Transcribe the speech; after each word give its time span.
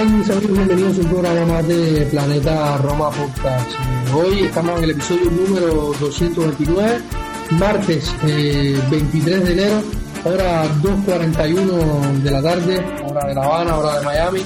Bienvenidos 0.00 0.98
a 0.98 1.02
un 1.02 1.08
programa 1.08 1.44
más 1.44 1.68
de 1.68 2.06
Planeta 2.10 2.78
Roma 2.78 3.10
Podcast. 3.10 3.70
Hoy 4.14 4.44
estamos 4.44 4.78
en 4.78 4.84
el 4.84 4.90
episodio 4.92 5.30
número 5.30 5.92
229, 6.00 7.00
martes 7.58 8.10
23 8.22 9.26
eh, 9.26 9.44
de 9.44 9.52
enero, 9.52 9.82
hora 10.24 10.64
2.41 10.80 12.22
de 12.22 12.30
la 12.30 12.42
tarde, 12.42 12.78
hora 13.10 13.28
de 13.28 13.34
La 13.34 13.44
Habana, 13.44 13.76
hora 13.76 13.98
de 13.98 14.04
Miami. 14.06 14.40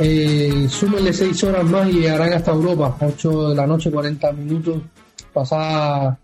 Eh, 0.00 0.66
súmenle 0.70 1.12
6 1.12 1.44
horas 1.44 1.64
más 1.64 1.90
y 1.90 2.00
llegarán 2.00 2.32
hasta 2.32 2.52
Europa, 2.52 2.96
8 2.98 3.50
de 3.50 3.54
la 3.54 3.66
noche, 3.66 3.90
40 3.90 4.32
minutos, 4.32 4.80
pasada 5.30 6.18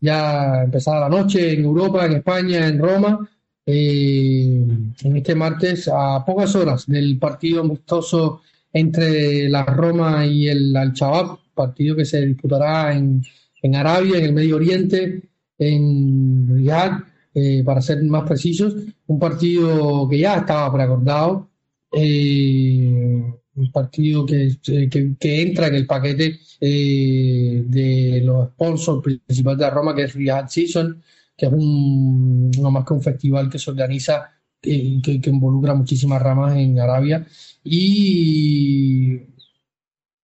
ya 0.00 0.64
empezada 0.64 1.08
la 1.08 1.08
noche 1.08 1.52
en 1.52 1.64
Europa, 1.64 2.06
en 2.06 2.14
España, 2.14 2.66
en 2.66 2.80
Roma 2.80 3.20
eh, 3.66 4.64
en 5.02 5.16
este 5.16 5.34
martes 5.34 5.90
a 5.92 6.24
pocas 6.24 6.54
horas 6.54 6.86
del 6.86 7.18
partido 7.18 7.62
amistoso 7.62 8.42
entre 8.72 9.48
la 9.48 9.64
Roma 9.64 10.24
y 10.26 10.48
el 10.48 10.76
Al-Shabaab, 10.76 11.38
partido 11.54 11.96
que 11.96 12.04
se 12.04 12.24
disputará 12.24 12.94
en, 12.94 13.22
en, 13.62 13.74
Arabia, 13.74 14.18
en 14.18 14.24
el 14.26 14.32
Medio 14.32 14.56
Oriente, 14.56 15.22
en 15.58 16.48
Riyadh, 16.48 17.02
eh, 17.34 17.62
para 17.64 17.82
ser 17.82 18.02
más 18.04 18.26
precisos, 18.28 18.74
un 19.06 19.18
partido 19.18 20.08
que 20.08 20.18
ya 20.18 20.36
estaba 20.36 20.72
preacordado, 20.72 21.48
eh, 21.92 23.22
un 23.56 23.72
partido 23.72 24.26
que, 24.26 24.56
que, 24.60 25.42
entra 25.42 25.68
en 25.68 25.74
el 25.74 25.86
paquete 25.86 26.38
eh, 26.60 27.64
de 27.66 28.22
los 28.24 28.48
sponsors 28.48 29.02
principales 29.02 29.58
de 29.58 29.70
Roma, 29.70 29.94
que 29.94 30.02
es 30.04 30.14
Riyadh 30.14 30.48
Season, 30.48 31.02
que 31.36 31.46
es 31.46 31.52
un, 31.52 32.50
no 32.50 32.70
más 32.70 32.84
que 32.84 32.94
un 32.94 33.02
festival 33.02 33.50
que 33.50 33.58
se 33.58 33.70
organiza, 33.70 34.30
que, 34.60 35.00
que, 35.02 35.30
involucra 35.30 35.74
muchísimas 35.74 36.20
ramas 36.22 36.56
en 36.56 36.78
Arabia. 36.80 37.26
Y 37.64 39.16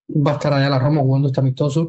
va 0.08 0.32
a 0.32 0.34
estar 0.34 0.52
allá 0.54 0.68
la 0.70 0.78
Roma 0.78 1.00
jugando 1.00 1.28
este 1.28 1.40
amistoso 1.40 1.88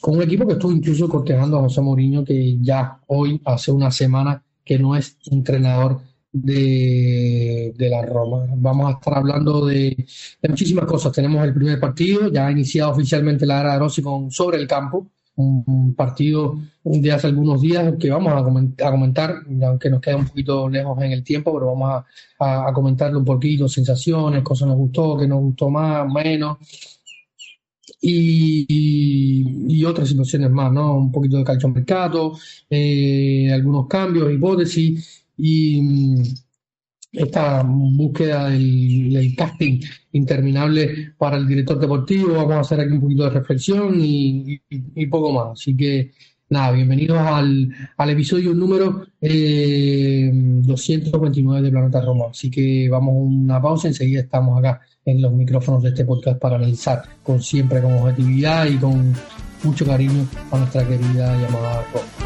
con 0.00 0.16
un 0.16 0.22
equipo 0.22 0.46
que 0.46 0.52
estuvo 0.54 0.72
incluso 0.72 1.08
cortejando 1.08 1.58
a 1.58 1.62
José 1.62 1.80
Mourinho, 1.80 2.24
que 2.24 2.58
ya 2.60 3.00
hoy, 3.08 3.40
hace 3.44 3.72
una 3.72 3.90
semana, 3.90 4.42
que 4.64 4.78
no 4.78 4.94
es 4.96 5.18
entrenador 5.30 6.00
de, 6.32 7.74
de, 7.76 7.90
la 7.90 8.02
Roma. 8.02 8.46
Vamos 8.56 8.88
a 8.88 8.92
estar 8.98 9.14
hablando 9.14 9.66
de, 9.66 10.06
de, 10.40 10.48
muchísimas 10.48 10.84
cosas. 10.84 11.12
Tenemos 11.12 11.44
el 11.44 11.54
primer 11.54 11.80
partido, 11.80 12.28
ya 12.28 12.46
ha 12.46 12.52
iniciado 12.52 12.92
oficialmente 12.92 13.46
la 13.46 13.60
era 13.60 13.72
de 13.72 13.78
Rossi 13.80 14.02
con 14.02 14.30
sobre 14.30 14.58
el 14.58 14.68
campo 14.68 15.10
un 15.38 15.94
partido 15.94 16.58
de 16.82 17.12
hace 17.12 17.28
algunos 17.28 17.60
días 17.60 17.94
que 17.98 18.10
vamos 18.10 18.32
a 18.32 18.90
comentar, 18.90 19.34
aunque 19.62 19.90
nos 19.90 20.00
queda 20.00 20.16
un 20.16 20.26
poquito 20.26 20.68
lejos 20.68 21.00
en 21.02 21.12
el 21.12 21.22
tiempo, 21.22 21.52
pero 21.52 21.66
vamos 21.66 22.04
a, 22.40 22.72
comentarlo 22.72 23.20
un 23.20 23.24
poquito, 23.24 23.68
sensaciones, 23.68 24.42
cosas 24.42 24.68
nos 24.68 24.76
gustó, 24.76 25.16
que 25.16 25.28
nos 25.28 25.40
gustó 25.40 25.70
más, 25.70 26.10
menos, 26.12 26.58
y, 28.00 29.84
otras 29.84 30.08
situaciones 30.08 30.50
más, 30.50 30.72
¿no? 30.72 30.96
Un 30.96 31.12
poquito 31.12 31.38
de 31.38 31.44
calcio 31.44 31.68
mercado, 31.68 32.36
eh, 32.68 33.50
algunos 33.52 33.86
cambios, 33.86 34.32
hipótesis, 34.32 35.24
y 35.36 35.80
esta 37.12 37.62
búsqueda 37.62 38.50
del, 38.50 39.34
casting 39.36 39.80
interminable 40.12 41.12
para 41.16 41.36
el 41.36 41.46
director 41.46 41.78
deportivo. 41.78 42.34
Vamos 42.34 42.56
a 42.56 42.60
hacer 42.60 42.80
aquí 42.80 42.92
un 42.92 43.00
poquito 43.00 43.24
de 43.24 43.30
reflexión 43.30 43.94
y, 43.98 44.60
poco 45.10 45.32
más. 45.32 45.60
Así 45.60 45.76
que 45.76 46.12
nada, 46.50 46.72
bienvenidos 46.72 47.18
al, 47.18 47.68
al 47.96 48.10
episodio 48.10 48.54
número 48.54 49.06
eh, 49.20 50.30
229 50.32 51.62
de 51.62 51.70
Planeta 51.70 52.00
Roma. 52.00 52.26
Así 52.30 52.50
que 52.50 52.88
vamos 52.88 53.14
a 53.14 53.18
una 53.18 53.62
pausa, 53.62 53.88
enseguida 53.88 54.20
estamos 54.20 54.58
acá 54.58 54.80
en 55.04 55.22
los 55.22 55.32
micrófonos 55.32 55.82
de 55.82 55.90
este 55.90 56.04
podcast 56.04 56.38
para 56.38 56.56
analizar 56.56 57.02
con 57.22 57.40
siempre 57.42 57.80
con 57.80 57.94
objetividad 57.94 58.66
y 58.66 58.76
con 58.76 59.14
mucho 59.64 59.86
cariño 59.86 60.26
a 60.50 60.58
nuestra 60.58 60.86
querida 60.86 61.36
llamada 61.40 61.82
Roma. 61.92 62.17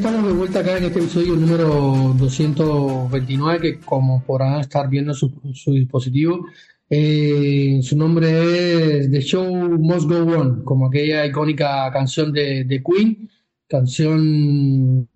Estamos 0.00 0.28
de 0.28 0.32
vuelta 0.32 0.60
acá 0.60 0.78
en 0.78 0.84
este 0.84 0.98
episodio 0.98 1.36
número 1.36 2.14
229, 2.16 3.60
que 3.60 3.80
como 3.80 4.24
podrán 4.24 4.60
estar 4.60 4.88
viendo 4.88 5.12
su, 5.12 5.30
su 5.52 5.74
dispositivo, 5.74 6.46
eh, 6.88 7.80
su 7.82 7.98
nombre 7.98 9.00
es 9.00 9.10
The 9.10 9.20
Show 9.20 9.52
Must 9.78 10.08
Go 10.08 10.38
On, 10.38 10.64
como 10.64 10.86
aquella 10.86 11.26
icónica 11.26 11.90
canción 11.92 12.32
de, 12.32 12.82
Queen, 12.82 13.28
canción 13.68 15.06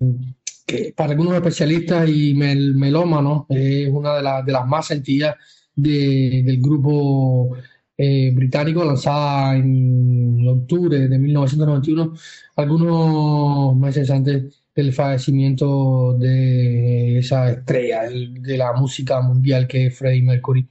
que 0.67 0.93
para 0.95 1.13
algunos 1.13 1.33
especialistas 1.33 2.07
y 2.11 2.35
mel, 2.35 2.75
melómanos 2.75 3.47
es 3.49 3.89
una 3.89 4.17
de, 4.43 4.53
las 4.53 4.67
más 4.67 4.87
sentidas 4.87 5.37
de, 5.75 6.43
del 6.45 6.61
grupo 6.61 7.57
eh, 7.97 8.33
británico, 8.35 8.85
lanzada 8.85 9.57
en 9.57 10.47
octubre 10.47 11.09
de 11.09 11.19
1991, 11.19 12.13
algunos 12.57 13.75
meses 13.77 14.11
antes 14.11 14.64
el 14.75 14.93
fallecimiento 14.93 16.17
de 16.19 17.19
esa 17.19 17.51
estrella 17.51 18.03
de 18.11 18.57
la 18.57 18.73
música 18.73 19.21
mundial 19.21 19.67
que 19.67 19.87
es 19.87 19.99
Freddie 19.99 20.23
Mercury. 20.23 20.69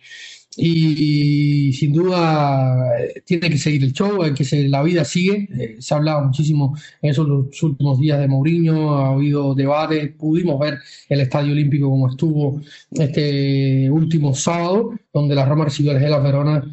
Y, 0.55 1.73
sin 1.73 1.93
duda 1.93 2.99
eh, 2.99 3.23
tiene 3.25 3.49
que 3.49 3.57
seguir 3.57 3.83
el 3.83 3.93
show, 3.93 4.19
que 4.35 4.69
la 4.69 4.83
vida 4.83 5.03
sigue. 5.03 5.47
Eh, 5.57 5.77
se 5.79 5.93
ha 5.93 5.97
hablado 5.97 6.25
muchísimo 6.25 6.77
en 7.01 7.09
esos 7.11 7.27
últimos 7.63 7.99
días 7.99 8.19
de 8.19 8.27
Mourinho, 8.27 8.95
ha 8.95 9.13
habido 9.13 9.55
debates, 9.55 10.11
pudimos 10.11 10.59
ver 10.59 10.77
el 11.09 11.21
Estadio 11.21 11.53
Olímpico 11.53 11.89
como 11.89 12.09
estuvo 12.09 12.61
este 12.91 13.89
último 13.89 14.35
sábado, 14.35 14.91
donde 15.11 15.33
la 15.35 15.45
Roma 15.45 15.65
recibió 15.65 15.91
al 15.91 15.99
Gela 15.99 16.19
Verona 16.19 16.63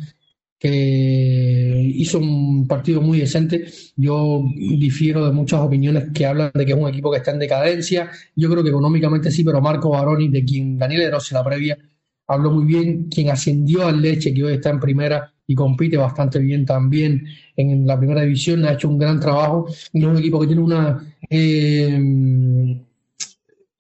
que 0.61 1.91
hizo 1.95 2.19
un 2.19 2.69
partido 2.69 3.01
muy 3.01 3.19
decente. 3.19 3.65
Yo 3.97 4.45
difiero 4.55 5.25
de 5.25 5.33
muchas 5.33 5.61
opiniones 5.61 6.09
que 6.15 6.27
hablan 6.27 6.51
de 6.55 6.67
que 6.67 6.73
es 6.73 6.79
un 6.79 6.89
equipo 6.89 7.11
que 7.11 7.17
está 7.17 7.31
en 7.31 7.39
decadencia. 7.39 8.11
Yo 8.37 8.51
creo 8.51 8.63
que 8.63 8.69
económicamente 8.69 9.31
sí, 9.31 9.43
pero 9.43 9.63
Marco 9.63 9.89
Baroni, 9.91 10.29
de 10.29 10.45
quien 10.45 10.77
Daniel 10.77 11.01
Eros 11.01 11.33
en 11.33 11.37
la 11.37 11.45
previa 11.45 11.79
habló 12.27 12.51
muy 12.53 12.67
bien, 12.67 13.09
quien 13.09 13.31
ascendió 13.31 13.87
al 13.87 14.03
Leche, 14.03 14.35
que 14.35 14.45
hoy 14.45 14.53
está 14.53 14.71
en 14.71 14.81
primera 14.81 15.33
y 15.47 15.55
compite 15.55 15.97
bastante 15.97 16.39
bien 16.39 16.65
también 16.67 17.27
en 17.57 17.87
la 17.87 17.99
primera 17.99 18.21
división, 18.21 18.65
ha 18.67 18.75
hecho 18.75 18.89
un 18.89 18.99
gran 18.99 19.19
trabajo. 19.19 19.67
Es 19.69 19.91
un 19.95 20.17
equipo 20.19 20.41
que 20.41 20.47
tiene 20.47 20.63
una, 20.63 21.03
eh, 21.29 21.99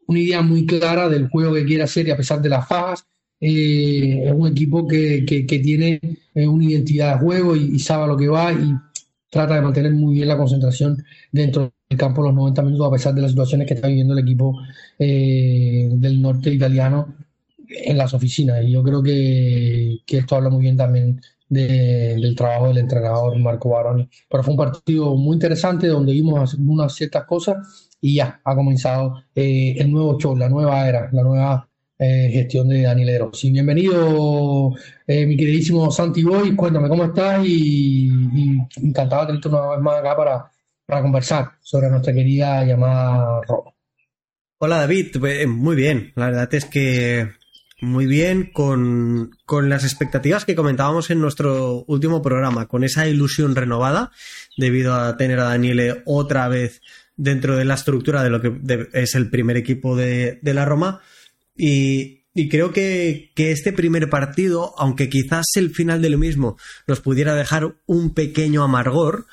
una 0.07 0.19
idea 0.19 0.41
muy 0.41 0.67
clara 0.67 1.11
del 1.11 1.29
juego 1.29 1.55
que 1.55 1.65
quiere 1.67 1.83
hacer 1.83 2.09
y 2.09 2.11
a 2.11 2.17
pesar 2.17 2.41
de 2.41 2.49
las 2.49 2.67
fajas, 2.67 3.07
eh, 3.41 4.25
es 4.27 4.33
un 4.33 4.49
equipo 4.49 4.87
que, 4.87 5.25
que, 5.25 5.59
tiene 5.61 5.99
eh, 6.35 6.47
una 6.47 6.65
identidad 6.65 7.15
de 7.15 7.21
juego 7.21 7.57
y, 7.57 7.79
sabe 7.79 8.05
a 8.05 8.07
lo 8.07 8.17
que 8.17 8.29
va 8.29 8.53
y 8.53 8.75
trata 9.31 9.55
de 9.55 9.63
mantener 9.63 9.93
muy 9.93 10.15
bien 10.15 10.29
la 10.29 10.37
concentración 10.37 11.03
dentro 11.33 11.73
del 11.89 11.99
campo 11.99 12.23
los 12.23 12.35
90 12.35 12.63
minutos 12.63 12.87
a 12.87 12.91
pesar 12.91 13.15
de 13.15 13.23
las 13.23 13.31
situaciones 13.31 13.67
que 13.67 13.75
está 13.75 13.89
viviendo 13.89 14.13
el 14.13 14.21
equipo 14.21 14.59
eh, 14.99 15.89
del 15.93 16.21
norte 16.21 16.53
italiano 16.53 17.15
en 17.69 17.97
las 17.97 18.13
oficinas. 18.13 18.63
Y 18.63 18.73
yo 18.73 18.83
creo 18.83 19.03
que, 19.03 20.01
que 20.07 20.19
esto 20.19 20.37
habla 20.37 20.51
muy 20.51 20.63
bien 20.63 20.77
también 20.77 21.21
del 21.49 22.35
trabajo 22.37 22.69
del 22.69 22.79
entrenador 22.79 23.37
Marco 23.39 23.71
Baroni. 23.71 24.09
Pero 24.29 24.43
fue 24.43 24.53
un 24.53 24.59
partido 24.59 25.17
muy 25.17 25.35
interesante 25.35 25.87
donde 25.89 26.13
vimos 26.13 26.55
unas 26.55 26.95
ciertas 26.95 27.25
cosas 27.25 27.89
y 28.01 28.17
ya 28.17 28.41
ha 28.45 28.55
comenzado 28.55 29.23
el 29.35 29.91
nuevo 29.91 30.19
show, 30.19 30.37
la 30.37 30.49
nueva 30.49 30.89
era, 30.89 31.11
la 31.13 31.23
nueva 31.23 31.70
eh, 32.03 32.31
gestión 32.33 32.67
de 32.67 32.81
Daniel 32.81 33.21
Rossi. 33.21 33.51
Bienvenido, 33.51 34.75
eh, 35.07 35.27
mi 35.27 35.37
queridísimo 35.37 35.91
Santi 35.91 36.23
Boy, 36.23 36.57
cuéntame 36.57 36.89
cómo 36.89 37.05
estás 37.05 37.45
y, 37.45 38.09
encantado 38.83 39.21
de 39.21 39.27
tenerte 39.27 39.49
una 39.49 39.69
vez 39.73 39.81
más 39.81 39.99
acá 39.99 40.17
para, 40.17 40.51
para 40.87 41.03
conversar 41.03 41.51
sobre 41.61 41.91
nuestra 41.91 42.15
querida 42.15 42.65
llamada 42.65 43.43
Roma. 43.47 43.73
Hola 44.57 44.79
David, 44.79 45.17
pues, 45.21 45.47
muy 45.47 45.77
bien, 45.77 46.15
la 46.17 46.31
verdad 46.31 46.55
es 46.55 46.65
que 46.65 47.29
muy 47.83 48.07
bien 48.07 48.51
con, 48.51 49.33
con, 49.45 49.69
las 49.69 49.85
expectativas 49.85 50.47
que 50.47 50.55
comentábamos 50.55 51.11
en 51.11 51.21
nuestro 51.21 51.85
último 51.87 52.23
programa, 52.23 52.67
con 52.67 52.83
esa 52.83 53.07
ilusión 53.09 53.55
renovada 53.55 54.11
debido 54.57 54.95
a 54.95 55.19
tener 55.19 55.39
a 55.39 55.45
Daniele 55.45 56.01
otra 56.07 56.49
vez 56.49 56.81
dentro 57.17 57.59
de 57.59 57.67
la 57.67 57.75
estructura 57.75 58.23
de 58.23 58.31
lo 58.31 58.41
que 58.41 58.89
es 58.95 59.15
el 59.15 59.29
primer 59.29 59.59
equipo 59.59 59.97
de, 59.97 60.39
de 60.41 60.55
la 60.55 60.65
Roma 60.65 61.03
y, 61.63 62.49
creo 62.49 62.73
que, 62.73 63.33
este 63.37 63.73
primer 63.73 64.09
partido, 64.09 64.73
aunque 64.79 65.11
quizás 65.11 65.45
el 65.57 65.71
final 65.71 66.01
de 66.01 66.09
lo 66.09 66.17
mismo 66.17 66.57
nos 66.87 67.01
pudiera 67.01 67.35
dejar 67.35 67.77
un 67.85 68.15
pequeño 68.15 68.63
amargor, 68.63 69.27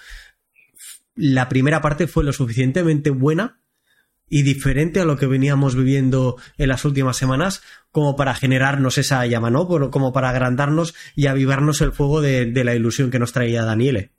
la 1.15 1.47
primera 1.47 1.81
parte 1.81 2.07
fue 2.07 2.25
lo 2.25 2.33
suficientemente 2.33 3.11
buena 3.11 3.61
y 4.29 4.43
diferente 4.43 4.99
a 4.99 5.05
lo 5.05 5.15
que 5.15 5.25
veníamos 5.25 5.77
viviendo 5.77 6.35
en 6.57 6.67
las 6.67 6.83
últimas 6.83 7.15
semanas 7.15 7.61
como 7.91 8.17
para 8.17 8.35
generarnos 8.35 8.97
esa 8.97 9.25
llama, 9.25 9.49
¿no? 9.49 9.67
Como 9.89 10.11
para 10.11 10.29
agrandarnos 10.29 10.93
y 11.15 11.27
avivarnos 11.27 11.79
el 11.79 11.93
fuego 11.93 12.19
de, 12.19 12.51
la 12.65 12.75
ilusión 12.75 13.09
que 13.09 13.19
nos 13.19 13.31
traía 13.31 13.63
Daniele. 13.63 14.11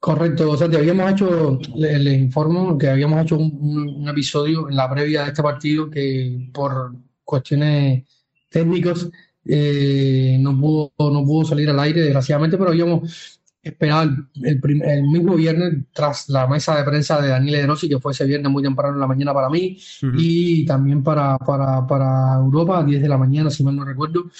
Correcto, 0.00 0.56
Santi, 0.56 0.76
habíamos 0.78 1.12
hecho, 1.12 1.58
les, 1.76 2.18
informo 2.18 2.78
que 2.78 2.88
habíamos 2.88 3.22
hecho 3.22 3.36
un, 3.36 4.08
episodio 4.08 4.66
en 4.70 4.76
la 4.76 4.88
previa 4.88 5.24
de 5.24 5.28
este 5.28 5.42
partido 5.42 5.90
que 5.90 6.48
por 6.54 6.94
cuestiones 7.24 8.04
técnicas 8.50 9.08
eh, 9.46 10.38
no, 10.40 10.58
pudo, 10.58 10.92
no 10.98 11.24
pudo 11.24 11.44
salir 11.44 11.68
al 11.68 11.80
aire, 11.80 12.00
desgraciadamente, 12.00 12.56
pero 12.56 12.70
habíamos 12.70 13.38
esperado 13.62 14.10
el, 14.42 14.60
el, 14.82 15.02
mismo 15.04 15.34
viernes 15.34 15.84
tras 15.92 16.28
la 16.28 16.46
mesa 16.46 16.76
de 16.76 16.84
prensa 16.84 17.20
de 17.20 17.28
Daniel 17.28 17.62
De 17.62 17.66
Rossi, 17.66 17.88
que 17.88 17.98
fue 17.98 18.12
ese 18.12 18.26
viernes 18.26 18.52
muy 18.52 18.62
temprano 18.62 18.94
en 18.94 19.00
la 19.00 19.06
mañana 19.06 19.32
para 19.32 19.48
mí 19.48 19.78
y 20.18 20.66
también 20.66 21.02
para, 21.02 21.38
para, 21.38 21.86
para 21.86 22.34
Europa, 22.34 22.80
a 22.80 22.84
10 22.84 23.00
de 23.00 23.08
la 23.08 23.16
mañana, 23.16 23.50
si 23.50 23.64
mal 23.64 23.74
no 23.74 23.84
recuerdo. 23.84 24.30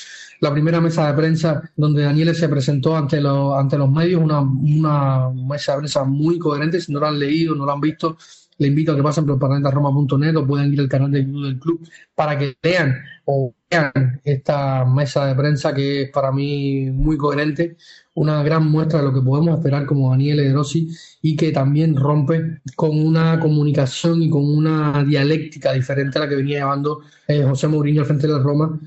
La 0.40 0.52
primera 0.52 0.80
mesa 0.80 1.06
de 1.06 1.14
prensa 1.14 1.70
donde 1.74 2.02
Daniel 2.02 2.34
se 2.34 2.48
presentó 2.50 2.96
ante, 2.96 3.18
los 3.20 3.56
ante 3.56 3.78
los 3.78 3.90
medios, 3.90 4.22
una, 4.22 4.40
una 4.40 5.30
mesa 5.30 5.72
de 5.72 5.78
prensa 5.78 6.04
muy 6.04 6.38
coherente, 6.38 6.80
si 6.80 6.92
no 6.92 7.00
lo 7.00 7.06
han 7.06 7.18
leído, 7.18 7.54
no 7.54 7.64
lo 7.64 7.72
han 7.72 7.80
visto, 7.80 8.18
le 8.58 8.68
invito 8.68 8.92
a 8.92 8.96
que 8.96 9.02
pasen 9.02 9.26
por 9.26 9.38
planetaroma.net 9.38 10.36
o 10.36 10.46
puedan 10.46 10.72
ir 10.72 10.80
al 10.80 10.88
canal 10.88 11.10
de 11.10 11.24
YouTube 11.24 11.46
del 11.46 11.58
club 11.58 11.88
para 12.14 12.38
que 12.38 12.56
vean 12.62 12.94
o 13.24 13.54
vean 13.70 14.20
esta 14.24 14.84
mesa 14.84 15.26
de 15.26 15.34
prensa 15.34 15.74
que 15.74 16.02
es 16.02 16.10
para 16.10 16.30
mí 16.30 16.90
muy 16.90 17.16
coherente, 17.16 17.76
una 18.14 18.42
gran 18.42 18.70
muestra 18.70 19.00
de 19.00 19.06
lo 19.06 19.14
que 19.14 19.20
podemos 19.20 19.56
esperar 19.56 19.86
como 19.86 20.10
Daniele 20.10 20.44
De 20.44 20.52
Rossi 20.52 20.88
y 21.22 21.36
que 21.36 21.50
también 21.52 21.96
rompe 21.96 22.60
con 22.76 22.90
una 23.04 23.40
comunicación 23.40 24.22
y 24.22 24.30
con 24.30 24.44
una 24.44 25.04
dialéctica 25.04 25.72
diferente 25.72 26.18
a 26.18 26.22
la 26.22 26.28
que 26.28 26.36
venía 26.36 26.58
llevando 26.60 27.00
eh, 27.26 27.42
José 27.42 27.68
Mourinho 27.68 28.02
al 28.02 28.06
frente 28.06 28.26
de 28.26 28.34
la 28.34 28.38
Roma. 28.38 28.80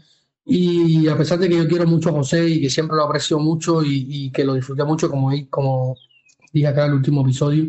Y 0.50 1.08
a 1.10 1.18
pesar 1.18 1.40
de 1.40 1.50
que 1.50 1.58
yo 1.58 1.68
quiero 1.68 1.86
mucho 1.86 2.10
a 2.10 2.14
José 2.14 2.48
y 2.48 2.62
que 2.62 2.70
siempre 2.70 2.96
lo 2.96 3.04
aprecio 3.04 3.38
mucho 3.38 3.84
y, 3.84 4.32
que 4.32 4.46
lo 4.46 4.54
disfruté 4.54 4.86
mucho, 4.86 5.10
como, 5.10 5.30
como 5.50 5.98
dije 6.54 6.68
acá 6.68 6.86
en 6.86 6.92
el 6.92 6.98
último 6.98 7.22
episodio, 7.22 7.66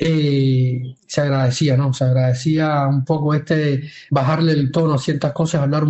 eh, 0.00 0.94
se 1.06 1.20
agradecía, 1.20 1.76
¿no? 1.76 1.92
Se 1.92 2.04
agradecía 2.04 2.86
un 2.86 3.04
poco 3.04 3.34
este 3.34 3.90
bajarle 4.10 4.52
el 4.52 4.70
tono 4.70 4.94
a 4.94 4.98
ciertas 4.98 5.32
cosas, 5.32 5.62
hablar, 5.62 5.84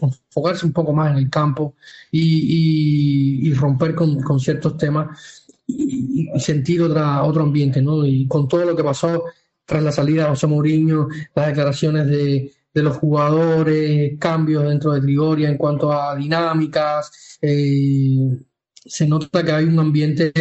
enfocarse 0.00 0.66
un 0.66 0.72
poco 0.72 0.92
más 0.92 1.12
en 1.12 1.18
el 1.18 1.30
campo 1.30 1.76
y, 2.10 3.52
romper 3.54 3.94
con, 3.94 4.40
ciertos 4.40 4.76
temas 4.76 5.46
y, 5.66 6.28
sentir 6.40 6.82
otra, 6.82 7.22
otro 7.22 7.44
ambiente, 7.44 7.80
¿no? 7.80 8.04
Y 8.04 8.26
con 8.26 8.48
todo 8.48 8.64
lo 8.64 8.74
que 8.74 8.82
pasó 8.82 9.24
tras 9.64 9.82
la 9.82 9.92
salida 9.92 10.24
de 10.24 10.30
José 10.30 10.46
Mourinho, 10.48 11.08
las 11.34 11.46
declaraciones 11.46 12.06
de, 12.08 12.52
los 12.74 12.96
jugadores, 12.96 14.18
cambios 14.18 14.64
dentro 14.64 14.92
de 14.92 15.02
Trigoria 15.02 15.48
en 15.48 15.56
cuanto 15.56 15.92
a 15.92 16.16
dinámicas, 16.16 17.38
eh, 17.40 18.38
se 18.84 19.06
nota 19.06 19.44
que 19.44 19.52
hay 19.52 19.64
un 19.64 19.78
ambiente 19.78 20.32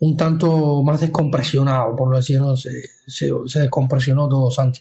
un 0.00 0.16
tanto 0.16 0.82
más 0.82 1.00
descompresionado, 1.00 1.94
por 1.94 2.10
lo 2.10 2.16
decirlo, 2.16 2.56
se, 2.56 2.88
se, 3.06 3.60
descompresionó 3.60 4.28
todo, 4.28 4.50
Santi. 4.50 4.80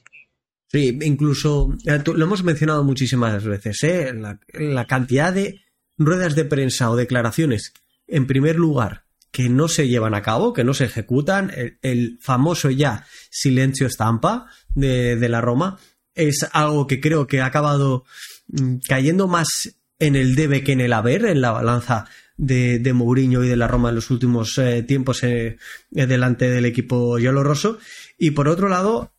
Sí, 0.67 0.97
incluso 1.01 1.75
eh, 1.85 2.01
lo 2.05 2.23
hemos 2.23 2.43
mencionado 2.43 2.83
muchísimas 2.83 3.43
veces, 3.43 3.83
¿eh? 3.83 4.13
la, 4.13 4.85
cantidad 4.85 5.33
de 5.33 5.61
ruedas 5.97 6.35
de 6.35 6.45
prensa 6.45 6.89
o 6.91 6.95
declaraciones, 6.95 7.73
en 8.07 8.27
primer 8.27 8.55
lugar, 8.55 9.05
que 9.31 9.49
no 9.49 9.67
se 9.67 9.87
llevan 9.87 10.13
a 10.13 10.21
cabo, 10.21 10.53
que 10.53 10.63
no 10.63 10.73
se 10.73 10.85
ejecutan, 10.85 11.51
el, 11.81 12.17
famoso 12.21 12.69
ya 12.69 13.05
silencio 13.29 13.87
estampa 13.87 14.47
de, 14.73 15.15
de, 15.15 15.29
la 15.29 15.41
Roma, 15.41 15.79
es 16.13 16.47
algo 16.53 16.87
que 16.87 17.01
creo 17.01 17.27
que 17.27 17.41
ha 17.41 17.47
acabado 17.47 18.05
mm, 18.47 18.77
cayendo 18.87 19.27
más 19.27 19.47
en 19.99 20.15
el 20.15 20.35
debe 20.35 20.63
que 20.63 20.71
en 20.71 20.81
el 20.81 20.93
haber, 20.93 21.25
en 21.25 21.41
la 21.41 21.51
balanza 21.51 22.07
de, 22.39 22.79
de 22.79 22.93
Mourinho 22.93 23.43
y 23.43 23.49
de 23.49 23.57
la 23.57 23.67
Roma 23.67 23.89
en 23.89 23.95
los 23.95 24.09
últimos 24.09 24.57
eh, 24.57 24.81
tiempos 24.83 25.23
eh, 25.23 25.57
eh, 25.93 26.07
delante 26.07 26.49
del 26.49 26.65
equipo 26.65 27.19
Yolo 27.19 27.43
Rosso. 27.43 27.77
Y 28.17 28.31
por 28.31 28.47
otro 28.47 28.69
lado, 28.69 29.13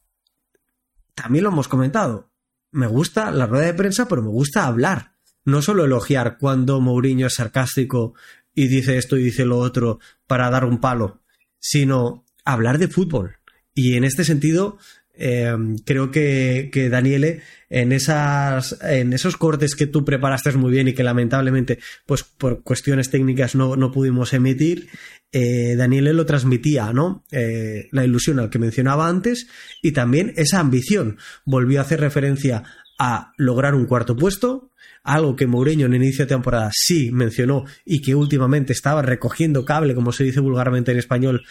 también 1.14 1.44
lo 1.44 1.50
hemos 1.50 1.68
comentado, 1.68 2.32
me 2.72 2.86
gusta 2.86 3.30
la 3.30 3.46
rueda 3.46 3.66
de 3.66 3.74
prensa, 3.74 4.08
pero 4.08 4.22
me 4.22 4.30
gusta 4.30 4.66
hablar. 4.66 5.16
No 5.44 5.60
solo 5.60 5.84
elogiar 5.84 6.38
cuando 6.38 6.80
Mourinho 6.80 7.26
es 7.26 7.34
sarcástico 7.34 8.14
y 8.54 8.68
dice 8.68 8.96
esto 8.96 9.18
y 9.18 9.24
dice 9.24 9.44
lo 9.44 9.58
otro 9.58 10.00
para 10.26 10.50
dar 10.50 10.64
un 10.64 10.80
palo, 10.80 11.20
sino 11.58 12.24
hablar 12.44 12.78
de 12.78 12.88
fútbol. 12.88 13.36
Y 13.74 13.96
en 13.96 14.04
este 14.04 14.24
sentido, 14.24 14.78
Em, 15.22 15.76
creo 15.76 16.10
que, 16.10 16.70
que, 16.72 16.88
Daniele, 16.88 17.42
en, 17.68 17.92
esas, 17.92 18.78
en 18.80 19.12
esos 19.12 19.36
cortes 19.36 19.74
que 19.74 19.86
tú 19.86 20.02
preparaste 20.02 20.50
muy 20.52 20.72
bien 20.72 20.88
y 20.88 20.94
que 20.94 21.04
lamentablemente, 21.04 21.78
pues 22.06 22.22
por 22.24 22.62
cuestiones 22.62 23.10
técnicas 23.10 23.54
no, 23.54 23.76
no 23.76 23.92
pudimos 23.92 24.32
emitir, 24.32 24.88
eh, 25.30 25.76
Daniele 25.76 26.14
lo 26.14 26.24
transmitía, 26.24 26.94
¿no? 26.94 27.22
Eh, 27.32 27.88
la 27.92 28.02
ilusión 28.02 28.38
al 28.38 28.48
que 28.48 28.58
mencionaba 28.58 29.08
antes 29.08 29.46
y 29.82 29.92
también 29.92 30.32
esa 30.36 30.58
ambición. 30.58 31.18
Volvió 31.44 31.80
a 31.80 31.82
hacer 31.82 32.00
referencia 32.00 32.64
a 32.98 33.34
lograr 33.36 33.74
un 33.74 33.84
cuarto 33.84 34.16
puesto, 34.16 34.70
algo 35.02 35.36
que 35.36 35.46
Mourinho 35.46 35.84
en 35.84 35.94
inicio 35.94 36.24
de 36.24 36.30
temporada 36.30 36.70
sí 36.72 37.10
mencionó 37.12 37.66
y 37.84 38.00
que 38.00 38.14
últimamente 38.14 38.72
estaba 38.72 39.02
recogiendo 39.02 39.66
cable, 39.66 39.94
como 39.94 40.12
se 40.12 40.24
dice 40.24 40.40
vulgarmente 40.40 40.92
en 40.92 40.98
español, 40.98 41.42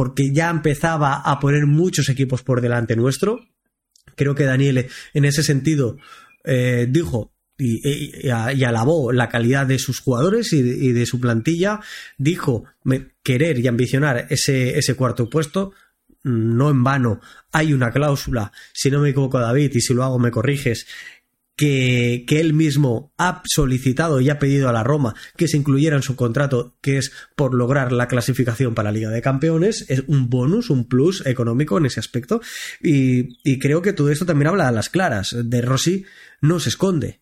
porque 0.00 0.32
ya 0.32 0.48
empezaba 0.48 1.16
a 1.16 1.38
poner 1.40 1.66
muchos 1.66 2.08
equipos 2.08 2.42
por 2.42 2.62
delante 2.62 2.96
nuestro. 2.96 3.38
Creo 4.16 4.34
que 4.34 4.46
Daniele 4.46 4.88
en 5.12 5.26
ese 5.26 5.42
sentido 5.42 5.98
eh, 6.42 6.86
dijo 6.88 7.34
y, 7.58 8.30
alabó 8.30 9.12
la 9.12 9.28
calidad 9.28 9.66
de 9.66 9.78
sus 9.78 10.00
jugadores 10.00 10.54
y 10.54 10.62
de, 10.62 11.04
su 11.04 11.20
plantilla, 11.20 11.80
dijo 12.16 12.64
querer 13.22 13.58
y 13.58 13.68
ambicionar 13.68 14.26
ese, 14.30 14.78
ese 14.78 14.94
cuarto 14.94 15.28
puesto, 15.28 15.74
no 16.22 16.70
en 16.70 16.82
vano. 16.82 17.20
Hay 17.52 17.74
una 17.74 17.90
cláusula, 17.90 18.52
si 18.72 18.90
no 18.90 19.00
me 19.00 19.10
equivoco 19.10 19.38
David, 19.38 19.72
y 19.74 19.82
si 19.82 19.92
lo 19.92 20.02
hago 20.02 20.18
me 20.18 20.30
corriges, 20.30 20.86
que, 21.60 22.40
él 22.40 22.54
mismo 22.54 23.12
ha 23.18 23.42
solicitado 23.44 24.22
y 24.22 24.30
ha 24.30 24.38
pedido 24.38 24.70
a 24.70 24.72
la 24.72 24.82
Roma 24.82 25.14
que 25.36 25.46
se 25.46 25.58
incluyera 25.58 25.94
en 25.94 26.02
su 26.02 26.16
contrato, 26.16 26.78
que 26.80 26.96
es 26.96 27.12
por 27.36 27.52
lograr 27.52 27.92
la 27.92 28.08
clasificación 28.08 28.74
para 28.74 28.90
la 28.90 28.96
Liga 28.96 29.10
de 29.10 29.20
Campeones, 29.20 29.84
es 29.90 30.04
un 30.06 30.30
bonus, 30.30 30.70
un 30.70 30.88
plus 30.88 31.26
económico 31.26 31.76
en 31.76 31.84
ese 31.84 32.00
aspecto. 32.00 32.40
Y, 32.82 33.38
y 33.44 33.58
creo 33.58 33.82
que 33.82 33.92
todo 33.92 34.10
esto 34.10 34.24
también 34.24 34.48
habla 34.48 34.68
a 34.68 34.72
las 34.72 34.88
claras. 34.88 35.36
De 35.38 35.60
Rossi 35.60 36.06
no 36.40 36.60
se 36.60 36.70
esconde. 36.70 37.20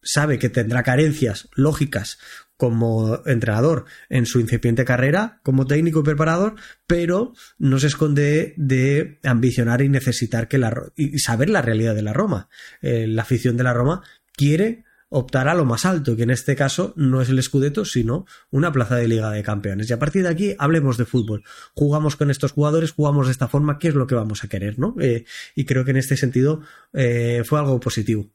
Sabe 0.00 0.38
que 0.38 0.48
tendrá 0.48 0.84
carencias 0.84 1.48
lógicas 1.54 2.18
como 2.62 3.20
entrenador 3.26 3.86
en 4.08 4.24
su 4.24 4.38
incipiente 4.38 4.84
carrera 4.84 5.40
como 5.42 5.66
técnico 5.66 5.98
y 5.98 6.04
preparador, 6.04 6.54
pero 6.86 7.32
no 7.58 7.80
se 7.80 7.88
esconde 7.88 8.54
de 8.56 9.18
ambicionar 9.24 9.82
y 9.82 9.88
necesitar 9.88 10.46
que 10.46 10.58
la 10.58 10.72
y 10.94 11.18
saber 11.18 11.50
la 11.50 11.60
realidad 11.60 11.96
de 11.96 12.02
la 12.02 12.12
Roma. 12.12 12.48
Eh, 12.80 13.08
la 13.08 13.22
afición 13.22 13.56
de 13.56 13.64
la 13.64 13.74
Roma 13.74 14.04
quiere 14.36 14.84
optar 15.08 15.48
a 15.48 15.54
lo 15.54 15.64
más 15.64 15.84
alto, 15.84 16.14
que 16.14 16.22
en 16.22 16.30
este 16.30 16.54
caso 16.54 16.94
no 16.94 17.20
es 17.20 17.30
el 17.30 17.42
Scudetto, 17.42 17.84
sino 17.84 18.26
una 18.52 18.70
plaza 18.70 18.94
de 18.94 19.08
Liga 19.08 19.32
de 19.32 19.42
Campeones. 19.42 19.90
Y 19.90 19.92
a 19.92 19.98
partir 19.98 20.22
de 20.22 20.28
aquí 20.28 20.54
hablemos 20.56 20.98
de 20.98 21.04
fútbol. 21.04 21.42
Jugamos 21.74 22.14
con 22.14 22.30
estos 22.30 22.52
jugadores, 22.52 22.92
jugamos 22.92 23.26
de 23.26 23.32
esta 23.32 23.48
forma, 23.48 23.80
¿qué 23.80 23.88
es 23.88 23.96
lo 23.96 24.06
que 24.06 24.14
vamos 24.14 24.44
a 24.44 24.48
querer? 24.48 24.78
¿no? 24.78 24.94
Eh, 25.00 25.24
y 25.56 25.64
creo 25.64 25.84
que 25.84 25.90
en 25.90 25.96
este 25.96 26.16
sentido 26.16 26.60
eh, 26.92 27.42
fue 27.44 27.58
algo 27.58 27.80
positivo. 27.80 28.30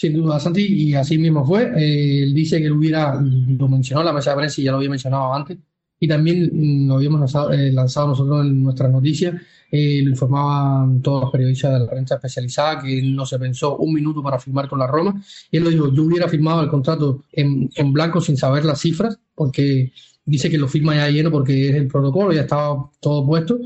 Sin 0.00 0.14
duda, 0.14 0.40
Santi, 0.40 0.62
y 0.62 0.94
así 0.94 1.18
mismo 1.18 1.44
fue. 1.44 1.64
Eh, 1.76 2.22
él 2.22 2.32
dice 2.32 2.58
que 2.58 2.64
él 2.64 2.72
hubiera, 2.72 3.20
lo 3.20 3.68
mencionó 3.68 4.02
la 4.02 4.14
mesa 4.14 4.30
de 4.30 4.36
prensa 4.38 4.58
y 4.58 4.64
ya 4.64 4.70
lo 4.70 4.78
había 4.78 4.88
mencionado 4.88 5.34
antes, 5.34 5.58
y 5.98 6.08
también 6.08 6.48
mm, 6.50 6.88
lo 6.88 6.94
habíamos 6.94 7.20
lanzado, 7.20 7.52
eh, 7.52 7.70
lanzado 7.70 8.08
nosotros 8.08 8.46
en 8.46 8.62
nuestras 8.62 8.90
noticias, 8.90 9.34
eh, 9.70 10.00
lo 10.02 10.08
informaban 10.08 11.02
todos 11.02 11.24
los 11.24 11.30
periodistas 11.30 11.74
de 11.74 11.80
la 11.80 11.90
prensa 11.90 12.14
especializada 12.14 12.80
que 12.80 13.02
no 13.02 13.26
se 13.26 13.38
pensó 13.38 13.76
un 13.76 13.92
minuto 13.92 14.22
para 14.22 14.38
firmar 14.38 14.70
con 14.70 14.78
la 14.78 14.86
Roma. 14.86 15.22
Y 15.50 15.58
él 15.58 15.64
lo 15.64 15.68
dijo, 15.68 15.92
yo 15.92 16.04
hubiera 16.04 16.28
firmado 16.28 16.62
el 16.62 16.70
contrato 16.70 17.24
en, 17.30 17.68
en 17.74 17.92
blanco 17.92 18.22
sin 18.22 18.38
saber 18.38 18.64
las 18.64 18.80
cifras, 18.80 19.18
porque 19.34 19.92
dice 20.24 20.48
que 20.48 20.56
lo 20.56 20.66
firma 20.66 20.96
ya 20.96 21.10
lleno 21.10 21.30
porque 21.30 21.68
es 21.68 21.74
el 21.74 21.88
protocolo, 21.88 22.32
ya 22.32 22.40
estaba 22.40 22.90
todo 23.00 23.26
puesto, 23.26 23.58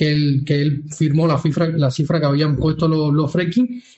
que 0.00 0.10
él, 0.10 0.42
que 0.46 0.62
él 0.62 0.84
firmó 0.88 1.26
la 1.26 1.36
cifra, 1.36 1.68
la 1.68 1.90
cifra 1.90 2.18
que 2.18 2.24
habían 2.24 2.56
puesto 2.56 2.88
los, 2.88 3.12
los 3.12 3.30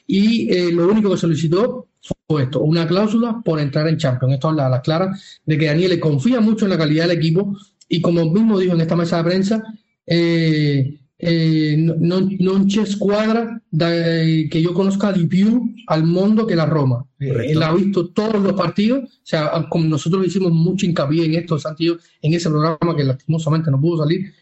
y 0.08 0.52
eh, 0.52 0.72
lo 0.72 0.88
único 0.88 1.12
que 1.12 1.16
solicitó 1.16 1.90
fue 2.26 2.42
esto, 2.42 2.58
una 2.58 2.88
cláusula 2.88 3.40
por 3.44 3.60
entrar 3.60 3.86
en 3.86 3.98
Champions. 3.98 4.34
Esto 4.34 4.48
habla 4.48 4.66
a 4.66 4.68
las 4.68 4.80
claras 4.80 5.40
de 5.46 5.56
que 5.56 5.66
Daniel 5.66 6.00
confía 6.00 6.40
mucho 6.40 6.64
en 6.64 6.70
la 6.70 6.78
calidad 6.78 7.06
del 7.06 7.18
equipo 7.18 7.56
y 7.88 8.00
como 8.00 8.28
mismo 8.32 8.58
dijo 8.58 8.74
en 8.74 8.80
esta 8.80 8.96
mesa 8.96 9.18
de 9.18 9.22
prensa, 9.22 9.62
eh, 10.04 10.98
eh, 11.18 11.76
non, 11.76 12.34
non 12.40 12.66
c'è 12.66 12.84
squadra 12.84 13.62
que 13.70 14.60
yo 14.60 14.72
conozca 14.72 15.12
di 15.12 15.28
più 15.28 15.72
al 15.84 16.02
mundo 16.02 16.44
que 16.44 16.56
la 16.56 16.64
Roma. 16.64 17.06
Eh, 17.20 17.52
él 17.52 17.62
ha 17.62 17.72
visto 17.72 18.08
todos 18.08 18.42
los 18.42 18.54
partidos, 18.54 19.04
o 19.04 19.20
sea, 19.22 19.68
como 19.70 19.84
nosotros 19.84 20.26
hicimos 20.26 20.50
mucho 20.50 20.84
hincapié 20.84 21.26
en 21.26 21.34
esto, 21.34 21.60
Santiago, 21.60 21.98
en 22.20 22.34
ese 22.34 22.50
programa 22.50 22.96
que 22.96 23.04
lastimosamente 23.04 23.70
no 23.70 23.80
pudo 23.80 24.02
salir, 24.02 24.32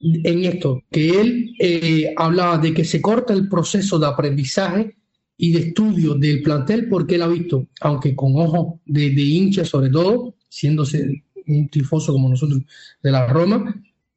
en 0.00 0.44
esto, 0.44 0.82
que 0.90 1.20
él 1.20 1.54
eh, 1.58 2.14
hablaba 2.16 2.58
de 2.58 2.74
que 2.74 2.84
se 2.84 3.00
corta 3.00 3.32
el 3.32 3.48
proceso 3.48 3.98
de 3.98 4.06
aprendizaje 4.06 4.96
y 5.36 5.52
de 5.52 5.58
estudio 5.68 6.14
del 6.14 6.42
plantel 6.42 6.88
porque 6.88 7.16
él 7.16 7.22
ha 7.22 7.28
visto, 7.28 7.68
aunque 7.80 8.14
con 8.14 8.36
ojos 8.36 8.80
de, 8.84 9.06
hincha 9.06 9.64
sobre 9.64 9.90
todo, 9.90 10.34
siéndose 10.48 11.24
un 11.46 11.68
tifoso 11.68 12.12
como 12.12 12.28
nosotros 12.28 12.62
de 13.02 13.10
la 13.10 13.26
Roma, 13.26 13.74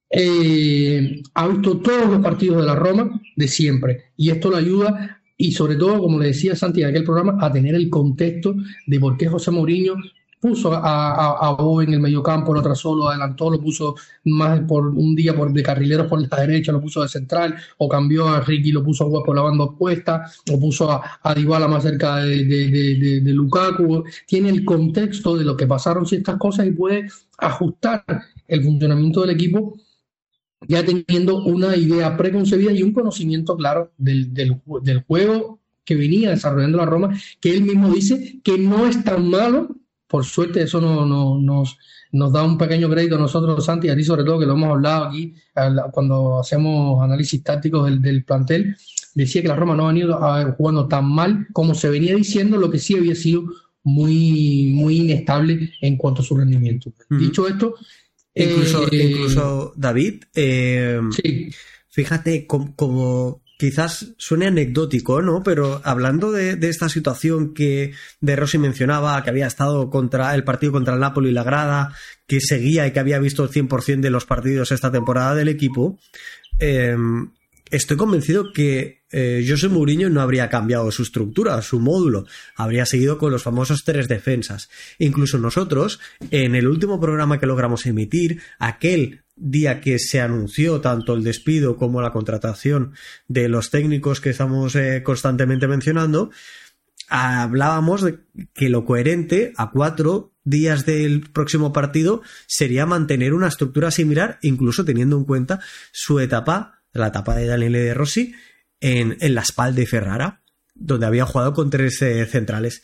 eh, 0.10 1.22
ha 1.36 1.48
visto 1.48 1.78
todos 1.80 2.10
los 2.10 2.22
partidos 2.22 2.58
de 2.58 2.66
la 2.66 2.76
Roma 2.76 3.22
de 3.36 3.48
siempre. 3.48 4.12
Y 4.18 4.32
esto 4.32 4.50
le 4.50 4.58
ayuda 4.58 5.22
y 5.38 5.52
sobre 5.54 5.76
todo, 5.76 6.02
como 6.02 6.20
le 6.20 6.28
decía 6.28 6.56
Santi 6.56 6.82
en 6.82 6.90
aquel 6.90 7.04
programa, 7.06 7.38
a 7.40 7.52
tener 7.52 7.76
el 7.76 7.90
contexto 7.90 8.56
de 8.86 9.00
por 9.00 9.18
qué 9.18 9.28
José 9.28 9.52
Mourinho 9.52 9.96
puso 10.40 10.74
a, 10.74 10.80
a, 10.80 11.50
a 11.50 11.84
en 11.84 11.94
el 11.94 12.00
mediocampo, 12.00 12.54
lo 12.54 12.62
trazó, 12.62 12.96
lo 12.96 13.10
adelantó, 13.10 13.50
lo 13.50 13.60
puso 13.60 13.96
más 14.26 14.62
por 14.62 14.88
un 14.88 15.16
día 15.16 15.36
por 15.36 15.52
de 15.52 15.64
carrilero 15.64 16.08
por 16.08 16.22
la 16.22 16.38
derecha, 16.42 16.72
lo 16.72 16.82
puso 16.82 17.02
de 17.02 17.10
central, 17.10 17.56
o 17.78 17.90
cambió 17.90 18.28
a 18.28 18.42
Ricky, 18.42 18.72
lo 18.72 18.84
puso 18.84 19.06
a 19.06 19.24
por 19.24 19.36
la 19.36 19.42
banda 19.42 19.66
opuesta, 19.66 20.30
o 20.52 20.60
puso 20.60 20.92
a, 20.92 21.20
a 21.22 21.68
más 21.68 21.84
cerca 21.84 22.18
de, 22.18 22.46
de, 22.46 22.70
de, 22.70 23.22
de, 23.22 23.34
Lukaku. 23.34 24.04
Tiene 24.26 24.50
el 24.50 24.64
contexto 24.64 25.36
de 25.36 25.44
lo 25.44 25.56
que 25.58 25.68
pasaron 25.68 26.06
ciertas 26.06 26.38
cosas 26.38 26.68
y 26.68 26.72
puede 26.72 27.08
ajustar 27.38 28.04
el 28.48 28.64
funcionamiento 28.64 29.22
del 29.22 29.32
equipo 29.32 29.76
ya 30.68 30.84
teniendo 30.84 31.44
una 31.44 31.76
idea 31.76 32.18
preconcebida 32.18 32.72
y 32.72 32.84
un 32.84 32.94
conocimiento 32.94 33.56
claro 33.56 33.92
del, 33.98 34.34
del, 34.34 34.62
del 34.84 35.04
juego 35.04 35.60
que 35.86 35.96
venía 35.96 36.30
desarrollando 36.30 36.78
la 36.78 36.86
Roma, 36.86 37.18
que 37.40 37.52
él 37.52 37.64
mismo 37.64 37.90
dice 37.90 38.40
que 38.44 38.58
no 38.60 38.86
es 38.86 39.04
tan 39.04 39.28
malo, 39.28 39.76
por 40.10 40.26
suerte 40.26 40.64
eso 40.64 40.82
no, 40.82 41.06
no, 41.06 41.40
nos, 41.40 41.78
nos 42.12 42.34
da 42.34 42.44
un 42.44 42.58
pequeño 42.58 42.90
crédito 42.90 43.16
a 43.16 43.20
nosotros, 43.20 43.64
Santi, 43.64 43.88
y 43.88 43.90
a 43.92 43.96
ti 43.96 44.04
sobre 44.04 44.24
todo, 44.24 44.40
que 44.40 44.46
lo 44.46 44.54
hemos 44.54 44.70
hablado 44.70 45.06
aquí 45.06 45.34
cuando 45.92 46.40
hacemos 46.40 47.02
análisis 47.02 47.44
tácticos 47.44 47.86
del, 47.86 48.02
del 48.02 48.24
plantel, 48.24 48.76
decía 49.14 49.42
que 49.42 49.48
la 49.48 49.56
Roma 49.56 49.76
no 49.76 49.86
ha 49.86 49.94
venido 49.94 50.20
jugando 50.58 50.88
tan 50.88 51.06
mal 51.06 51.48
como 51.54 51.76
se 51.76 51.90
venía 51.90 52.16
diciendo, 52.16 52.58
lo 52.58 52.72
que 52.72 52.80
sí 52.80 52.96
había 52.96 53.16
sido 53.16 53.44
muy, 53.84 54.72
muy 54.74 54.98
inestable 54.98 55.72
en 55.82 55.96
cuanto 55.96 56.22
a 56.22 56.26
su 56.26 56.36
rendimiento. 56.36 56.92
Dicho 57.10 57.48
esto, 57.48 57.76
Incluso, 58.36 58.92
eh, 58.92 59.04
incluso 59.12 59.74
David, 59.76 60.24
eh, 60.36 61.00
fíjate 61.90 62.46
como, 62.48 63.42
quizás 63.60 64.14
suene 64.16 64.48
anecdótico, 64.48 65.22
¿no? 65.22 65.44
Pero 65.44 65.82
hablando 65.84 66.32
de, 66.32 66.58
esta 66.62 66.88
situación 66.88 67.54
que 67.54 67.92
de 68.22 68.36
Rossi 68.38 68.58
mencionaba, 68.58 69.22
que 69.22 69.32
había 69.32 69.48
estado 69.48 69.90
contra 69.90 70.34
el 70.34 70.46
partido 70.46 70.72
contra 70.72 70.94
el 70.94 71.02
Napoli 71.02 71.32
y 71.32 71.34
la 71.34 71.44
grada, 71.44 71.94
que 72.26 72.40
seguía 72.40 72.88
y 72.88 72.94
que 72.94 73.02
había 73.02 73.20
visto 73.20 73.44
el 73.44 73.50
100% 73.50 74.00
de 74.00 74.10
los 74.12 74.26
partidos 74.26 74.72
esta 74.72 74.94
temporada 74.94 75.36
del 75.36 75.50
equipo, 75.50 76.00
eh, 76.58 76.96
estoy 77.70 77.98
convencido 77.98 78.54
que 78.54 79.04
eh, 79.12 79.46
José 79.46 79.68
Mourinho 79.68 80.10
no 80.10 80.22
habría 80.22 80.48
cambiado 80.48 80.90
su 80.90 81.04
estructura, 81.04 81.62
su 81.62 81.82
módulo, 81.82 82.26
habría 82.56 82.86
seguido 82.86 83.18
con 83.18 83.30
los 83.30 83.44
famosos 83.44 83.84
tres 83.84 84.08
defensas. 84.08 84.70
Incluso 85.00 85.38
nosotros, 85.38 86.00
en 86.32 86.56
el 86.56 86.66
último 86.66 86.98
programa 87.02 87.42
que 87.42 87.46
logramos 87.46 87.86
emitir, 87.86 88.42
aquel 88.58 89.26
día 89.40 89.82
que 89.82 90.00
se 90.00 90.22
anunció 90.22 90.82
tanto 90.82 91.14
el 91.14 91.24
despido 91.24 91.78
como 91.78 92.02
la 92.02 92.12
contratación 92.12 92.94
de 93.28 93.50
los 93.50 93.70
técnicos 93.70 94.22
que 94.22 94.32
estamos 94.32 94.76
eh, 94.76 95.02
constantemente 95.04 95.68
mencionando, 95.68 96.32
hablábamos 97.08 98.02
de 98.02 98.20
que 98.54 98.70
lo 98.70 98.86
coherente 98.86 99.54
a 99.58 99.72
cuatro 99.72 100.34
días 100.44 100.86
del 100.86 101.22
próximo 101.32 101.74
partido 101.74 102.22
sería 102.48 102.86
mantener 102.86 103.34
una 103.34 103.48
estructura 103.48 103.92
similar, 103.92 104.40
incluso 104.42 104.86
teniendo 104.86 105.18
en 105.18 105.26
cuenta 105.26 105.60
su 105.92 106.20
etapa 106.20 106.80
la 106.92 107.08
etapa 107.08 107.36
de 107.36 107.46
Daniel 107.46 107.74
de 107.74 107.94
Rossi, 107.94 108.34
en, 108.80 109.18
en 109.20 109.36
la 109.36 109.42
espalda 109.42 109.80
de 109.80 109.86
Ferrara, 109.86 110.42
donde 110.74 111.06
había 111.06 111.26
jugado 111.26 111.54
con 111.54 111.70
tres 111.70 112.02
eh, 112.02 112.26
centrales. 112.26 112.82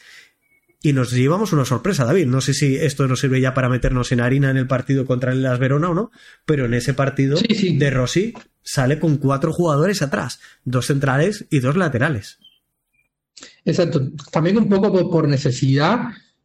Y 0.86 0.94
nos 0.94 1.12
llevamos 1.12 1.52
una 1.52 1.66
sorpresa, 1.66 2.06
David. 2.06 2.28
No 2.28 2.42
sé 2.42 2.54
si 2.54 2.76
esto 2.76 3.08
nos 3.08 3.20
sirve 3.20 3.42
ya 3.42 3.56
para 3.56 3.70
meternos 3.70 4.12
en 4.12 4.22
harina 4.22 4.52
en 4.52 4.58
el 4.58 4.68
partido 4.68 5.08
contra 5.08 5.32
el 5.32 5.42
Las 5.42 5.58
Verona 5.58 5.90
o 5.90 5.96
no, 5.96 6.12
pero 6.46 6.66
en 6.66 6.76
ese 6.76 6.94
partido 6.94 7.40
de 7.40 7.90
Rossi 7.90 8.36
sale 8.62 9.00
con 9.00 9.18
cuatro 9.18 9.52
jugadores 9.52 10.04
atrás, 10.04 10.40
dos 10.64 10.86
centrales 10.86 11.48
y 11.50 11.58
dos 11.58 11.76
laterales. 11.76 12.38
Exacto. 13.66 14.12
También 14.32 14.60
un 14.60 14.70
poco 14.70 14.92
por, 14.92 15.10
por 15.10 15.28
necesidad 15.28 16.02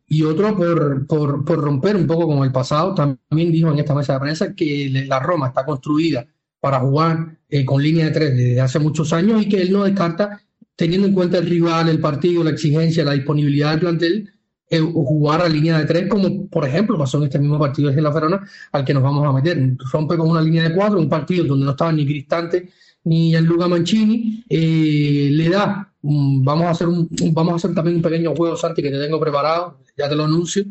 y 0.09 0.23
otro 0.23 0.57
por, 0.57 1.07
por, 1.07 1.45
por, 1.45 1.61
romper 1.61 1.97
un 1.97 2.07
poco 2.07 2.27
con 2.27 2.43
el 2.43 2.51
pasado. 2.51 2.95
También 2.95 3.53
dijo 3.53 3.71
en 3.71 3.79
esta 3.79 3.95
mesa 3.95 4.15
de 4.15 4.21
prensa 4.21 4.55
que 4.55 5.05
la 5.07 5.21
Roma 5.21 5.49
está 5.49 5.67
construida 5.67 6.27
para 6.61 6.81
jugar 6.81 7.37
eh, 7.47 7.67
con 7.67 7.83
línea 7.83 8.07
de 8.07 8.13
tres 8.13 8.31
desde 8.35 8.61
hace 8.63 8.79
muchos 8.79 9.13
años 9.13 9.43
y 9.43 9.51
que 9.51 9.61
él 9.61 9.71
no 9.71 9.85
descarta, 9.85 10.41
teniendo 10.81 11.09
en 11.09 11.13
cuenta 11.13 11.37
el 11.37 11.47
rival, 11.47 11.91
el 11.91 12.01
partido, 12.01 12.43
la 12.43 12.53
exigencia, 12.53 13.05
la 13.05 13.13
disponibilidad 13.13 13.73
del 13.73 13.81
plantel, 13.81 14.33
eh, 14.71 14.81
jugar 14.81 15.43
a 15.43 15.49
línea 15.49 15.77
de 15.79 15.85
tres, 15.85 16.09
como 16.09 16.49
por 16.49 16.67
ejemplo 16.67 16.97
pasó 16.97 17.19
en 17.19 17.25
este 17.25 17.39
mismo 17.39 17.59
partido 17.59 17.91
de 17.91 18.01
la 18.01 18.11
Ferona, 18.11 18.49
al 18.73 18.83
que 18.83 18.95
nos 18.95 19.03
vamos 19.03 19.27
a 19.27 19.31
meter. 19.31 19.77
Rompe 19.93 20.17
con 20.17 20.31
una 20.31 20.41
línea 20.41 20.67
de 20.67 20.75
cuatro, 20.75 20.99
un 20.99 21.11
partido 21.11 21.45
donde 21.45 21.67
no 21.67 21.73
estaba 21.73 21.93
ni 21.93 22.07
Cristante 22.07 22.71
ni 23.05 23.39
Luga 23.41 23.69
Mancini, 23.69 24.43
eh, 24.49 25.29
le 25.31 25.51
da, 25.51 25.93
vamos 26.01 26.65
a 26.65 26.71
hacer 26.71 26.89
un, 26.89 27.09
vamos 27.33 27.53
a 27.53 27.57
hacer 27.57 27.75
también 27.75 27.97
un 27.97 28.03
pequeño 28.03 28.35
juego, 28.35 28.57
Santi, 28.57 28.83
que 28.83 28.91
te 28.91 28.99
tengo 28.99 29.21
preparado, 29.21 29.81
ya 29.99 30.09
te 30.09 30.17
lo 30.17 30.25
anuncio, 30.25 30.65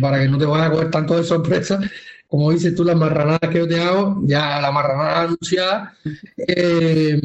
para 0.00 0.20
que 0.20 0.28
no 0.28 0.38
te 0.38 0.44
vayas 0.44 0.68
a 0.68 0.70
coger 0.72 0.90
tanto 0.90 1.16
de 1.16 1.22
sorpresa 1.22 1.78
como 2.26 2.50
dices 2.50 2.74
tú, 2.74 2.82
las 2.82 2.96
marranadas 2.96 3.48
que 3.48 3.58
yo 3.58 3.68
te 3.68 3.80
hago, 3.80 4.20
ya 4.24 4.60
la 4.60 4.72
marranada 4.72 5.22
anunciada, 5.22 5.96
eh, 6.36 7.20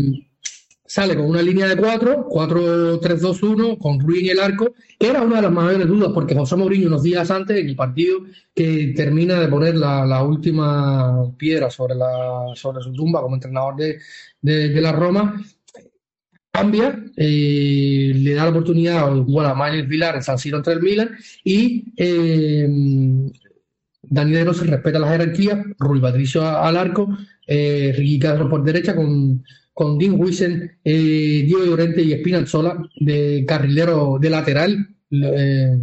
sale 0.90 1.16
con 1.16 1.28
una 1.28 1.44
línea 1.44 1.68
de 1.68 1.78
4, 1.78 2.28
4-3-2-1, 2.28 3.78
con 3.78 4.00
Ruiz 4.00 4.24
en 4.24 4.32
el 4.32 4.40
arco, 4.40 4.74
que 4.98 5.08
era 5.08 5.22
una 5.22 5.36
de 5.36 5.44
las 5.44 5.52
mayores 5.52 5.88
dudas, 5.88 6.10
porque 6.16 6.34
José 6.34 6.56
Mourinho 6.56 6.88
unos 6.88 7.04
días 7.04 7.30
antes, 7.30 7.60
en 7.60 7.70
el 7.70 7.76
partido 7.76 8.22
que 8.56 8.92
termina 8.96 9.40
de 9.40 9.48
poner 9.48 9.76
la, 9.76 10.24
última 10.24 11.32
piedra 11.38 11.70
sobre, 11.70 11.94
la, 11.94 12.54
sobre 12.56 12.82
su 12.82 12.92
tumba 12.92 13.22
como 13.22 13.36
entrenador 13.36 13.76
de, 13.76 14.00
de, 14.42 14.82
la 14.82 14.92
Roma, 14.92 15.40
cambia, 16.52 17.06
eh, 17.16 18.12
le 18.16 18.34
da 18.34 18.46
la 18.46 18.50
oportunidad 18.50 19.08
a 19.08 19.54
Manuel 19.54 19.86
Vilar 19.86 20.16
en 20.16 20.24
San 20.24 20.40
Siro 20.40 20.58
entre 20.58 20.74
el 20.74 20.82
Milan 20.82 21.16
y 21.44 21.94
eh, 21.98 22.68
Daniel 24.02 24.48
Rossi 24.48 24.66
respeta 24.66 24.98
la 24.98 25.10
jerarquía, 25.10 25.64
Rui 25.78 26.02
Patricio 26.02 26.44
al 26.44 26.78
arco, 26.78 27.16
eh, 27.46 27.94
Ricky 27.96 28.18
Castro 28.18 28.50
por 28.50 28.64
derecha 28.64 28.96
con, 28.96 29.44
con 29.80 29.98
Dean 29.98 30.20
Wiesen, 30.20 30.78
eh, 30.84 31.44
Diego 31.46 31.64
Llorente 31.64 32.02
y 32.02 32.12
Espinazzola 32.12 32.84
de 33.00 33.46
carrilero 33.48 34.18
de 34.20 34.30
lateral, 34.30 34.90
eh, 35.10 35.80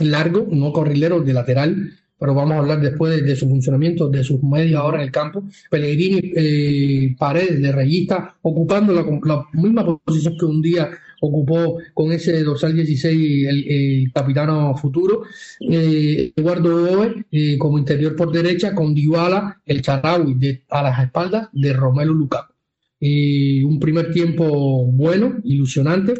largo, 0.00 0.46
no 0.50 0.74
carrilero 0.74 1.22
de 1.22 1.32
lateral, 1.32 1.90
pero 2.18 2.34
vamos 2.34 2.56
a 2.56 2.58
hablar 2.58 2.82
después 2.82 3.24
de, 3.24 3.34
su 3.34 3.48
funcionamiento, 3.48 4.10
de 4.10 4.22
sus 4.22 4.42
medias 4.42 4.78
ahora 4.82 4.98
en 4.98 5.04
el 5.04 5.10
campo. 5.10 5.42
Pellegrini, 5.70 6.32
eh, 6.36 7.16
Paredes 7.18 7.62
de 7.62 7.72
rayista, 7.72 8.36
ocupando 8.42 8.92
la, 8.92 9.46
misma 9.54 9.98
posición 10.04 10.36
que 10.38 10.44
un 10.44 10.60
día 10.60 10.90
ocupó 11.22 11.78
con 11.94 12.12
ese 12.12 12.42
dorsal 12.42 12.74
16 12.74 13.48
el, 13.48 14.12
capitano 14.12 14.76
futuro. 14.76 15.22
Eh, 15.60 16.30
Eduardo 16.36 17.00
Oe 17.00 17.24
eh, 17.32 17.56
como 17.56 17.78
interior 17.78 18.14
por 18.14 18.30
derecha, 18.30 18.74
con 18.74 18.94
Dybala, 18.94 19.62
el 19.64 19.80
Charaui 19.80 20.34
de, 20.34 20.62
a 20.68 20.82
las 20.82 21.02
espaldas 21.02 21.48
de 21.52 21.72
Romelu 21.72 22.12
Lukaku. 22.12 22.57
Un 23.00 23.78
primer 23.80 24.12
tiempo 24.12 24.84
bueno, 24.86 25.36
ilusionante 25.44 26.14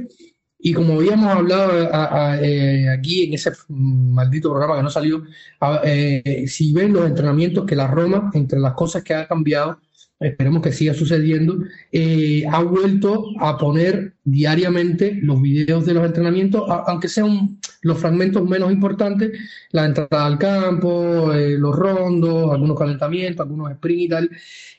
Y 0.61 0.73
como 0.75 0.95
habíamos 0.95 1.29
hablado 1.29 1.73
eh, 2.43 2.89
aquí 2.91 3.25
en 3.25 3.35
ese 3.35 3.53
maldito 3.69 4.51
programa 4.51 4.77
que 4.77 4.83
no 4.83 4.91
salió, 4.91 5.23
eh, 5.85 6.45
si 6.49 6.73
ven 6.73 6.93
los 6.93 7.07
entrenamientos 7.07 7.65
que 7.65 7.77
la 7.77 7.87
Roma, 7.87 8.31
entre 8.35 8.59
las 8.59 8.75
cosas 8.75 9.05
que 9.05 9.15
ha 9.15 9.29
cambiado, 9.29 9.81
esperemos 10.21 10.63
que 10.63 10.73
siga 10.73 10.95
sucediendo, 10.95 11.59
eh, 11.93 12.45
ha 12.51 12.61
vuelto 12.63 13.27
a 13.39 13.57
poner 13.57 14.15
diariamente 14.25 15.19
los 15.23 15.41
videos 15.41 15.87
de 15.87 15.95
los 15.95 16.05
entrenamientos, 16.05 16.65
aunque 16.87 17.09
sean 17.09 17.61
los 17.83 17.99
fragmentos 17.99 18.43
menos 18.49 18.73
importantes, 18.73 19.39
la 19.71 19.85
entrada 19.87 20.27
al 20.27 20.39
campo, 20.39 21.33
los 21.35 21.77
rondos, 21.77 22.53
algunos 22.53 22.77
calentamientos, 22.79 23.45
algunos 23.45 23.73
sprints 23.75 24.05
y 24.05 24.09
tal. 24.09 24.31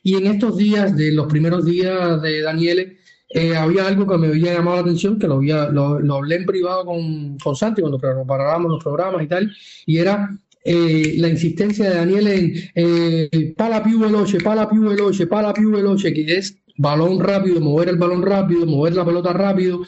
Y 0.03 0.15
en 0.15 0.27
estos 0.27 0.57
días, 0.57 0.95
de 0.95 1.11
los 1.11 1.27
primeros 1.27 1.65
días 1.65 2.21
de 2.21 2.41
Daniele, 2.41 2.97
eh, 3.29 3.55
había 3.55 3.87
algo 3.87 4.07
que 4.07 4.17
me 4.17 4.27
había 4.27 4.53
llamado 4.53 4.77
la 4.77 4.81
atención, 4.81 5.19
que 5.19 5.27
lo, 5.27 5.35
había, 5.35 5.69
lo, 5.69 6.15
hablé 6.15 6.35
en 6.35 6.45
privado 6.45 6.85
con, 6.85 7.37
con 7.37 7.55
Santi 7.55 7.81
cuando 7.81 7.99
preparábamos 7.99 8.71
los 8.71 8.83
programas 8.83 9.23
y 9.23 9.27
tal, 9.27 9.51
y 9.85 9.97
era 9.97 10.35
eh, 10.63 11.15
la 11.17 11.29
insistencia 11.29 11.89
de 11.89 11.95
Daniel 11.95 12.27
en 12.27 12.53
eh, 12.73 13.53
pala 13.55 13.83
più 13.83 13.99
veloce, 13.99 14.39
pala 14.39 14.67
più 14.67 14.89
veloce, 14.89 15.27
pala 15.27 15.53
più 15.53 15.71
veloce, 15.71 16.11
que 16.11 16.37
es 16.37 16.57
balón 16.77 17.19
rápido, 17.19 17.61
mover 17.61 17.89
el 17.89 17.97
balón 17.97 18.23
rápido, 18.23 18.65
mover 18.65 18.95
la 18.95 19.05
pelota 19.05 19.31
rápido, 19.31 19.81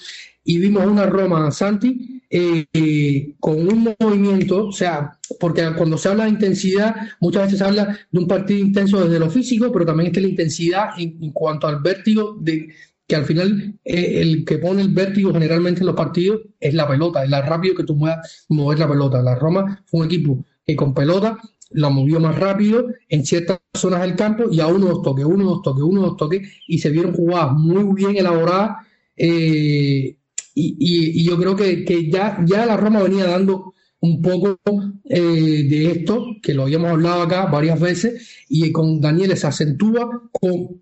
y 0.44 0.60
vimos 0.60 0.86
una 0.86 1.08
Roma 1.08 1.50
Santi 1.52 2.21
eh, 2.34 3.36
con 3.40 3.68
un 3.68 3.96
movimiento, 4.00 4.68
o 4.68 4.72
sea, 4.72 5.20
porque 5.40 5.64
cuando 5.78 5.98
se 5.98 6.10
habla 6.10 6.24
de 6.24 6.32
intensidad, 6.32 6.96
muchas 7.20 7.44
veces 7.44 7.60
se 7.60 7.66
habla 7.66 8.00
de 8.10 8.20
un 8.20 8.28
partido 8.28 8.60
intenso 8.60 9.04
desde 9.04 9.20
lo 9.20 9.30
físico, 9.30 9.72
pero 9.72 9.86
también 9.86 10.08
está 10.08 10.22
la 10.22 10.28
intensidad 10.28 10.90
en 10.98 11.32
cuanto 11.32 11.68
al 11.68 11.82
vértigo 11.82 12.38
de, 12.40 12.70
que 13.12 13.18
al 13.18 13.26
final 13.26 13.78
eh, 13.84 14.22
el 14.22 14.46
que 14.46 14.58
pone 14.58 14.82
el 14.82 14.94
vértigo 14.94 15.34
generalmente 15.34 15.82
en 15.82 15.88
los 15.88 15.98
partidos 15.98 16.44
es 16.62 16.74
la 16.74 16.88
pelota, 16.88 17.26
es 17.26 17.30
la 17.30 17.42
rápido 17.42 17.76
que 17.76 17.84
tú 17.84 18.00
puedas 18.00 18.46
mover 18.48 18.80
la 18.80 18.88
pelota. 18.88 19.22
La 19.22 19.36
Roma 19.36 19.84
fue 19.86 20.00
un 20.00 20.06
equipo 20.06 20.46
que 20.66 20.78
con 20.78 20.94
pelota 20.94 21.38
la 21.72 21.90
movió 21.90 22.22
más 22.22 22.40
rápido 22.40 22.88
en 23.10 23.26
ciertas 23.26 23.60
zonas 23.74 24.00
del 24.02 24.16
campo 24.16 24.46
y 24.50 24.62
a 24.62 24.68
uno 24.68 24.88
dos 24.88 25.02
toques, 25.02 25.26
uno 25.26 25.44
dos 25.44 25.62
toques, 25.62 25.84
uno 25.84 26.04
dos 26.04 26.16
toques 26.16 26.48
y 26.68 26.78
se 26.80 26.90
vieron 26.90 27.14
jugadas 27.14 27.52
muy 27.52 27.94
bien 27.94 28.16
elaboradas 28.16 28.88
eh, 29.18 30.16
y, 30.54 31.24
yo 31.24 31.38
creo 31.38 31.56
que, 31.56 31.86
que, 31.86 32.10
ya, 32.10 32.44
ya 32.46 32.66
la 32.66 32.78
Roma 32.78 33.04
venía 33.04 33.26
dando 33.26 33.74
un 34.02 34.20
poco 34.22 34.60
eh, 35.06 35.22
de 35.22 35.92
esto, 35.92 36.26
que 36.42 36.56
lo 36.56 36.64
habíamos 36.64 36.90
hablado 36.90 37.22
acá 37.22 37.46
varias 37.46 37.80
veces, 37.80 38.44
y 38.50 38.72
con 38.72 39.00
Daniel 39.00 39.38
se 39.38 39.48
acentúa 39.48 40.10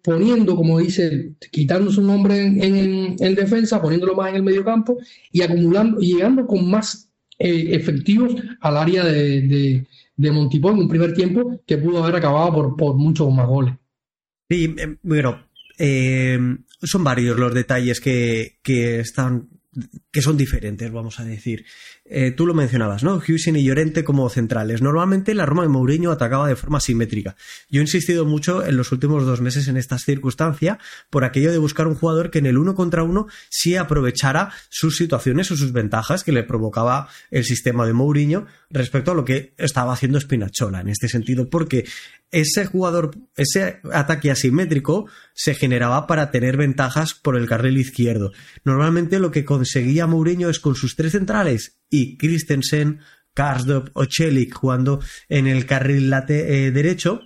poniendo, 0.01 0.55
como 0.55 0.79
dice, 0.79 1.33
quitando 1.51 1.91
su 1.91 2.01
nombre 2.01 2.39
en, 2.39 3.17
en, 3.19 3.35
defensa, 3.35 3.81
poniéndolo 3.81 4.15
más 4.15 4.29
en 4.29 4.37
el 4.37 4.43
medio 4.43 4.63
campo 4.63 4.97
y 5.31 5.41
acumulando 5.41 6.01
y 6.01 6.13
llegando 6.13 6.47
con 6.47 6.69
más 6.69 7.09
eh, 7.37 7.67
efectivos 7.71 8.35
al 8.61 8.77
área 8.77 9.03
de, 9.03 9.41
de, 9.41 9.87
de 10.15 10.31
Montipó 10.31 10.71
en 10.71 10.79
un 10.79 10.87
primer 10.87 11.13
tiempo 11.13 11.61
que 11.67 11.77
pudo 11.77 12.01
haber 12.01 12.15
acabado 12.15 12.53
por, 12.53 12.75
por 12.77 12.95
muchos 12.95 13.33
más 13.33 13.47
goles. 13.47 13.75
Sí, 14.49 14.73
eh, 14.77 14.95
bueno, 15.03 15.45
son 16.81 17.03
varios 17.03 17.37
los 17.37 17.53
detalles 17.53 17.99
que, 17.99 18.59
que 18.63 19.01
están 19.01 19.58
que 20.11 20.21
son 20.21 20.37
diferentes, 20.37 20.91
vamos 20.91 21.19
a 21.19 21.25
decir. 21.25 21.65
Eh, 22.11 22.31
tú 22.31 22.47
lo 22.47 22.55
mencionabas, 22.55 23.03
¿no? 23.03 23.17
Hussein 23.17 23.55
y 23.55 23.63
Llorente 23.63 24.03
como 24.03 24.27
centrales. 24.29 24.81
Normalmente 24.81 25.35
la 25.35 25.45
Roma 25.45 25.61
de 25.61 25.69
Mourinho 25.69 26.11
atacaba 26.11 26.47
de 26.47 26.55
forma 26.55 26.79
simétrica. 26.79 27.35
Yo 27.69 27.81
he 27.81 27.83
insistido 27.83 28.25
mucho 28.25 28.65
en 28.65 28.77
los 28.77 28.91
últimos 28.91 29.27
dos 29.27 29.41
meses 29.41 29.67
en 29.67 29.77
esta 29.77 29.99
circunstancia 29.99 30.79
por 31.11 31.23
aquello 31.23 31.51
de 31.51 31.59
buscar 31.59 31.87
un 31.87 31.93
jugador 31.93 32.31
que 32.31 32.39
en 32.39 32.47
el 32.47 32.57
uno 32.57 32.73
contra 32.73 33.03
uno 33.03 33.27
sí 33.49 33.75
aprovechara 33.75 34.51
sus 34.69 34.97
situaciones 34.97 35.51
o 35.51 35.55
sus 35.55 35.71
ventajas 35.71 36.23
que 36.23 36.31
le 36.31 36.43
provocaba 36.43 37.09
el 37.29 37.43
sistema 37.45 37.85
de 37.85 37.93
Mourinho 37.93 38.47
respecto 38.71 39.11
a 39.11 39.15
lo 39.15 39.23
que 39.23 39.53
estaba 39.57 39.93
haciendo 39.93 40.19
Spinazzola 40.19 40.81
en 40.81 40.89
este 40.89 41.09
sentido, 41.09 41.47
porque 41.49 41.85
ese 42.31 42.65
jugador, 42.65 43.15
ese 43.35 43.81
ataque 43.91 44.29
asimétrico 44.29 45.07
se 45.33 45.55
generaba 45.55 46.05
para 46.05 46.31
tener 46.31 46.57
ventajas 46.57 47.13
por 47.13 47.35
el 47.35 47.47
carril 47.47 47.77
izquierdo. 47.77 48.31
Normalmente 48.63 49.19
lo 49.19 49.31
que 49.31 49.45
conseguía 49.45 50.07
Mourinho 50.07 50.49
es 50.49 50.59
con 50.59 50.75
sus 50.75 50.95
tres 50.95 51.13
centrales 51.13 51.79
y 51.89 51.98
Christensen, 52.17 52.99
Karsdorp 53.33 53.89
o 53.93 54.05
Chelik 54.05 54.53
jugando 54.53 54.99
en 55.29 55.47
el 55.47 55.65
carril 55.65 56.09
late, 56.09 56.67
eh, 56.67 56.71
derecho, 56.71 57.21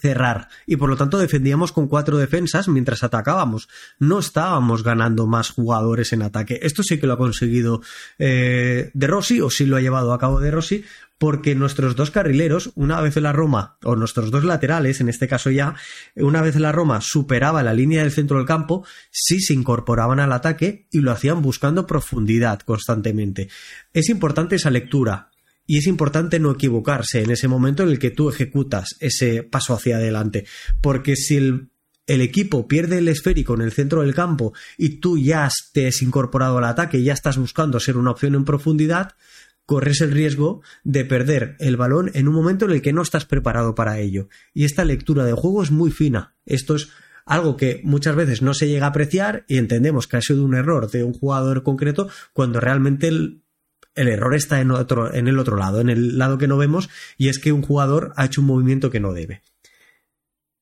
cerrar 0.00 0.48
y 0.66 0.76
por 0.76 0.88
lo 0.88 0.96
tanto 0.96 1.18
defendíamos 1.18 1.72
con 1.72 1.88
cuatro 1.88 2.18
defensas 2.18 2.68
mientras 2.68 3.02
atacábamos. 3.02 3.68
No 3.98 4.18
estábamos 4.18 4.82
ganando 4.82 5.26
más 5.26 5.50
jugadores 5.50 6.12
en 6.12 6.22
ataque. 6.22 6.60
Esto 6.62 6.82
sí 6.82 6.98
que 6.98 7.06
lo 7.06 7.14
ha 7.14 7.18
conseguido 7.18 7.80
eh, 8.18 8.90
De 8.94 9.06
Rossi 9.06 9.40
o 9.40 9.50
sí 9.50 9.66
lo 9.66 9.76
ha 9.76 9.80
llevado 9.80 10.12
a 10.12 10.18
cabo 10.18 10.40
De 10.40 10.50
Rossi 10.50 10.84
porque 11.18 11.54
nuestros 11.54 11.96
dos 11.96 12.10
carrileros, 12.10 12.72
una 12.74 13.00
vez 13.00 13.16
la 13.16 13.32
Roma, 13.32 13.78
o 13.82 13.96
nuestros 13.96 14.30
dos 14.30 14.44
laterales, 14.44 15.00
en 15.00 15.08
este 15.08 15.28
caso 15.28 15.50
ya, 15.50 15.74
una 16.14 16.42
vez 16.42 16.56
la 16.56 16.72
Roma 16.72 17.00
superaba 17.00 17.62
la 17.62 17.72
línea 17.72 18.02
del 18.02 18.12
centro 18.12 18.36
del 18.36 18.46
campo, 18.46 18.84
sí 19.10 19.40
se 19.40 19.54
incorporaban 19.54 20.20
al 20.20 20.32
ataque 20.32 20.86
y 20.90 21.00
lo 21.00 21.12
hacían 21.12 21.40
buscando 21.40 21.86
profundidad 21.86 22.60
constantemente. 22.60 23.48
Es 23.92 24.08
importante 24.10 24.56
esa 24.56 24.70
lectura, 24.70 25.30
y 25.66 25.78
es 25.78 25.86
importante 25.86 26.38
no 26.38 26.52
equivocarse 26.52 27.22
en 27.22 27.30
ese 27.30 27.48
momento 27.48 27.82
en 27.82 27.88
el 27.88 27.98
que 27.98 28.10
tú 28.10 28.28
ejecutas 28.28 28.96
ese 29.00 29.42
paso 29.42 29.74
hacia 29.74 29.96
adelante, 29.96 30.46
porque 30.80 31.16
si 31.16 31.36
el, 31.36 31.70
el, 32.06 32.20
equipo 32.20 32.68
pierde 32.68 32.98
el 32.98 33.08
esférico 33.08 33.54
en 33.54 33.62
el 33.62 33.72
centro 33.72 34.02
del 34.02 34.14
campo 34.14 34.52
y 34.78 35.00
tú 35.00 35.18
ya 35.18 35.48
te 35.72 35.88
has 35.88 36.02
incorporado 36.02 36.58
al 36.58 36.64
ataque 36.64 36.98
y 36.98 37.04
ya 37.04 37.14
estás 37.14 37.36
buscando 37.36 37.80
ser 37.80 37.96
una 37.96 38.12
opción 38.12 38.36
en 38.36 38.44
profundidad, 38.44 39.16
corres 39.66 40.00
el 40.00 40.12
riesgo 40.12 40.62
de 40.84 41.04
perder 41.04 41.56
el 41.58 41.76
balón 41.76 42.10
en 42.14 42.28
un 42.28 42.34
momento 42.34 42.64
en 42.64 42.70
el 42.70 42.82
que 42.82 42.92
no 42.92 43.02
estás 43.02 43.26
preparado 43.26 43.74
para 43.74 43.98
ello. 43.98 44.28
Y 44.54 44.64
esta 44.64 44.84
lectura 44.84 45.24
de 45.24 45.32
juego 45.32 45.62
es 45.62 45.70
muy 45.70 45.90
fina. 45.90 46.36
Esto 46.46 46.76
es 46.76 46.88
algo 47.26 47.56
que 47.56 47.80
muchas 47.84 48.14
veces 48.14 48.40
no 48.40 48.54
se 48.54 48.68
llega 48.68 48.86
a 48.86 48.90
apreciar 48.90 49.44
y 49.48 49.58
entendemos 49.58 50.06
que 50.06 50.16
ha 50.16 50.22
sido 50.22 50.44
un 50.44 50.54
error 50.54 50.90
de 50.90 51.02
un 51.02 51.12
jugador 51.12 51.64
concreto 51.64 52.08
cuando 52.32 52.60
realmente 52.60 53.08
el, 53.08 53.42
error 53.96 54.34
está 54.34 54.60
en, 54.60 54.70
otro, 54.70 55.12
en 55.12 55.26
el 55.26 55.38
otro 55.38 55.56
lado, 55.56 55.80
en 55.80 55.90
el 55.90 56.16
lado 56.16 56.38
que 56.38 56.46
no 56.46 56.56
vemos, 56.56 56.88
y 57.18 57.28
es 57.28 57.40
que 57.40 57.52
un 57.52 57.62
jugador 57.62 58.12
ha 58.16 58.26
hecho 58.26 58.40
un 58.40 58.46
movimiento 58.46 58.90
que 58.90 59.00
no 59.00 59.12
debe. 59.12 59.42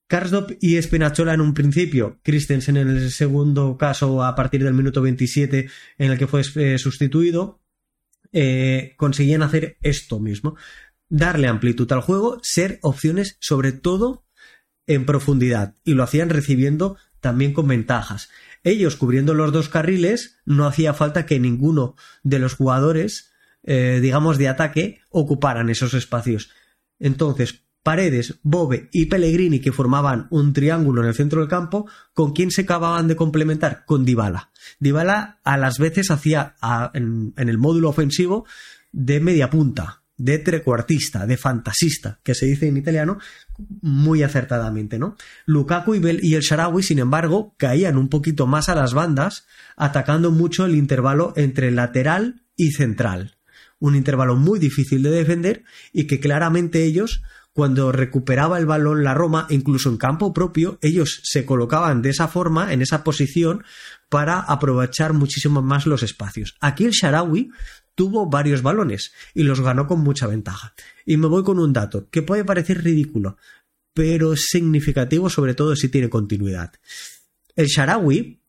Karsdorp 0.07 0.53
y 0.61 0.81
Spinazzola 0.81 1.35
en 1.35 1.41
un 1.41 1.55
principio, 1.55 2.19
Christensen 2.23 2.77
en 2.77 2.89
el 2.89 3.11
segundo 3.11 3.77
caso 3.77 4.23
a 4.23 4.35
partir 4.35 4.63
del 4.63 4.75
minuto 4.75 5.03
27 5.03 5.69
en 5.99 6.11
el 6.13 6.19
que 6.19 6.27
fue 6.27 6.43
eh, 6.57 6.79
sustituido, 6.79 7.61
eh, 8.35 8.95
conseguían 8.97 9.43
hacer 9.43 9.79
esto 9.81 10.19
mismo, 10.19 10.57
darle 11.09 11.47
amplitud 11.47 11.91
al 11.93 12.01
juego, 12.01 12.41
ser 12.43 12.81
opciones 12.83 13.37
sobre 13.41 13.71
todo 13.71 14.27
en 14.89 15.07
profundidad 15.07 15.77
y 15.85 15.95
lo 15.95 16.03
hacían 16.03 16.31
recibiendo 16.31 16.97
también 17.21 17.53
con 17.55 17.69
ventajas. 17.69 18.29
Ellos 18.65 18.97
cubriendo 18.97 19.35
los 19.35 19.53
dos 19.53 19.69
carriles 19.69 20.41
no 20.45 20.67
hacía 20.67 20.95
falta 20.95 21.27
que 21.27 21.39
ninguno 21.39 21.95
de 22.25 22.41
los 22.41 22.55
jugadores, 22.55 23.33
eh, 23.63 24.01
digamos, 24.03 24.37
de 24.37 24.49
ataque 24.49 25.01
ocuparan 25.11 25.71
esos 25.71 25.95
espacios. 25.95 26.51
Entonces, 26.99 27.64
Paredes, 27.85 28.41
Bobe 28.43 28.89
y 28.93 29.07
Pellegrini, 29.07 29.61
que 29.61 29.71
formaban 29.71 30.27
un 30.31 30.55
triángulo 30.55 31.03
en 31.03 31.09
el 31.09 31.15
centro 31.15 31.41
del 31.41 31.51
campo, 31.51 31.87
¿con 32.15 32.33
quién 32.33 32.51
se 32.51 32.63
acababan 32.63 33.09
de 33.09 33.15
complementar? 33.15 33.85
Con 33.85 34.07
Dybala. 34.07 34.51
Dybala 34.81 35.39
a 35.45 35.59
las 35.59 35.79
veces 35.79 36.11
hacía 36.11 36.55
en, 36.95 37.35
el 37.37 37.59
módulo 37.59 37.91
ofensivo 37.91 38.47
de 38.91 39.21
media 39.21 39.51
punta, 39.51 40.01
de 40.17 40.39
trecuartista, 40.39 41.27
de 41.27 41.37
fantasista, 41.37 42.21
que 42.23 42.35
se 42.35 42.47
dice 42.47 42.69
en 42.69 42.79
italiano 42.79 43.19
muy 43.83 44.23
acertadamente, 44.23 44.99
¿no? 44.99 45.19
Lukaku 45.45 45.95
y, 45.95 46.19
y 46.23 46.35
el 46.37 46.41
Sharawi, 46.41 46.83
sin 46.83 47.01
embargo, 47.01 47.55
caían 47.59 47.99
un 47.99 48.09
poquito 48.09 48.47
más 48.47 48.71
a 48.71 48.75
las 48.75 48.95
bandas, 48.95 49.47
atacando 49.77 50.31
mucho 50.31 50.65
el 50.65 50.75
intervalo 50.75 51.35
entre 51.37 51.71
lateral 51.71 52.47
y 52.57 52.71
central. 52.71 53.37
Un 53.79 53.95
intervalo 53.95 54.37
muy 54.37 54.59
difícil 54.59 55.03
de 55.03 55.11
defender 55.11 55.65
y 55.93 56.07
que 56.07 56.19
claramente 56.19 56.85
ellos 56.85 57.21
cuando 57.55 57.93
recuperaba 57.93 58.59
el 58.59 58.67
balón 58.67 59.05
la 59.05 59.15
Roma, 59.15 59.47
incluso 59.49 59.89
en 59.89 59.97
campo 59.97 60.35
propio, 60.35 60.77
ellos 60.83 61.21
se 61.23 61.47
colocaban 61.47 62.03
de 62.03 62.11
esa 62.11 62.27
forma, 62.27 62.73
en 62.73 62.83
esa 62.83 63.05
posición, 63.05 63.65
para 64.09 64.41
aprovechar 64.41 65.13
muchísimo 65.13 65.63
más 65.63 65.87
los 65.87 66.03
espacios. 66.03 66.57
Aquí 66.61 66.85
el 66.85 66.91
Sharawi 66.91 67.53
tuvo 67.95 68.29
varios 68.29 68.63
balones 68.63 69.13
y 69.35 69.45
los 69.45 69.61
ganó 69.61 69.87
con 69.87 70.01
mucha 70.01 70.27
ventaja. 70.27 70.75
Y 71.07 71.17
me 71.17 71.29
voy 71.29 71.45
con 71.45 71.61
un 71.61 71.73
dato 71.73 72.09
que 72.11 72.23
puede 72.23 72.45
parecer 72.45 72.83
ridículo, 72.83 73.37
pero 73.93 74.35
significativo 74.35 75.31
sobre 75.31 75.55
todo 75.55 75.77
si 75.77 75.89
tiene 75.89 76.11
continuidad. 76.11 76.73
El 77.55 77.67
Sharawi, 77.67 78.41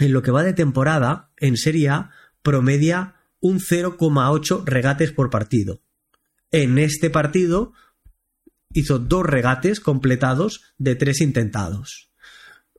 en 0.00 0.12
lo 0.12 0.20
que 0.20 0.32
va 0.32 0.42
de 0.42 0.52
temporada, 0.52 1.30
en 1.36 1.56
Serie 1.56 1.90
A, 1.90 2.10
promedia 2.42 3.14
un 3.38 3.60
0,8 3.60 4.64
regates 4.64 5.12
por 5.12 5.30
partido. 5.30 5.80
En 6.50 6.78
este 6.78 7.08
partido 7.08 7.72
hizo 8.78 8.98
dos 8.98 9.24
regates 9.24 9.80
completados 9.80 10.62
de 10.78 10.94
tres 10.94 11.20
intentados. 11.20 12.10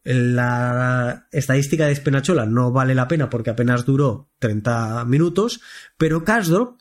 La 0.03 1.27
estadística 1.31 1.85
de 1.87 1.95
Spenachola 1.95 2.45
no 2.45 2.71
vale 2.71 2.95
la 2.95 3.07
pena 3.07 3.29
porque 3.29 3.49
apenas 3.49 3.85
duró 3.85 4.29
30 4.39 5.05
minutos, 5.05 5.61
pero 5.97 6.23
Karsdorp 6.23 6.79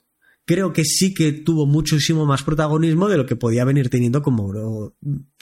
creo 0.49 0.73
que 0.73 0.85
sí 0.85 1.13
que 1.13 1.33
tuvo 1.33 1.67
muchísimo 1.67 2.25
más 2.25 2.43
protagonismo 2.43 3.09
de 3.09 3.19
lo 3.19 3.27
que 3.27 3.37
podía 3.37 3.67
venir 3.67 3.91
teniendo 3.91 4.23
como, 4.23 4.95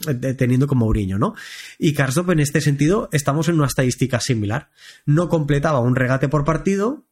eh, 0.08 0.34
teniendo 0.34 0.66
como 0.66 0.86
Mourinho, 0.86 1.16
¿no? 1.16 1.34
Y 1.78 1.92
Karsdorp 1.92 2.30
en 2.30 2.40
este 2.40 2.60
sentido 2.60 3.08
estamos 3.12 3.48
en 3.48 3.54
una 3.54 3.66
estadística 3.66 4.18
similar. 4.18 4.70
No 5.04 5.28
completaba 5.28 5.78
un 5.78 5.94
regate 5.94 6.28
por 6.28 6.44
partido, 6.44 7.06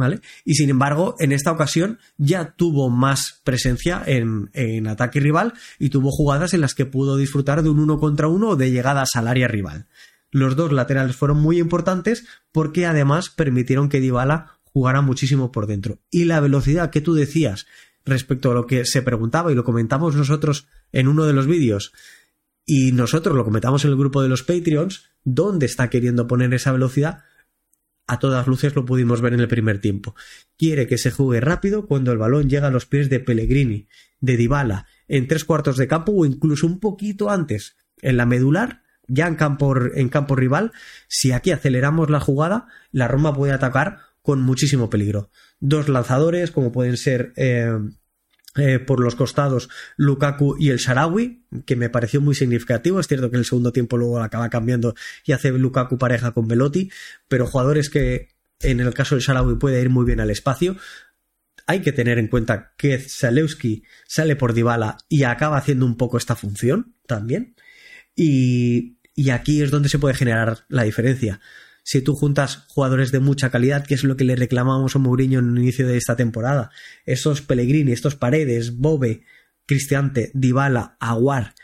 ¿vale? 0.00 0.20
Y 0.44 0.54
sin 0.54 0.70
embargo, 0.70 1.14
en 1.18 1.32
esta 1.32 1.52
ocasión 1.52 1.98
ya 2.18 2.54
tuvo 2.56 2.90
más 2.90 3.40
presencia 3.44 4.02
en, 4.06 4.50
ataque 4.88 5.20
rival 5.20 5.52
y 5.78 5.90
tuvo 5.90 6.10
jugadas 6.10 6.54
en 6.54 6.62
las 6.62 6.74
que 6.74 6.86
pudo 6.86 7.16
disfrutar 7.16 7.62
de 7.62 7.68
un 7.68 7.78
uno 7.78 8.00
contra 8.00 8.28
uno 8.28 8.50
o 8.50 8.56
de 8.56 8.70
llegadas 8.70 9.10
al 9.14 9.28
área 9.28 9.46
rival. 9.46 9.86
Los 10.32 10.56
dos 10.56 10.72
laterales 10.72 11.16
fueron 11.16 11.38
muy 11.38 11.58
importantes 11.58 12.24
porque 12.52 12.86
además 12.86 13.30
permitieron 13.30 13.88
que 13.88 14.00
Dybala 14.00 14.58
jugará 14.64 15.00
muchísimo 15.00 15.52
por 15.52 15.66
dentro. 15.66 15.98
Y 16.10 16.24
la 16.24 16.40
velocidad 16.40 16.90
que 16.90 17.00
tú 17.00 17.14
decías 17.14 17.66
respecto 18.04 18.50
a 18.50 18.54
lo 18.54 18.66
que 18.66 18.84
se 18.84 19.02
preguntaba 19.02 19.52
y 19.52 19.54
lo 19.54 19.64
comentamos 19.64 20.16
nosotros 20.16 20.66
en 20.92 21.06
uno 21.06 21.24
de 21.24 21.32
los 21.32 21.46
vídeos 21.46 21.92
y 22.72 22.92
nosotros 22.92 23.36
lo 23.36 23.44
comentamos 23.44 23.84
en 23.84 23.90
el 23.90 23.96
grupo 23.96 24.22
de 24.22 24.28
los 24.28 24.44
Patreons, 24.44 25.10
¿dónde 25.24 25.66
está 25.66 25.90
queriendo 25.90 26.28
poner 26.28 26.54
esa 26.54 26.70
velocidad? 26.70 27.24
A 28.10 28.18
todas 28.18 28.48
luces 28.48 28.74
lo 28.74 28.84
pudimos 28.84 29.20
ver 29.20 29.34
en 29.34 29.40
el 29.40 29.46
primer 29.46 29.80
tiempo. 29.80 30.16
Quiere 30.58 30.88
que 30.88 30.98
se 30.98 31.12
juegue 31.12 31.40
rápido 31.40 31.86
cuando 31.86 32.10
el 32.10 32.18
balón 32.18 32.50
llega 32.50 32.66
a 32.66 32.72
los 32.72 32.84
pies 32.84 33.08
de 33.08 33.20
Pellegrini, 33.20 33.86
de 34.18 34.36
Dybala, 34.36 34.86
en 35.06 35.28
tres 35.28 35.44
cuartos 35.44 35.76
de 35.76 35.86
campo 35.86 36.10
o 36.10 36.26
incluso 36.26 36.66
un 36.66 36.80
poquito 36.80 37.30
antes, 37.30 37.76
en 38.02 38.16
la 38.16 38.26
medular, 38.26 38.82
ya 39.06 39.28
en 39.28 39.36
campo, 39.36 39.76
en 39.94 40.08
campo 40.08 40.34
rival. 40.34 40.72
Si 41.06 41.30
aquí 41.30 41.52
aceleramos 41.52 42.10
la 42.10 42.18
jugada, 42.18 42.66
la 42.90 43.06
Roma 43.06 43.32
puede 43.32 43.52
atacar 43.52 43.98
con 44.22 44.42
muchísimo 44.42 44.90
peligro. 44.90 45.30
Dos 45.60 45.88
lanzadores, 45.88 46.50
como 46.50 46.72
pueden 46.72 46.96
ser 46.96 47.32
eh, 47.36 47.70
eh, 48.56 48.80
por 48.80 48.98
los 49.00 49.14
costados 49.14 49.68
Lukaku 49.96 50.56
y 50.58 50.70
el 50.70 50.78
Sharawi, 50.78 51.44
que 51.66 51.76
me 51.76 51.88
pareció 51.88 52.20
muy 52.20 52.34
significativo. 52.34 52.98
Es 52.98 53.06
cierto 53.06 53.30
que 53.30 53.36
en 53.36 53.40
el 53.40 53.44
segundo 53.44 53.72
tiempo 53.72 53.96
luego 53.96 54.20
acaba 54.20 54.50
cambiando 54.50 54.94
y 55.24 55.32
hace 55.32 55.52
Lukaku 55.52 55.98
pareja 55.98 56.32
con 56.32 56.48
Velotti, 56.48 56.90
pero 57.28 57.46
jugadores 57.46 57.90
que 57.90 58.28
en 58.60 58.80
el 58.80 58.92
caso 58.92 59.14
del 59.14 59.22
Sharawi 59.22 59.56
puede 59.56 59.80
ir 59.80 59.88
muy 59.88 60.04
bien 60.04 60.20
al 60.20 60.30
espacio. 60.30 60.76
Hay 61.66 61.80
que 61.80 61.92
tener 61.92 62.18
en 62.18 62.26
cuenta 62.26 62.74
que 62.76 62.98
Zalewski 62.98 63.84
sale 64.06 64.34
por 64.34 64.52
Dybala 64.52 64.98
y 65.08 65.22
acaba 65.22 65.56
haciendo 65.56 65.86
un 65.86 65.96
poco 65.96 66.16
esta 66.16 66.34
función 66.34 66.96
también. 67.06 67.54
Y, 68.16 68.98
y 69.14 69.30
aquí 69.30 69.62
es 69.62 69.70
donde 69.70 69.88
se 69.88 70.00
puede 70.00 70.14
generar 70.14 70.64
la 70.68 70.82
diferencia 70.82 71.40
si 71.90 72.02
tú 72.02 72.14
juntas 72.14 72.66
jugadores 72.68 73.10
de 73.10 73.18
mucha 73.18 73.50
calidad, 73.50 73.84
que 73.84 73.94
es 73.94 74.04
lo 74.04 74.16
que 74.16 74.22
le 74.22 74.36
reclamamos 74.36 74.94
a 74.94 75.00
Mourinho 75.00 75.40
en 75.40 75.50
el 75.50 75.58
inicio 75.58 75.88
de 75.88 75.96
esta 75.96 76.14
temporada, 76.14 76.70
esos 77.04 77.42
Pellegrini, 77.42 77.90
estos 77.90 78.14
Paredes, 78.14 78.76
Bobe, 78.76 79.24
Cristiante, 79.66 80.30
Dybala, 80.32 80.96
Aguar, 81.00 81.56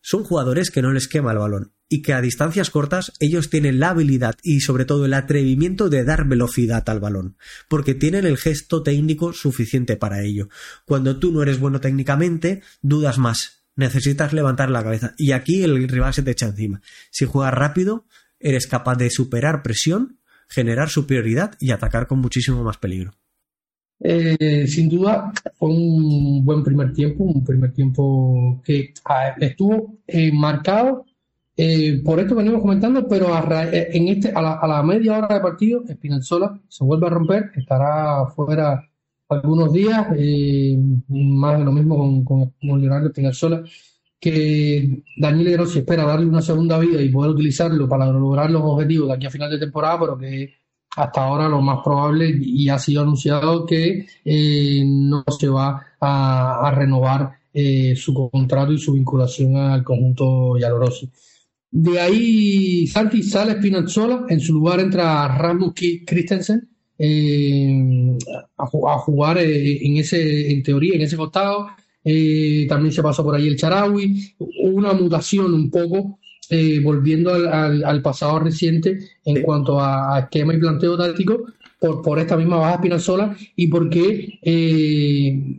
son 0.00 0.24
jugadores 0.24 0.72
que 0.72 0.82
no 0.82 0.92
les 0.92 1.06
quema 1.06 1.30
el 1.30 1.38
balón 1.38 1.72
y 1.88 2.02
que 2.02 2.12
a 2.12 2.20
distancias 2.20 2.70
cortas 2.70 3.12
ellos 3.20 3.50
tienen 3.50 3.78
la 3.78 3.90
habilidad 3.90 4.34
y 4.42 4.62
sobre 4.62 4.84
todo 4.84 5.04
el 5.06 5.14
atrevimiento 5.14 5.88
de 5.88 6.02
dar 6.02 6.26
velocidad 6.26 6.82
al 6.88 6.98
balón, 6.98 7.36
porque 7.68 7.94
tienen 7.94 8.26
el 8.26 8.38
gesto 8.38 8.82
técnico 8.82 9.32
suficiente 9.32 9.96
para 9.96 10.22
ello. 10.22 10.48
Cuando 10.86 11.20
tú 11.20 11.30
no 11.30 11.40
eres 11.40 11.60
bueno 11.60 11.80
técnicamente, 11.80 12.62
dudas 12.80 13.18
más, 13.18 13.62
necesitas 13.76 14.32
levantar 14.32 14.70
la 14.70 14.82
cabeza 14.82 15.14
y 15.18 15.30
aquí 15.30 15.62
el 15.62 15.88
rival 15.88 16.14
se 16.14 16.24
te 16.24 16.32
echa 16.32 16.46
encima. 16.46 16.82
Si 17.12 17.26
juegas 17.26 17.54
rápido, 17.54 18.06
eres 18.42 18.66
capaz 18.66 18.96
de 18.96 19.10
superar 19.10 19.62
presión, 19.62 20.18
generar 20.48 20.88
superioridad 20.88 21.52
y 21.60 21.70
atacar 21.70 22.06
con 22.06 22.20
muchísimo 22.20 22.62
más 22.62 22.76
peligro. 22.76 23.12
Eh, 24.04 24.66
sin 24.66 24.88
duda 24.88 25.32
fue 25.54 25.68
un 25.68 26.44
buen 26.44 26.64
primer 26.64 26.92
tiempo, 26.92 27.22
un 27.22 27.44
primer 27.44 27.72
tiempo 27.72 28.60
que 28.64 28.92
estuvo 29.38 29.98
eh, 30.08 30.32
marcado 30.32 31.06
eh, 31.56 32.02
por 32.04 32.18
esto 32.18 32.34
que 32.34 32.42
venimos 32.42 32.62
comentando, 32.62 33.06
pero 33.06 33.28
en 33.62 34.08
este, 34.08 34.32
a 34.34 34.66
la, 34.66 34.82
media 34.82 35.18
hora 35.18 35.34
de 35.34 35.40
partido, 35.40 35.84
Spinazzola 35.86 36.60
se 36.66 36.82
vuelve 36.82 37.06
a 37.06 37.10
romper, 37.10 37.52
estará 37.54 38.26
fuera 38.34 38.88
algunos 39.28 39.72
días, 39.72 40.08
más 41.08 41.58
de 41.58 41.64
lo 41.64 41.72
mismo 41.72 41.96
con, 41.96 42.24
con, 42.24 42.52
con 42.60 42.80
Leonardo 42.80 43.10
Spinazzola 43.10 43.62
que 44.22 45.02
Daniel 45.16 45.58
Rossi 45.58 45.80
espera 45.80 46.04
darle 46.04 46.26
una 46.26 46.40
segunda 46.40 46.78
vida 46.78 47.02
y 47.02 47.08
poder 47.08 47.32
utilizarlo 47.32 47.88
para 47.88 48.06
lograr 48.06 48.48
los 48.52 48.62
objetivos 48.62 49.08
de 49.08 49.14
aquí 49.14 49.26
a 49.26 49.30
final 49.30 49.50
de 49.50 49.58
temporada, 49.58 49.98
pero 49.98 50.16
que 50.16 50.54
hasta 50.96 51.24
ahora 51.24 51.48
lo 51.48 51.60
más 51.60 51.80
probable 51.82 52.32
y 52.40 52.68
ha 52.68 52.78
sido 52.78 53.02
anunciado 53.02 53.66
que 53.66 54.06
eh, 54.24 54.84
no 54.86 55.24
se 55.36 55.48
va 55.48 55.84
a, 56.00 56.72
renovar 56.72 57.32
eh, 57.52 57.96
su 57.96 58.14
contrato 58.14 58.72
y 58.72 58.78
su 58.78 58.92
vinculación 58.92 59.56
al 59.56 59.82
conjunto 59.82 60.54
Rossi. 60.56 61.10
De 61.72 61.98
ahí 61.98 62.86
Santi 62.86 63.24
sale 63.24 63.54
Spinazzola, 63.54 64.26
en 64.28 64.38
su 64.38 64.52
lugar 64.52 64.78
entra 64.78 65.36
Rasmus 65.36 65.74
Christensen 66.06 66.68
eh, 66.96 68.16
a, 68.56 68.62
a, 68.62 68.98
jugar 68.98 69.38
en 69.38 69.96
ese, 69.96 70.52
en 70.52 70.62
teoría, 70.62 70.94
en 70.94 71.00
ese 71.00 71.16
costado 71.16 71.66
eh, 72.04 72.66
también 72.68 72.92
se 72.92 73.02
pasó 73.02 73.22
por 73.22 73.34
ahí 73.34 73.46
el 73.46 73.56
Charawi, 73.56 74.34
una 74.62 74.92
mutación 74.92 75.54
un 75.54 75.70
poco, 75.70 76.18
eh, 76.50 76.80
volviendo 76.80 77.32
al, 77.32 78.02
pasado 78.02 78.40
reciente 78.40 78.98
en 79.24 79.42
cuanto 79.42 79.80
a, 79.80 80.18
esquema 80.20 80.54
y 80.54 80.58
planteo 80.58 80.96
táctico, 80.96 81.46
por, 81.80 82.02
por 82.02 82.18
esta 82.18 82.36
misma 82.36 82.58
baja 82.58 82.78
Spinazzola 82.78 83.36
y 83.56 83.66
porque 83.68 84.38
eh, 84.42 85.58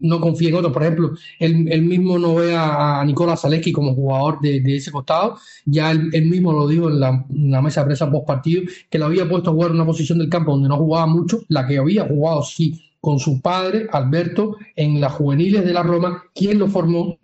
no 0.00 0.20
confía 0.20 0.48
en 0.48 0.54
otro. 0.56 0.72
Por 0.72 0.82
ejemplo, 0.82 1.12
él, 1.38 1.82
mismo 1.82 2.18
no 2.18 2.34
ve 2.36 2.54
a, 2.56 3.04
Nicolás 3.04 3.42
Zaleski 3.42 3.72
como 3.72 3.94
jugador 3.94 4.40
de, 4.40 4.62
ese 4.76 4.90
costado. 4.90 5.36
Ya 5.64 5.90
él, 5.90 6.26
mismo 6.26 6.52
lo 6.52 6.66
dijo 6.66 6.88
en 6.88 7.00
la, 7.00 7.60
mesa 7.62 7.80
de 7.82 7.86
prensa 7.86 8.10
post 8.10 8.26
partido, 8.26 8.62
que 8.88 8.98
lo 8.98 9.06
había 9.06 9.28
puesto 9.28 9.50
a 9.50 9.52
jugar 9.52 9.70
en 9.70 9.76
una 9.76 9.86
posición 9.86 10.18
del 10.18 10.28
campo 10.28 10.52
donde 10.52 10.68
no 10.68 10.76
jugaba 10.76 11.06
mucho, 11.06 11.42
la 11.48 11.66
que 11.66 11.78
había 11.78 12.06
jugado 12.06 12.42
sí 12.42 12.89
con 13.00 13.18
su 13.18 13.40
padre, 13.40 13.86
Alberto, 13.92 14.56
en 14.76 15.00
las 15.00 15.12
juveniles 15.12 15.64
de 15.64 15.72
la 15.72 15.82
Roma, 15.82 16.24
quien 16.34 16.58
lo 16.58 16.68
formó, 16.68 17.18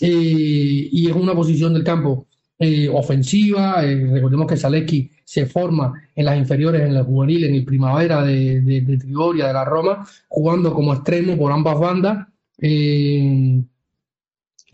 eh, 0.00 0.88
y 0.90 1.08
es 1.08 1.14
una 1.14 1.34
posición 1.34 1.72
del 1.72 1.84
campo 1.84 2.26
eh, 2.58 2.88
ofensiva. 2.88 3.84
Eh, 3.84 4.06
recordemos 4.12 4.46
que 4.46 4.56
Zaleski 4.56 5.10
se 5.24 5.46
forma 5.46 5.92
en 6.14 6.26
las 6.26 6.36
inferiores, 6.36 6.82
en 6.82 6.94
la 6.94 7.04
juvenil, 7.04 7.44
en 7.44 7.54
el 7.54 7.64
primavera 7.64 8.22
de, 8.22 8.60
de, 8.60 8.98
Trigoria, 8.98 9.46
de 9.46 9.54
la 9.54 9.64
Roma, 9.64 10.06
jugando 10.28 10.72
como 10.74 10.92
extremo 10.92 11.36
por 11.36 11.52
ambas 11.52 11.78
bandas. 11.78 12.28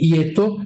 Y 0.02 0.18
esto, 0.18 0.56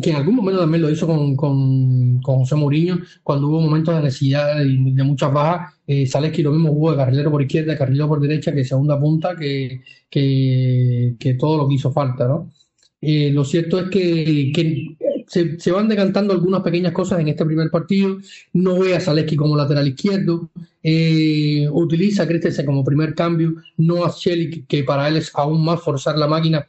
que 0.00 0.10
en 0.10 0.16
algún 0.16 0.36
momento 0.36 0.60
también 0.60 0.80
lo 0.80 0.88
hizo 0.88 1.08
con, 1.08 1.34
con, 1.34 2.22
José 2.22 2.54
Mourinho, 2.54 3.00
cuando 3.24 3.48
hubo 3.48 3.60
momentos 3.60 3.96
de 3.96 4.00
necesidad 4.00 4.60
y 4.64 4.92
de 4.92 5.02
muchas 5.02 5.32
bajas, 5.32 5.74
eh, 5.88 6.08
lo 6.44 6.52
mismo 6.52 6.68
jugó 6.68 6.92
de 6.92 6.98
carrilero 6.98 7.32
por 7.32 7.42
izquierda, 7.42 7.76
carrilero 7.76 8.06
por 8.06 8.20
derecha, 8.20 8.52
que 8.52 8.64
segunda 8.64 8.96
punta, 9.00 9.34
que, 9.34 9.80
que, 10.08 11.36
todo 11.36 11.56
lo 11.56 11.68
que 11.68 11.74
hizo 11.74 11.90
falta, 11.90 12.28
¿no? 12.28 12.52
Eh, 13.00 13.32
lo 13.32 13.44
cierto 13.44 13.80
es 13.80 13.90
que, 13.90 14.52
que 14.54 14.96
se, 15.26 15.72
van 15.72 15.88
decantando 15.88 16.32
algunas 16.32 16.62
pequeñas 16.62 16.92
cosas 16.92 17.18
en 17.18 17.26
este 17.26 17.44
primer 17.44 17.70
partido. 17.72 18.18
No 18.52 18.78
ve 18.78 18.94
a 18.94 19.00
Zaleski 19.00 19.34
como 19.34 19.56
lateral 19.56 19.88
izquierdo. 19.88 20.50
Eh, 20.80 21.68
utiliza 21.72 22.22
a 22.22 22.28
Christensen 22.28 22.64
como 22.64 22.84
primer 22.84 23.16
cambio. 23.16 23.54
No 23.78 24.04
a 24.04 24.14
Shelly, 24.16 24.62
que 24.62 24.84
para 24.84 25.08
él 25.08 25.16
es 25.16 25.32
aún 25.34 25.64
más 25.64 25.80
forzar 25.82 26.16
la 26.16 26.28
máquina 26.28 26.68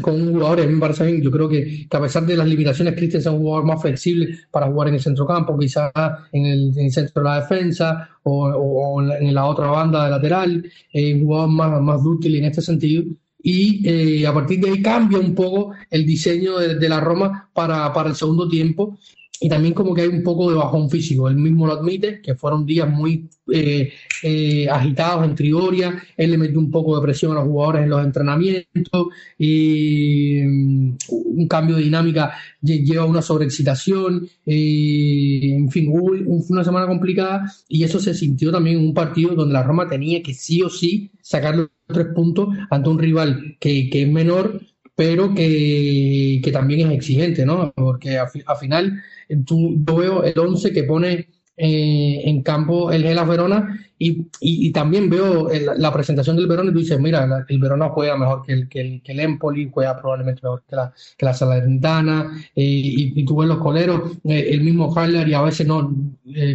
con 0.00 0.20
un 0.20 0.32
jugador, 0.32 0.60
a 0.60 0.66
mí 0.66 0.74
me 0.74 0.80
parece 0.80 1.06
bien, 1.06 1.22
yo 1.22 1.30
creo 1.30 1.48
que, 1.48 1.86
a 1.90 2.00
pesar 2.00 2.26
de 2.26 2.36
las 2.36 2.46
limitaciones, 2.46 2.94
Christensen 2.94 3.32
es 3.32 3.38
un 3.38 3.44
jugador 3.44 3.64
más 3.64 3.82
flexible 3.82 4.38
para 4.50 4.66
jugar 4.66 4.88
en 4.88 4.94
el 4.94 5.00
centrocampo, 5.00 5.58
quizás 5.58 5.90
en 6.32 6.46
el, 6.46 6.92
centro 6.92 7.22
de 7.22 7.28
la 7.28 7.40
defensa 7.40 8.08
o, 8.22 9.02
en 9.02 9.34
la 9.34 9.46
otra 9.46 9.68
banda 9.68 10.04
de 10.04 10.10
lateral, 10.10 10.70
eh, 10.92 11.14
un 11.14 11.26
jugador 11.26 11.48
más, 11.50 11.82
más 11.82 12.02
dúctil 12.02 12.36
en 12.36 12.44
este 12.44 12.62
sentido. 12.62 13.04
Y 13.42 13.88
eh, 13.88 14.26
a 14.26 14.34
partir 14.34 14.60
de 14.60 14.70
ahí 14.70 14.82
cambia 14.82 15.18
un 15.18 15.34
poco 15.34 15.72
el 15.90 16.04
diseño 16.04 16.58
de, 16.58 16.88
la 16.88 17.00
Roma 17.00 17.48
para, 17.52 17.92
para 17.92 18.10
el 18.10 18.16
segundo 18.16 18.48
tiempo 18.48 18.98
y 19.40 19.48
también 19.48 19.74
como 19.74 19.94
que 19.94 20.02
hay 20.02 20.08
un 20.08 20.22
poco 20.22 20.50
de 20.50 20.56
bajón 20.56 20.90
físico. 20.90 21.28
Él 21.28 21.36
mismo 21.36 21.66
lo 21.66 21.74
admite, 21.74 22.20
que 22.20 22.34
fueron 22.34 22.66
días 22.66 22.88
muy 22.88 23.28
eh, 23.52 23.92
eh, 24.22 24.68
agitados 24.68 25.24
en 25.24 25.34
Trigoria. 25.34 26.02
Él 26.16 26.32
le 26.32 26.38
metió 26.38 26.58
un 26.58 26.70
poco 26.70 26.96
de 26.96 27.02
presión 27.02 27.32
a 27.32 27.36
los 27.36 27.44
jugadores 27.44 27.84
en 27.84 27.90
los 27.90 28.04
entrenamientos. 28.04 29.06
Y 29.38 30.40
mm, 30.44 30.96
un 31.10 31.48
cambio 31.48 31.76
de 31.76 31.82
dinámica 31.82 32.32
lleva 32.60 33.04
a 33.04 33.06
una 33.06 33.22
sobreexcitación. 33.22 34.28
en 34.44 35.70
fin, 35.70 35.88
hubo 35.92 36.12
una 36.48 36.64
semana 36.64 36.86
complicada 36.86 37.52
y 37.68 37.84
eso 37.84 38.00
se 38.00 38.14
sintió 38.14 38.50
también 38.50 38.78
en 38.78 38.86
un 38.86 38.94
partido 38.94 39.34
donde 39.34 39.52
la 39.54 39.62
Roma 39.62 39.88
tenía 39.88 40.22
que 40.22 40.34
sí 40.34 40.62
o 40.62 40.68
sí 40.68 41.12
sacar 41.22 41.56
los 41.56 41.68
tres 41.86 42.08
puntos 42.14 42.48
ante 42.70 42.88
un 42.88 42.98
rival 42.98 43.56
que, 43.60 43.88
que 43.88 44.02
es 44.02 44.08
menor 44.08 44.60
pero 44.98 45.32
que, 45.32 46.40
también 46.52 46.90
es 46.90 46.96
exigente, 46.96 47.46
¿no? 47.46 47.72
Porque 47.72 48.18
al 48.18 48.56
final 48.58 49.00
tú, 49.46 49.76
yo 49.86 49.94
veo 49.94 50.24
el 50.24 50.36
11 50.36 50.72
que 50.72 50.82
pone 50.82 51.28
eh, 51.60 52.22
en 52.24 52.42
campo 52.42 52.92
el 52.92 53.02
Gelas 53.02 53.26
Verona 53.26 53.80
y, 53.98 54.28
y, 54.40 54.70
también 54.70 55.10
veo 55.10 55.48
la 55.76 55.92
presentación 55.92 56.36
del 56.36 56.46
Verona 56.46 56.70
y 56.70 56.72
tú 56.72 56.78
dices, 56.78 57.00
mira, 57.00 57.44
el 57.48 57.58
Verona 57.58 57.88
juega 57.88 58.16
mejor 58.16 58.44
que 58.46 58.52
el, 58.52 58.68
que 58.68 58.80
el, 58.80 59.02
que 59.02 59.10
el 59.10 59.18
Empoli, 59.18 59.68
juega 59.72 60.00
probablemente 60.00 60.40
mejor 60.44 60.62
que 60.70 60.76
la, 60.76 60.92
que 61.16 61.26
la 61.26 61.34
Salernitana 61.34 62.30
eh, 62.54 62.62
y, 62.62 63.20
y, 63.20 63.24
ves 63.24 63.48
los 63.48 63.58
coleros, 63.58 64.18
eh, 64.22 64.50
el 64.50 64.60
mismo 64.60 64.94
Haller 64.94 65.26
y 65.26 65.34
a 65.34 65.42
veces 65.42 65.66
no, 65.66 65.92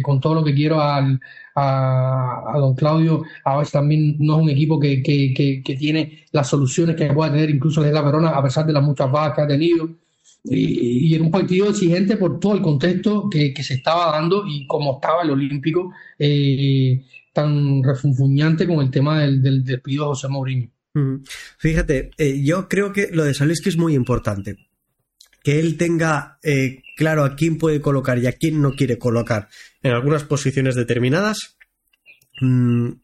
con 0.02 0.20
todo 0.20 0.36
lo 0.36 0.44
que 0.44 0.54
quiero 0.54 0.80
al, 0.80 1.20
a, 1.54 2.54
a, 2.54 2.58
don 2.58 2.74
Claudio, 2.74 3.24
a 3.44 3.58
veces 3.58 3.72
también 3.72 4.16
no 4.20 4.36
es 4.36 4.42
un 4.44 4.48
equipo 4.48 4.80
que, 4.80 5.02
que, 5.02 5.34
que, 5.34 5.62
que 5.62 5.76
tiene 5.76 6.24
las 6.32 6.48
soluciones 6.48 6.96
que 6.96 7.12
pueda 7.12 7.30
tener 7.30 7.50
incluso 7.50 7.82
el 7.82 7.88
Gelas 7.88 8.06
Verona 8.06 8.30
a 8.30 8.42
pesar 8.42 8.64
de 8.64 8.72
las 8.72 8.82
muchas 8.82 9.12
bajas 9.12 9.34
que 9.34 9.42
ha 9.42 9.46
tenido 9.46 9.90
y, 10.44 11.08
y, 11.08 11.14
era 11.14 11.24
un 11.24 11.30
partido 11.30 11.70
exigente 11.70 12.16
por 12.16 12.38
todo 12.38 12.54
el 12.54 12.60
contexto 12.60 13.28
que, 13.30 13.54
que 13.54 13.62
se 13.62 13.74
estaba 13.74 14.12
dando 14.12 14.44
y 14.46 14.66
cómo 14.66 14.96
estaba 14.96 15.22
el 15.22 15.30
Olímpico 15.30 15.92
eh, 16.18 17.02
tan 17.32 17.82
refunfuñante 17.82 18.66
con 18.66 18.80
el 18.80 18.90
tema 18.90 19.20
del, 19.20 19.42
del 19.42 19.64
despido 19.64 20.04
de 20.04 20.08
José 20.08 20.28
Mourinho. 20.28 20.70
Fíjate, 21.58 22.10
eh, 22.18 22.42
yo 22.44 22.68
creo 22.68 22.92
que 22.92 23.08
lo 23.10 23.24
de 23.24 23.34
Saleski 23.34 23.68
es 23.68 23.76
muy 23.76 23.94
importante. 23.94 24.68
Que 25.42 25.58
él 25.58 25.76
tenga 25.76 26.38
eh, 26.42 26.82
claro 26.96 27.24
a 27.24 27.34
quién 27.34 27.58
puede 27.58 27.80
colocar 27.80 28.18
y 28.18 28.26
a 28.26 28.32
quién 28.32 28.62
no 28.62 28.72
quiere 28.72 28.96
colocar 28.98 29.48
en 29.82 29.92
algunas 29.92 30.24
posiciones 30.24 30.74
determinadas. 30.74 31.56
E, 32.40 33.03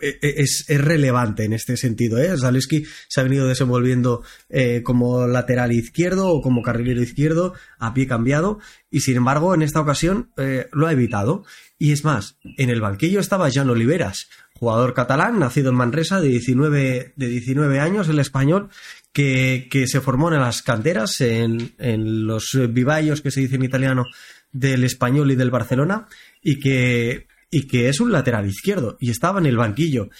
es, 0.00 0.64
es, 0.68 0.80
relevante 0.80 1.44
en 1.44 1.52
este 1.52 1.76
sentido. 1.76 2.18
¿eh? 2.18 2.36
Zaleski 2.38 2.84
se 3.08 3.20
ha 3.20 3.24
venido 3.24 3.46
desenvolviendo 3.46 4.22
eh, 4.48 4.82
como 4.82 5.26
lateral 5.26 5.72
izquierdo 5.72 6.28
o 6.28 6.42
como 6.42 6.62
carrilero 6.62 7.02
izquierdo 7.02 7.54
a 7.78 7.94
pie 7.94 8.06
cambiado 8.06 8.58
y 8.90 9.00
sin 9.00 9.16
embargo 9.16 9.54
en 9.54 9.62
esta 9.62 9.80
ocasión 9.80 10.30
eh, 10.36 10.68
lo 10.72 10.86
ha 10.86 10.92
evitado. 10.92 11.44
Y 11.78 11.92
es 11.92 12.04
más, 12.04 12.36
en 12.58 12.70
el 12.70 12.80
banquillo 12.80 13.20
estaba 13.20 13.50
Jan 13.50 13.70
Oliveras, 13.70 14.28
jugador 14.54 14.92
catalán, 14.92 15.38
nacido 15.38 15.70
en 15.70 15.76
Manresa 15.76 16.20
de 16.20 16.28
19, 16.28 17.14
de 17.16 17.26
19 17.26 17.80
años, 17.80 18.08
el 18.08 18.18
español, 18.18 18.68
que, 19.12 19.68
que 19.70 19.86
se 19.86 20.02
formó 20.02 20.30
en 20.30 20.40
las 20.40 20.62
canteras, 20.62 21.20
en, 21.22 21.74
en 21.78 22.26
los 22.26 22.58
vivallos 22.68 23.22
que 23.22 23.30
se 23.30 23.40
dice 23.40 23.56
en 23.56 23.64
italiano 23.64 24.04
del 24.52 24.84
español 24.84 25.30
y 25.30 25.36
del 25.36 25.50
Barcelona 25.50 26.06
y 26.42 26.58
que 26.60 27.26
y 27.50 27.66
que 27.66 27.88
es 27.88 28.00
un 28.00 28.12
lateral 28.12 28.48
izquierdo 28.48 28.96
y 29.00 29.10
estaba 29.10 29.40
en 29.40 29.46
el 29.46 29.56
banquillo. 29.56 30.10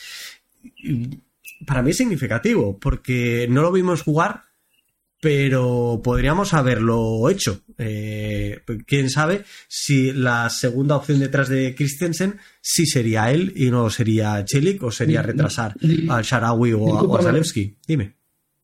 Para 1.67 1.83
mí 1.83 1.91
es 1.91 1.97
significativo 1.97 2.79
porque 2.79 3.47
no 3.49 3.63
lo 3.63 3.73
vimos 3.73 4.03
jugar, 4.03 4.43
pero 5.21 6.01
podríamos 6.03 6.55
haberlo 6.55 7.29
hecho. 7.29 7.61
Eh, 7.79 8.61
Quién 8.87 9.11
sabe 9.11 9.45
si 9.69 10.13
la 10.13 10.49
segunda 10.49 10.97
opción 10.97 11.21
detrás 11.21 11.49
de 11.49 11.75
Christensen 11.75 12.39
sí 12.61 12.87
sería 12.87 13.31
él 13.31 13.53
y 13.55 13.71
no 13.71 13.91
sería 13.91 14.45
Chelik 14.45 14.83
o 14.83 14.91
sería 14.91 15.23
retrasar 15.23 15.75
al 16.09 16.25
Sharawi 16.25 16.73
o, 16.73 16.81
o 16.81 17.17
a 17.17 17.23
Zalewski. 17.23 17.77
Dime. 17.87 18.15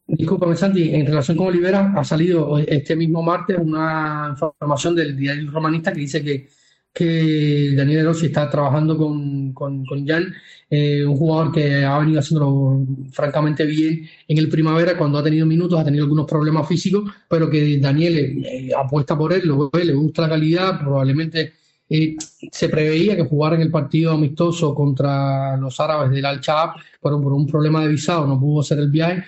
Disculpame, 0.09 0.57
Santi, 0.57 0.94
en 0.94 1.05
relación 1.05 1.37
con 1.37 1.48
Olivera, 1.48 1.92
ha 1.96 2.05
salido 2.05 2.57
este 2.59 2.94
mismo 2.94 3.22
martes 3.22 3.59
una 3.59 4.37
información 4.40 4.94
del 4.94 5.16
diario 5.16 5.50
romanista 5.50 5.92
que 5.92 6.00
dice 6.00 6.22
que 6.22 6.48
que 6.96 7.74
Daniel 7.76 8.06
Rossi 8.06 8.26
está 8.26 8.48
trabajando 8.48 8.96
con, 8.96 9.52
con, 9.52 9.85
con 9.85 10.06
Jan, 10.06 10.32
eh, 10.70 11.04
un 11.04 11.14
jugador 11.14 11.52
que 11.52 11.85
ha 11.85 11.98
venido 11.98 12.20
haciéndolo 12.20 12.87
francamente 13.12 13.66
bien 13.66 14.09
en 14.26 14.38
el 14.38 14.48
primavera 14.48 14.96
cuando 14.96 15.18
ha 15.18 15.22
tenido 15.22 15.44
minutos, 15.44 15.78
ha 15.78 15.85
tenido 15.85 16.04
algunos 16.04 16.24
problemas 16.24 16.66
físicos, 16.66 17.04
pero 17.28 17.50
que 17.50 17.78
Daniel 17.78 18.42
eh, 18.42 18.70
apuesta 18.74 19.16
por 19.16 19.35
él, 19.35 19.42
lo 19.44 19.70
le 19.74 19.92
gusta 19.92 20.22
la 20.22 20.30
calidad, 20.30 20.80
probablemente 20.80 21.52
eh, 21.87 22.16
se 22.50 22.68
preveía 22.70 23.14
que 23.14 23.24
jugara 23.24 23.56
en 23.56 23.62
el 23.62 23.70
partido 23.70 24.12
amistoso 24.12 24.74
contra 24.74 25.54
los 25.59 25.78
árabes 25.78 26.11
del 26.11 26.24
Al-Shaab, 26.24 26.76
pero 27.02 27.20
por 27.20 27.35
un 27.35 27.46
problema 27.46 27.82
de 27.82 27.88
visado 27.88 28.26
no 28.26 28.40
pudo 28.40 28.62
hacer 28.62 28.78
el 28.78 28.90
viaje. 28.90 29.22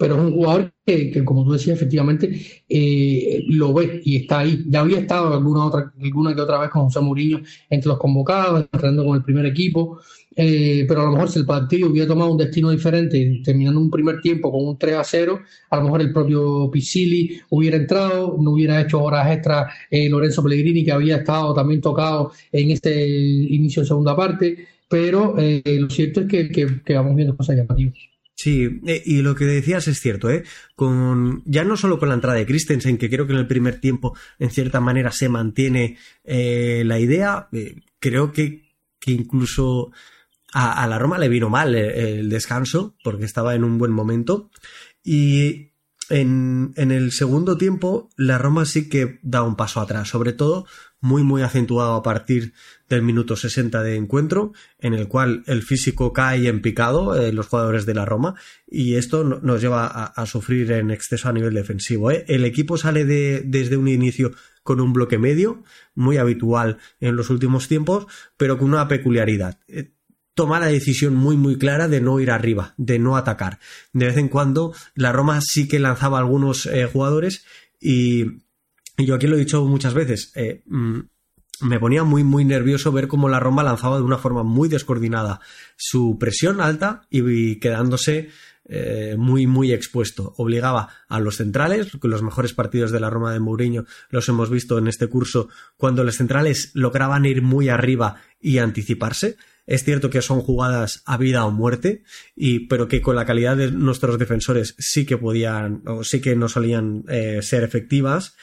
Pero 0.00 0.14
es 0.14 0.22
un 0.22 0.32
jugador 0.32 0.72
que, 0.86 1.22
como 1.26 1.44
tú 1.44 1.52
decías, 1.52 1.76
efectivamente 1.76 2.40
eh, 2.66 3.44
lo 3.48 3.74
ve 3.74 4.00
y 4.02 4.16
está 4.16 4.38
ahí. 4.38 4.64
Ya 4.66 4.80
había 4.80 5.00
estado 5.00 5.34
alguna 5.34 5.66
otra, 5.66 5.92
alguna 6.00 6.34
que 6.34 6.40
otra 6.40 6.58
vez 6.58 6.70
con 6.70 6.84
José 6.84 7.00
Mourinho 7.00 7.42
entre 7.68 7.88
los 7.88 7.98
convocados, 7.98 8.62
entrenando 8.72 9.04
con 9.04 9.16
el 9.18 9.22
primer 9.22 9.44
equipo, 9.44 10.00
eh, 10.34 10.86
pero 10.88 11.02
a 11.02 11.04
lo 11.04 11.12
mejor 11.12 11.28
si 11.28 11.40
el 11.40 11.44
partido 11.44 11.90
hubiera 11.90 12.08
tomado 12.08 12.30
un 12.30 12.38
destino 12.38 12.70
diferente, 12.70 13.42
terminando 13.44 13.78
un 13.78 13.90
primer 13.90 14.22
tiempo 14.22 14.50
con 14.50 14.66
un 14.68 14.78
3 14.78 14.94
a 14.96 15.04
0, 15.04 15.38
a 15.68 15.76
lo 15.76 15.82
mejor 15.82 16.00
el 16.00 16.14
propio 16.14 16.70
Pisili 16.70 17.38
hubiera 17.50 17.76
entrado, 17.76 18.38
no 18.40 18.52
hubiera 18.52 18.80
hecho 18.80 19.02
horas 19.02 19.30
extras 19.30 19.70
eh, 19.90 20.08
Lorenzo 20.08 20.42
Pellegrini, 20.42 20.82
que 20.82 20.92
había 20.92 21.16
estado 21.16 21.52
también 21.52 21.82
tocado 21.82 22.32
en 22.50 22.70
este 22.70 23.06
inicio 23.06 23.82
de 23.82 23.88
segunda 23.88 24.16
parte, 24.16 24.66
pero 24.88 25.34
lo 25.36 25.90
cierto 25.90 26.22
es 26.22 26.26
que, 26.26 26.48
que 26.48 26.94
vamos 26.94 27.14
viendo 27.14 27.36
cosas 27.36 27.56
llamativas. 27.56 28.10
Sí, 28.42 28.80
eh, 28.86 29.02
y 29.04 29.20
lo 29.20 29.34
que 29.34 29.44
decías 29.44 29.86
es 29.86 30.00
cierto, 30.00 30.30
¿eh? 30.30 30.44
Con, 30.74 31.42
ya 31.44 31.62
no 31.62 31.76
solo 31.76 31.98
con 31.98 32.08
la 32.08 32.14
entrada 32.14 32.38
de 32.38 32.46
Christensen, 32.46 32.96
que 32.96 33.10
creo 33.10 33.26
que 33.26 33.34
en 33.34 33.38
el 33.38 33.46
primer 33.46 33.82
tiempo, 33.82 34.16
en 34.38 34.48
cierta 34.48 34.80
manera, 34.80 35.12
se 35.12 35.28
mantiene 35.28 35.98
eh, 36.24 36.82
la 36.86 36.98
idea, 36.98 37.48
eh, 37.52 37.82
creo 37.98 38.32
que, 38.32 38.62
que 38.98 39.12
incluso 39.12 39.92
a, 40.54 40.86
la 40.86 40.98
Roma 40.98 41.18
le 41.18 41.28
vino 41.28 41.50
mal 41.50 41.74
el, 41.74 41.90
el, 41.90 42.28
descanso, 42.30 42.96
porque 43.04 43.26
estaba 43.26 43.54
en 43.54 43.62
un 43.62 43.76
buen 43.76 43.92
momento. 43.92 44.50
Y 45.04 45.72
en, 46.08 46.72
en 46.76 46.92
el 46.92 47.12
segundo 47.12 47.58
tiempo, 47.58 48.08
la 48.16 48.38
Roma 48.38 48.64
sí 48.64 48.88
que 48.88 49.18
da 49.22 49.42
un 49.42 49.54
paso 49.54 49.80
atrás, 49.80 50.08
sobre 50.08 50.32
todo 50.32 50.64
muy 51.00 51.22
muy 51.22 51.42
acentuado 51.42 51.94
a 51.94 52.02
partir 52.02 52.52
del 52.88 53.02
minuto 53.02 53.36
60 53.36 53.82
de 53.82 53.96
encuentro, 53.96 54.52
en 54.78 54.94
el 54.94 55.08
cual 55.08 55.42
el 55.46 55.62
físico 55.62 56.12
cae 56.12 56.48
en 56.48 56.60
picado 56.60 57.16
eh, 57.16 57.32
los 57.32 57.46
jugadores 57.46 57.86
de 57.86 57.94
la 57.94 58.04
Roma 58.04 58.34
y 58.66 58.94
esto 58.94 59.24
nos 59.24 59.60
lleva 59.60 59.86
a, 59.86 60.04
a 60.06 60.26
sufrir 60.26 60.72
en 60.72 60.90
exceso 60.90 61.28
a 61.28 61.32
nivel 61.32 61.54
defensivo. 61.54 62.10
¿eh? 62.10 62.24
El 62.28 62.44
equipo 62.44 62.76
sale 62.76 63.04
de, 63.04 63.42
desde 63.44 63.76
un 63.76 63.88
inicio 63.88 64.32
con 64.62 64.80
un 64.80 64.92
bloque 64.92 65.18
medio, 65.18 65.62
muy 65.94 66.18
habitual 66.18 66.78
en 67.00 67.16
los 67.16 67.30
últimos 67.30 67.68
tiempos, 67.68 68.06
pero 68.36 68.58
con 68.58 68.68
una 68.68 68.88
peculiaridad. 68.88 69.58
Eh, 69.68 69.92
toma 70.34 70.60
la 70.60 70.66
decisión 70.66 71.14
muy 71.14 71.36
muy 71.36 71.58
clara 71.58 71.88
de 71.88 72.00
no 72.00 72.20
ir 72.20 72.30
arriba, 72.30 72.74
de 72.76 72.98
no 72.98 73.16
atacar. 73.16 73.58
De 73.92 74.06
vez 74.06 74.16
en 74.16 74.28
cuando 74.28 74.74
la 74.94 75.12
Roma 75.12 75.40
sí 75.40 75.68
que 75.68 75.78
lanzaba 75.78 76.18
algunos 76.18 76.66
eh, 76.66 76.86
jugadores 76.86 77.44
y 77.80 78.42
yo 79.06 79.14
aquí 79.14 79.26
lo 79.26 79.36
he 79.36 79.40
dicho 79.40 79.64
muchas 79.64 79.94
veces, 79.94 80.32
eh, 80.34 80.62
mm, 80.66 81.00
me 81.62 81.78
ponía 81.78 82.04
muy, 82.04 82.24
muy 82.24 82.44
nervioso 82.44 82.92
ver 82.92 83.08
cómo 83.08 83.28
la 83.28 83.40
Roma 83.40 83.62
lanzaba 83.62 83.98
de 83.98 84.02
una 84.02 84.18
forma 84.18 84.42
muy 84.42 84.68
descoordinada 84.68 85.40
su 85.76 86.18
presión 86.18 86.60
alta 86.60 87.02
y, 87.10 87.56
quedándose 87.56 88.30
eh, 88.64 89.16
muy, 89.18 89.46
muy 89.46 89.72
expuesto. 89.72 90.32
Obligaba 90.36 90.88
a 91.08 91.20
los 91.20 91.36
centrales, 91.36 91.88
los 92.02 92.22
mejores 92.22 92.54
partidos 92.54 92.92
de 92.92 93.00
la 93.00 93.10
Roma 93.10 93.32
de 93.32 93.40
Mourinho 93.40 93.84
los 94.10 94.28
hemos 94.28 94.48
visto 94.48 94.78
en 94.78 94.88
este 94.88 95.08
curso, 95.08 95.48
cuando 95.76 96.04
los 96.04 96.16
centrales 96.16 96.70
lograban 96.74 97.26
ir 97.26 97.42
muy 97.42 97.68
arriba 97.68 98.22
y 98.40 98.58
anticiparse. 98.58 99.36
Es 99.66 99.84
cierto 99.84 100.10
que 100.10 100.22
son 100.22 100.40
jugadas 100.40 101.02
a 101.04 101.16
vida 101.16 101.44
o 101.44 101.50
muerte, 101.50 102.02
y, 102.34 102.66
pero 102.66 102.88
que 102.88 103.02
con 103.02 103.16
la 103.16 103.26
calidad 103.26 103.56
de 103.56 103.70
nuestros 103.70 104.18
defensores 104.18 104.74
sí 104.78 105.04
que 105.04 105.16
podían, 105.16 105.82
o 105.86 106.02
sí 106.02 106.20
que 106.20 106.34
no 106.34 106.48
solían 106.48 107.04
eh, 107.08 107.40
ser 107.42 107.62
efectivas 107.62 108.34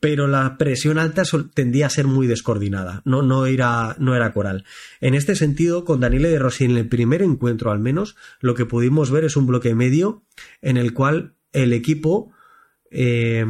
pero 0.00 0.26
la 0.26 0.56
presión 0.56 0.98
alta 0.98 1.22
tendía 1.54 1.86
a 1.86 1.90
ser 1.90 2.06
muy 2.06 2.26
descoordinada, 2.26 3.02
no, 3.04 3.22
no, 3.22 3.46
era, 3.46 3.94
no 3.98 4.14
era 4.14 4.32
coral. 4.32 4.64
En 5.00 5.14
este 5.14 5.36
sentido, 5.36 5.84
con 5.84 6.00
Daniele 6.00 6.30
de 6.30 6.38
Rossi 6.38 6.64
en 6.64 6.76
el 6.76 6.88
primer 6.88 7.22
encuentro 7.22 7.70
al 7.70 7.78
menos, 7.78 8.16
lo 8.40 8.54
que 8.54 8.66
pudimos 8.66 9.10
ver 9.10 9.24
es 9.24 9.36
un 9.36 9.46
bloque 9.46 9.74
medio 9.74 10.24
en 10.62 10.76
el 10.76 10.94
cual 10.94 11.34
el 11.52 11.72
equipo 11.72 12.32
eh, 12.90 13.44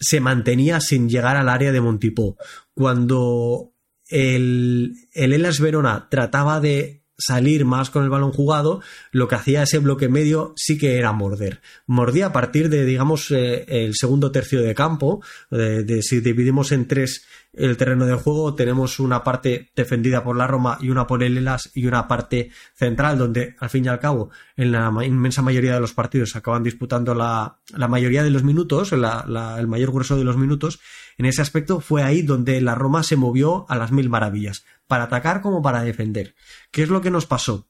se 0.00 0.20
mantenía 0.20 0.80
sin 0.80 1.08
llegar 1.08 1.36
al 1.36 1.48
área 1.48 1.72
de 1.72 1.80
Montipó. 1.80 2.36
Cuando 2.74 3.72
el, 4.08 4.94
el 5.12 5.32
Elas 5.32 5.60
Verona 5.60 6.08
trataba 6.10 6.60
de 6.60 7.01
salir 7.24 7.64
más 7.64 7.90
con 7.90 8.04
el 8.04 8.10
balón 8.10 8.32
jugado, 8.32 8.80
lo 9.10 9.28
que 9.28 9.34
hacía 9.34 9.62
ese 9.62 9.78
bloque 9.78 10.08
medio 10.08 10.52
sí 10.56 10.78
que 10.78 10.98
era 10.98 11.12
morder. 11.12 11.60
Mordía 11.86 12.26
a 12.26 12.32
partir 12.32 12.68
de, 12.68 12.84
digamos, 12.84 13.30
eh, 13.30 13.64
el 13.68 13.94
segundo 13.94 14.32
tercio 14.32 14.62
de 14.62 14.74
campo. 14.74 15.22
De, 15.50 15.84
de, 15.84 16.02
si 16.02 16.20
dividimos 16.20 16.72
en 16.72 16.88
tres 16.88 17.24
el 17.52 17.76
terreno 17.76 18.06
de 18.06 18.14
juego, 18.14 18.54
tenemos 18.54 18.98
una 18.98 19.22
parte 19.22 19.70
defendida 19.76 20.24
por 20.24 20.36
la 20.36 20.46
Roma 20.46 20.78
y 20.80 20.88
una 20.88 21.06
por 21.06 21.22
el 21.22 21.36
Elas 21.36 21.70
y 21.74 21.86
una 21.86 22.08
parte 22.08 22.50
central, 22.74 23.18
donde 23.18 23.54
al 23.58 23.68
fin 23.68 23.84
y 23.84 23.88
al 23.88 24.00
cabo, 24.00 24.30
en 24.56 24.72
la 24.72 24.90
inmensa 25.04 25.42
mayoría 25.42 25.74
de 25.74 25.80
los 25.80 25.92
partidos 25.92 26.34
acaban 26.34 26.62
disputando 26.62 27.14
la, 27.14 27.58
la 27.76 27.88
mayoría 27.88 28.22
de 28.22 28.30
los 28.30 28.42
minutos, 28.42 28.92
la, 28.92 29.24
la, 29.28 29.60
el 29.60 29.66
mayor 29.66 29.92
grueso 29.92 30.16
de 30.16 30.24
los 30.24 30.38
minutos. 30.38 30.80
En 31.18 31.26
ese 31.26 31.42
aspecto 31.42 31.80
fue 31.80 32.02
ahí 32.02 32.22
donde 32.22 32.60
la 32.60 32.74
Roma 32.74 33.02
se 33.02 33.16
movió 33.16 33.66
a 33.68 33.76
las 33.76 33.92
mil 33.92 34.08
maravillas 34.08 34.64
para 34.86 35.04
atacar 35.04 35.40
como 35.40 35.62
para 35.62 35.82
defender. 35.82 36.34
¿Qué 36.70 36.82
es 36.82 36.88
lo 36.88 37.00
que 37.00 37.10
nos 37.10 37.26
pasó? 37.26 37.68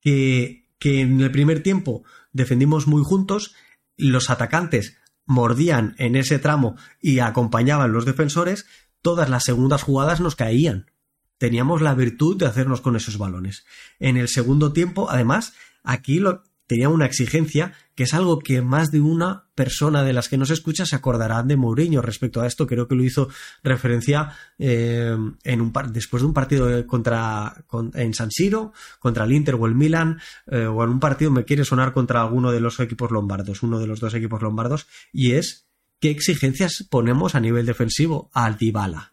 Que 0.00 0.64
en 0.82 1.20
el 1.20 1.30
primer 1.30 1.62
tiempo 1.62 2.04
defendimos 2.32 2.86
muy 2.86 3.02
juntos, 3.04 3.54
los 3.96 4.30
atacantes 4.30 4.96
mordían 5.26 5.94
en 5.98 6.16
ese 6.16 6.38
tramo 6.38 6.76
y 7.00 7.18
acompañaban 7.18 7.92
los 7.92 8.06
defensores, 8.06 8.66
todas 9.02 9.28
las 9.28 9.44
segundas 9.44 9.82
jugadas 9.82 10.20
nos 10.20 10.36
caían. 10.36 10.90
Teníamos 11.36 11.82
la 11.82 11.94
virtud 11.94 12.36
de 12.36 12.46
hacernos 12.46 12.80
con 12.80 12.96
esos 12.96 13.18
balones. 13.18 13.64
En 13.98 14.16
el 14.16 14.28
segundo 14.28 14.72
tiempo, 14.72 15.10
además, 15.10 15.54
aquí 15.84 16.18
lo, 16.18 16.42
tenía 16.68 16.88
una 16.88 17.06
exigencia 17.06 17.72
que 17.96 18.04
es 18.04 18.14
algo 18.14 18.38
que 18.38 18.62
más 18.62 18.92
de 18.92 19.00
una 19.00 19.46
persona 19.56 20.04
de 20.04 20.12
las 20.12 20.28
que 20.28 20.36
nos 20.38 20.50
escucha 20.50 20.86
se 20.86 20.94
acordarán 20.94 21.48
de 21.48 21.56
Mourinho 21.56 22.00
respecto 22.00 22.40
a 22.40 22.46
esto. 22.46 22.68
Creo 22.68 22.86
que 22.86 22.94
lo 22.94 23.02
hizo 23.02 23.28
referencia 23.64 24.30
eh, 24.58 25.16
en 25.42 25.60
un 25.60 25.72
después 25.90 26.22
de 26.22 26.28
un 26.28 26.34
partido 26.34 26.86
contra 26.86 27.64
en 27.94 28.14
San 28.14 28.30
Siro, 28.30 28.72
contra 29.00 29.24
el 29.24 29.32
Inter 29.32 29.56
o 29.56 29.66
el 29.66 29.74
Milan, 29.74 30.20
eh, 30.46 30.66
o 30.66 30.84
en 30.84 30.90
un 30.90 31.00
partido 31.00 31.32
me 31.32 31.44
quiere 31.44 31.64
sonar 31.64 31.92
contra 31.92 32.20
alguno 32.22 32.52
de 32.52 32.60
los 32.60 32.78
equipos 32.78 33.10
lombardos, 33.10 33.64
uno 33.64 33.80
de 33.80 33.88
los 33.88 33.98
dos 33.98 34.14
equipos 34.14 34.42
lombardos, 34.42 34.86
y 35.12 35.32
es 35.32 35.68
qué 36.00 36.10
exigencias 36.10 36.86
ponemos 36.88 37.34
a 37.34 37.40
nivel 37.40 37.66
defensivo 37.66 38.30
al 38.32 38.56
Dybala. 38.56 39.10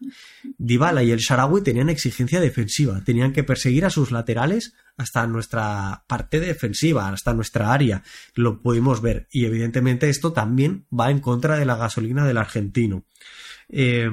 Dybala 0.58 1.02
y 1.02 1.10
el 1.10 1.18
Sharawi 1.18 1.62
tenían 1.62 1.88
exigencia 1.88 2.40
defensiva, 2.40 3.02
tenían 3.04 3.32
que 3.32 3.44
perseguir 3.44 3.84
a 3.84 3.90
sus 3.90 4.12
laterales 4.12 4.74
hasta 4.96 5.26
nuestra 5.26 6.04
parte 6.06 6.40
defensiva, 6.40 7.08
hasta 7.08 7.34
nuestra 7.34 7.72
área. 7.72 8.02
Lo 8.34 8.62
pudimos 8.62 9.02
ver 9.02 9.28
y 9.30 9.44
evidentemente 9.44 10.08
esto 10.08 10.32
también 10.32 10.86
va 10.88 11.10
en 11.10 11.20
contra 11.20 11.58
de 11.58 11.66
la 11.66 11.76
gasolina 11.76 12.26
del 12.26 12.38
argentino. 12.38 13.04
Eh, 13.68 14.08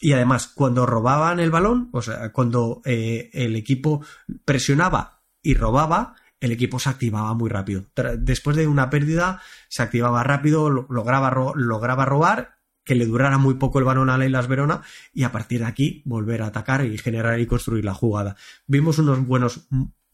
y 0.00 0.12
además, 0.12 0.48
cuando 0.48 0.84
robaban 0.84 1.40
el 1.40 1.50
balón, 1.50 1.88
o 1.92 2.02
sea, 2.02 2.30
cuando 2.32 2.82
eh, 2.84 3.30
el 3.32 3.56
equipo 3.56 4.04
presionaba 4.44 5.22
y 5.42 5.54
robaba, 5.54 6.16
el 6.40 6.52
equipo 6.52 6.78
se 6.78 6.90
activaba 6.90 7.32
muy 7.34 7.50
rápido. 7.50 7.86
Después 8.18 8.56
de 8.56 8.66
una 8.66 8.90
pérdida, 8.90 9.40
se 9.68 9.82
activaba 9.82 10.22
rápido, 10.22 10.70
lograba, 10.70 11.30
lograba 11.54 12.04
robar, 12.04 12.56
que 12.84 12.94
le 12.94 13.06
durara 13.06 13.36
muy 13.36 13.54
poco 13.54 13.80
el 13.80 13.84
balón 13.84 14.10
a 14.10 14.16
Leilas 14.16 14.46
Verona 14.46 14.82
y 15.12 15.24
a 15.24 15.32
partir 15.32 15.60
de 15.60 15.66
aquí 15.66 16.02
volver 16.04 16.42
a 16.42 16.46
atacar 16.46 16.84
y 16.84 16.96
generar 16.98 17.40
y 17.40 17.46
construir 17.46 17.84
la 17.84 17.94
jugada. 17.94 18.36
Vimos 18.66 18.98
unos 18.98 19.26
buenos, 19.26 19.66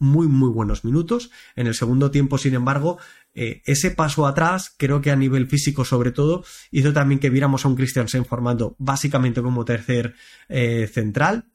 muy, 0.02 0.26
muy 0.26 0.48
buenos 0.48 0.84
minutos. 0.84 1.30
En 1.54 1.66
el 1.66 1.74
segundo 1.74 2.10
tiempo, 2.10 2.38
sin 2.38 2.54
embargo, 2.54 2.98
eh, 3.34 3.62
ese 3.66 3.90
paso 3.92 4.26
atrás, 4.26 4.74
creo 4.76 5.00
que 5.00 5.10
a 5.10 5.16
nivel 5.16 5.46
físico 5.46 5.84
sobre 5.84 6.10
todo, 6.10 6.44
hizo 6.70 6.92
también 6.92 7.20
que 7.20 7.30
viéramos 7.30 7.64
a 7.64 7.68
un 7.68 7.76
Christiansen 7.76 8.24
formando 8.24 8.74
básicamente 8.78 9.42
como 9.42 9.64
tercer 9.64 10.14
eh, 10.48 10.90
central. 10.92 11.46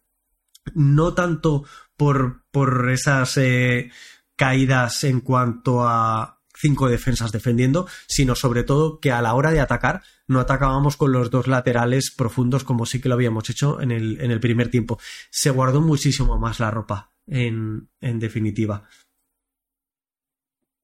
No 0.74 1.14
tanto 1.14 1.66
por, 1.98 2.44
por 2.52 2.90
esas 2.90 3.38
eh, 3.38 3.90
caídas 4.38 5.04
en 5.04 5.20
cuanto 5.20 5.84
a 5.84 6.40
cinco 6.56 6.88
defensas 6.88 7.32
defendiendo, 7.32 7.88
sino 8.08 8.36
sobre 8.36 8.64
todo 8.64 9.00
que 9.00 9.12
a 9.12 9.22
la 9.22 9.34
hora 9.34 9.52
de 9.52 9.60
atacar 9.60 10.02
no 10.28 10.40
atacábamos 10.40 10.98
con 10.98 11.12
los 11.12 11.30
dos 11.30 11.48
laterales 11.48 12.12
profundos 12.16 12.64
como 12.64 12.86
sí 12.86 13.00
que 13.00 13.10
lo 13.10 13.16
habíamos 13.16 13.50
hecho 13.50 13.82
en 13.82 13.92
el, 13.92 14.20
en 14.22 14.32
el 14.32 14.40
primer 14.40 14.70
tiempo. 14.70 15.00
Se 15.30 15.50
guardó 15.50 15.82
muchísimo 15.82 16.38
más 16.40 16.60
la 16.60 16.72
ropa, 16.72 17.12
en, 17.28 17.90
en 18.02 18.20
definitiva. 18.20 18.84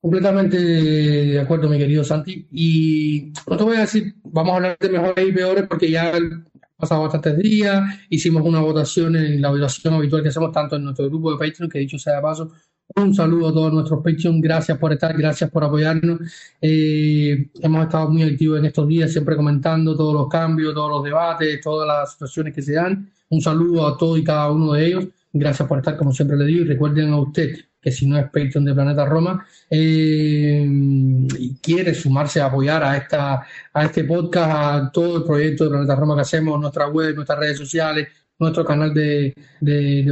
Completamente 0.01 0.57
de 0.57 1.39
acuerdo, 1.39 1.69
mi 1.69 1.77
querido 1.77 2.03
Santi. 2.03 2.47
Y 2.51 3.31
no 3.47 3.57
te 3.57 3.63
voy 3.63 3.77
a 3.77 3.81
decir, 3.81 4.15
vamos 4.23 4.51
a 4.51 4.55
hablar 4.57 4.77
de 4.77 4.89
mejores 4.89 5.27
y 5.27 5.31
peores 5.31 5.65
porque 5.67 5.89
ya 5.89 6.13
han 6.15 6.49
pasado 6.75 7.03
bastantes 7.03 7.37
días, 7.37 7.81
hicimos 8.09 8.43
una 8.43 8.59
votación 8.59 9.15
en 9.15 9.41
la 9.41 9.49
votación 9.49 9.93
habitual 9.93 10.21
que 10.21 10.29
hacemos 10.29 10.51
tanto 10.51 10.75
en 10.75 10.83
nuestro 10.83 11.07
grupo 11.07 11.31
de 11.31 11.37
Patreon, 11.37 11.69
que 11.69 11.79
dicho 11.79 11.97
sea 11.97 12.17
de 12.17 12.21
paso, 12.21 12.51
un 12.95 13.13
saludo 13.13 13.49
a 13.49 13.53
todos 13.53 13.73
nuestros 13.73 14.03
Patreon, 14.03 14.41
gracias 14.41 14.77
por 14.77 14.93
estar, 14.93 15.17
gracias 15.17 15.49
por 15.49 15.63
apoyarnos. 15.63 16.19
Eh, 16.61 17.49
hemos 17.61 17.83
estado 17.83 18.09
muy 18.09 18.23
activos 18.23 18.59
en 18.59 18.65
estos 18.65 18.87
días, 18.87 19.11
siempre 19.11 19.35
comentando 19.35 19.95
todos 19.95 20.13
los 20.13 20.27
cambios, 20.27 20.73
todos 20.73 20.89
los 20.89 21.03
debates, 21.03 21.61
todas 21.61 21.87
las 21.87 22.13
situaciones 22.13 22.53
que 22.53 22.61
se 22.61 22.73
dan. 22.73 23.09
Un 23.29 23.41
saludo 23.41 23.87
a 23.87 23.97
todos 23.97 24.19
y 24.19 24.23
cada 24.23 24.51
uno 24.51 24.73
de 24.73 24.85
ellos. 24.85 25.05
Gracias 25.31 25.67
por 25.67 25.79
estar, 25.79 25.97
como 25.97 26.11
siempre 26.11 26.37
le 26.37 26.45
digo, 26.45 26.63
y 26.63 26.67
recuerden 26.67 27.11
a 27.11 27.19
usted 27.19 27.57
que 27.81 27.91
si 27.91 28.07
no 28.07 28.17
es 28.17 28.25
Patreon 28.25 28.63
de 28.63 28.73
Planeta 28.73 29.05
Roma 29.05 29.45
eh, 29.69 30.65
y 30.65 31.55
quiere 31.55 31.93
sumarse 31.93 32.39
a 32.39 32.45
apoyar 32.45 32.81
a, 32.81 32.95
esta, 32.95 33.45
a 33.73 33.85
este 33.85 34.05
podcast, 34.05 34.51
a 34.51 34.91
todo 34.91 35.17
el 35.17 35.23
proyecto 35.23 35.65
de 35.65 35.71
Planeta 35.71 35.95
Roma 35.95 36.15
que 36.15 36.21
hacemos, 36.21 36.59
nuestra 36.59 36.87
web, 36.87 37.13
nuestras 37.15 37.39
redes 37.39 37.57
sociales, 37.57 38.07
nuestro 38.43 38.65
canal 38.65 38.93
de, 38.93 39.33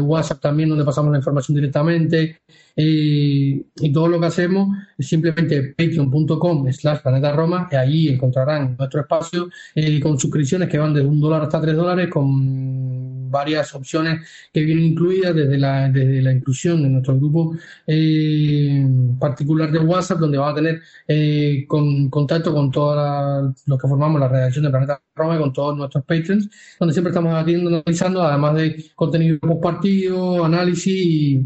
WhatsApp 0.01 0.41
también, 0.41 0.69
donde 0.69 0.85
pasamos 0.85 1.11
la 1.11 1.17
información 1.17 1.55
directamente. 1.55 2.41
Eh, 2.75 3.61
y 3.81 3.91
todo 3.91 4.07
lo 4.07 4.19
que 4.19 4.27
hacemos 4.27 4.69
es 4.97 5.07
simplemente 5.07 5.73
patreon.com 5.77 6.71
slash 6.71 7.01
planeta 7.01 7.33
Roma 7.33 7.67
y 7.69 7.75
ahí 7.75 8.07
encontrarán 8.07 8.77
nuestro 8.77 9.01
espacio 9.01 9.49
eh, 9.75 9.99
con 9.99 10.17
suscripciones 10.17 10.69
que 10.69 10.77
van 10.77 10.93
de 10.93 11.01
un 11.01 11.19
dólar 11.19 11.41
hasta 11.43 11.59
tres 11.59 11.75
dólares 11.75 12.09
con 12.09 13.00
varias 13.31 13.73
opciones 13.73 14.27
que 14.53 14.61
vienen 14.61 14.85
incluidas 14.85 15.33
desde 15.33 15.57
la, 15.57 15.89
desde 15.89 16.21
la 16.21 16.33
inclusión 16.33 16.83
de 16.83 16.89
nuestro 16.89 17.17
grupo 17.17 17.55
eh, 17.87 18.85
particular 19.19 19.71
de 19.71 19.79
WhatsApp 19.79 20.19
donde 20.19 20.37
va 20.37 20.51
a 20.51 20.55
tener 20.55 20.81
con, 21.67 22.09
contacto 22.09 22.53
con 22.53 22.69
todos 22.71 23.55
los 23.65 23.81
que 23.81 23.87
formamos 23.87 24.19
la 24.19 24.27
redacción 24.27 24.65
de 24.65 24.69
Planeta 24.71 25.01
Roma 25.15 25.35
y 25.35 25.39
con 25.39 25.53
todos 25.53 25.77
nuestros 25.77 26.03
patrons 26.03 26.49
donde 26.79 26.93
siempre 26.93 27.11
estamos 27.11 27.33
analizando 27.33 28.21
además 28.23 28.55
de 28.55 28.91
contenido 28.95 29.39
partido, 29.61 30.43
análisis 30.43 31.41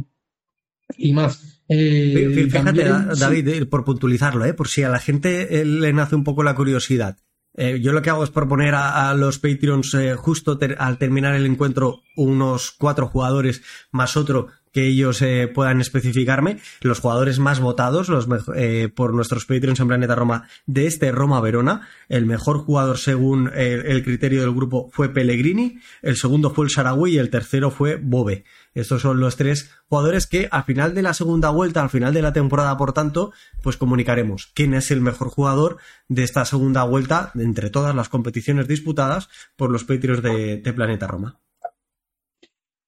y, 0.97 1.13
más. 1.13 1.61
Eh, 1.67 2.47
fíjate, 2.49 2.85
David, 3.19 3.47
eh, 3.47 3.65
por 3.65 3.83
puntualizarlo, 3.83 4.45
¿eh? 4.45 4.53
por 4.53 4.67
si 4.67 4.83
a 4.83 4.89
la 4.89 4.99
gente 4.99 5.61
eh, 5.61 5.65
le 5.65 5.93
nace 5.93 6.15
un 6.15 6.23
poco 6.23 6.43
la 6.43 6.55
curiosidad. 6.55 7.17
Yo 7.57 7.93
lo 7.93 8.01
que 8.01 8.09
hago 8.09 8.23
es 8.23 8.31
proponer 8.31 8.75
a, 8.75 9.13
los 9.13 9.39
Patreons 9.39 9.95
justo 10.17 10.59
al 10.77 10.97
terminar 10.97 11.35
el 11.35 11.45
encuentro 11.45 12.01
unos 12.15 12.71
cuatro 12.71 13.07
jugadores 13.07 13.61
más 13.91 14.17
otro 14.17 14.47
que 14.75 14.87
ellos 14.87 15.21
eh, 15.21 15.47
puedan 15.47 15.79
especificarme 15.79 16.57
los 16.81 16.99
jugadores 16.99 17.39
más 17.39 17.61
votados 17.61 18.09
los 18.09 18.27
eh, 18.57 18.89
por 18.93 19.13
nuestros 19.13 19.45
Patreons 19.45 19.79
en 19.79 19.87
Planeta 19.87 20.15
Roma 20.15 20.49
de 20.65 20.85
este 20.85 21.13
Roma 21.13 21.39
Verona. 21.39 21.87
El 22.09 22.25
mejor 22.25 22.57
jugador 22.57 22.97
según 22.97 23.49
el, 23.55 24.03
criterio 24.03 24.41
del 24.41 24.53
grupo 24.53 24.89
fue 24.91 25.07
Pellegrini, 25.07 25.79
el 26.01 26.17
segundo 26.17 26.49
fue 26.49 26.65
el 26.65 26.71
Sarawi 26.71 27.13
y 27.13 27.17
el 27.19 27.29
tercero 27.29 27.71
fue 27.71 27.95
Bobe. 27.95 28.43
Estos 28.75 29.01
son 29.01 29.19
los 29.19 29.35
tres 29.35 29.71
jugadores 29.87 30.27
que 30.27 30.47
al 30.51 30.63
final 30.63 30.93
de 30.93 31.01
la 31.01 31.15
segunda 31.15 31.49
vuelta, 31.49 31.81
al 31.81 31.89
final 31.89 32.13
de 32.13 32.21
la 32.21 32.33
temporada, 32.33 32.77
por 32.77 32.93
tanto, 32.93 33.31
pues 33.63 33.77
comunicaremos 33.77 34.51
quién 34.53 34.75
es 34.75 34.91
el 34.91 35.01
mejor 35.01 35.29
jugador 35.29 35.77
de 36.07 36.23
esta 36.23 36.45
segunda 36.45 36.83
vuelta 36.83 37.31
entre 37.33 37.71
todas 37.71 37.95
las 37.95 38.09
competiciones 38.09 38.67
disputadas 38.67 39.29
por 39.55 39.71
los 39.71 39.83
Patreons 39.85 40.21
de 40.21 40.73
Planeta 40.75 41.07
Roma 41.07 41.39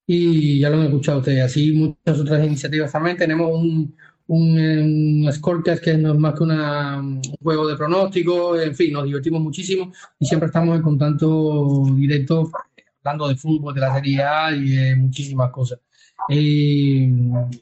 y 0.08 0.60
ya 0.60 0.70
lo 0.70 0.78
han 0.78 0.86
escuchado 0.86 1.20
ustedes. 1.20 1.44
Así 1.44 1.74
muchas 1.74 2.20
otras 2.20 2.46
iniciativas 2.46 2.92
también. 2.92 3.18
Tenemos 3.18 3.52
un, 3.54 3.94
un, 4.28 4.56
que 5.84 5.98
no 5.98 6.14
es 6.14 6.20
más 6.20 6.34
que 6.34 6.44
un 6.44 7.22
juego 7.44 7.68
de 7.68 7.76
pronóstico. 7.76 8.60
En 8.60 8.74
fin, 8.74 8.94
nos 8.94 9.04
divertimos 9.04 9.42
muchísimo 9.42 9.92
y 10.18 10.26
siempre 10.26 10.48
estamos 10.48 10.78
en 10.78 10.82
contacto 10.82 11.84
directo 11.96 12.50
hablando 13.08 13.28
de 13.28 13.36
fútbol, 13.36 13.74
de 13.74 13.82
la 13.82 13.94
Serie 13.94 14.22
A 14.22 14.52
y 14.52 14.70
de 14.70 14.96
muchísimas 14.96 15.50
cosas. 15.52 15.80
Eh, 16.30 17.10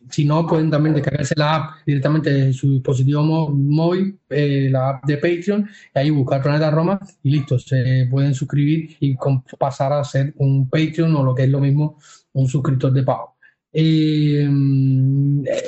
si 0.10 0.26
no, 0.26 0.48
pueden 0.48 0.72
también 0.72 0.96
descargarse 0.96 1.36
la 1.38 1.56
app 1.56 1.86
directamente 1.86 2.32
de 2.32 2.54
su 2.54 2.72
dispositivo 2.72 3.22
móvil, 3.24 4.18
eh, 4.30 4.70
la 4.72 4.90
app 4.90 5.06
de 5.06 5.18
Patreon, 5.18 5.70
y 5.94 6.00
ahí 6.00 6.10
buscar 6.10 6.42
Planeta 6.42 6.72
Roma 6.72 7.00
y 7.22 7.32
listo, 7.32 7.60
se 7.60 8.08
pueden 8.10 8.34
suscribir 8.34 8.96
y 9.00 9.16
pasar 9.60 9.94
a 9.94 10.04
ser 10.04 10.34
un 10.38 10.70
Patreon 10.70 11.16
o 11.16 11.24
lo 11.24 11.36
que 11.36 11.44
es 11.44 11.50
lo 11.50 11.60
mismo, 11.60 12.00
un 12.34 12.48
suscriptor 12.48 12.92
de 12.92 13.04
pago. 13.04 13.36
Eh, 13.72 14.50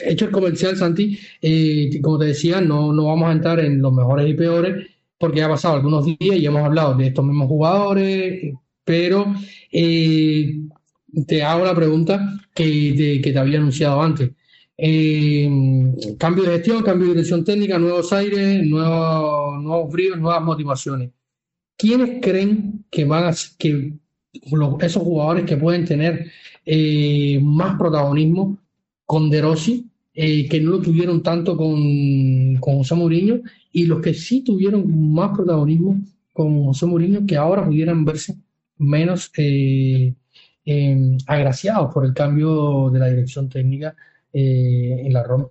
hecho 0.05 0.25
el 0.25 0.31
comercial, 0.31 0.77
Santi, 0.77 1.19
como 2.01 2.17
te 2.17 2.25
decía, 2.25 2.61
no, 2.61 2.93
no 2.93 3.05
vamos 3.05 3.29
a 3.29 3.33
entrar 3.33 3.59
en 3.59 3.81
los 3.81 3.93
mejores 3.93 4.29
y 4.29 4.33
peores 4.33 4.87
porque 5.17 5.41
ha 5.41 5.49
pasado 5.49 5.75
algunos 5.75 6.05
días 6.05 6.37
y 6.37 6.45
hemos 6.45 6.63
hablado 6.63 6.95
de 6.95 7.07
estos 7.07 7.25
mismos 7.25 7.47
jugadores, 7.47 8.53
pero 8.87 9.35
eh, 9.69 10.61
te 11.27 11.43
hago 11.43 11.65
la 11.65 11.75
pregunta 11.75 12.39
que 12.53 13.19
te, 13.21 13.37
había 13.37 13.57
anunciado 13.57 14.01
antes. 14.01 14.31
cambio 16.17 16.45
de 16.45 16.51
gestión, 16.53 16.83
cambio 16.83 17.07
de 17.07 17.15
dirección 17.15 17.43
técnica, 17.43 17.77
nuevos 17.77 18.13
aires, 18.13 18.65
nuevos, 18.65 19.61
nuevos 19.61 19.91
bríos, 19.91 20.17
nuevas 20.17 20.41
motivaciones. 20.41 21.11
¿Quiénes 21.75 22.21
creen 22.21 22.85
que 22.89 23.03
van 23.03 23.25
a 23.25 23.35
que 23.59 23.91
esos 24.79 25.03
jugadores 25.03 25.43
que 25.43 25.57
pueden 25.57 25.83
tener 25.83 26.31
eh, 26.65 27.41
más 27.43 27.77
protagonismo 27.77 28.57
con 29.05 29.29
De 29.29 29.41
Rossi, 29.41 29.85
eh, 30.13 30.47
que 30.47 30.61
no 30.61 30.71
lo 30.71 30.81
tuvieron 30.81 31.21
tanto 31.21 31.57
con, 31.57 32.55
con 32.61 32.77
José 32.77 32.95
Mourinho, 32.95 33.41
y 33.73 33.83
los 33.83 33.99
que 33.99 34.13
sí 34.13 34.43
tuvieron 34.45 35.11
más 35.11 35.35
protagonismo 35.35 35.99
con 36.31 36.63
José 36.67 36.85
Mourinho, 36.85 37.25
que 37.27 37.35
ahora 37.35 37.65
pudieran 37.65 38.05
verse 38.05 38.37
menos 38.77 39.31
eh, 39.37 40.13
agraciados 41.25 41.93
por 41.93 42.05
el 42.05 42.13
cambio 42.13 42.89
de 42.91 42.99
la 42.99 43.07
dirección 43.07 43.49
técnica 43.49 43.95
en 44.33 45.11
la 45.13 45.23
Roma. 45.23 45.47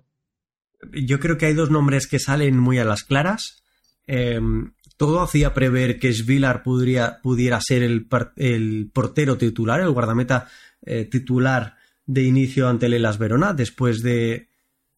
yo 0.93 1.19
creo 1.19 1.37
que 1.37 1.47
hay 1.47 1.53
dos 1.53 1.71
nombres 1.71 2.07
que 2.07 2.19
salen 2.19 2.57
muy 2.57 2.79
a 2.79 2.85
las 2.85 3.03
claras. 3.03 3.63
Em, 4.05 4.71
todo 4.97 5.21
hacía 5.21 5.53
prever 5.53 5.99
que 5.99 6.13
Svilar 6.13 6.63
pudiera, 6.63 7.21
pudiera 7.21 7.59
ser 7.61 7.83
el, 7.83 8.07
el, 8.35 8.89
portero 8.91 9.37
titular, 9.37 9.79
el 9.79 9.91
guardameta 9.91 10.47
eh, 10.81 11.05
titular 11.05 11.75
de 12.05 12.23
inicio 12.23 12.67
ante 12.67 12.87
el 12.87 13.05
Verona, 13.19 13.53
después 13.53 14.01
de, 14.01 14.49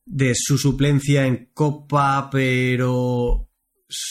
de 0.06 0.34
su 0.36 0.58
suplencia 0.58 1.26
en 1.26 1.50
Copa, 1.54 2.30
pero 2.32 3.49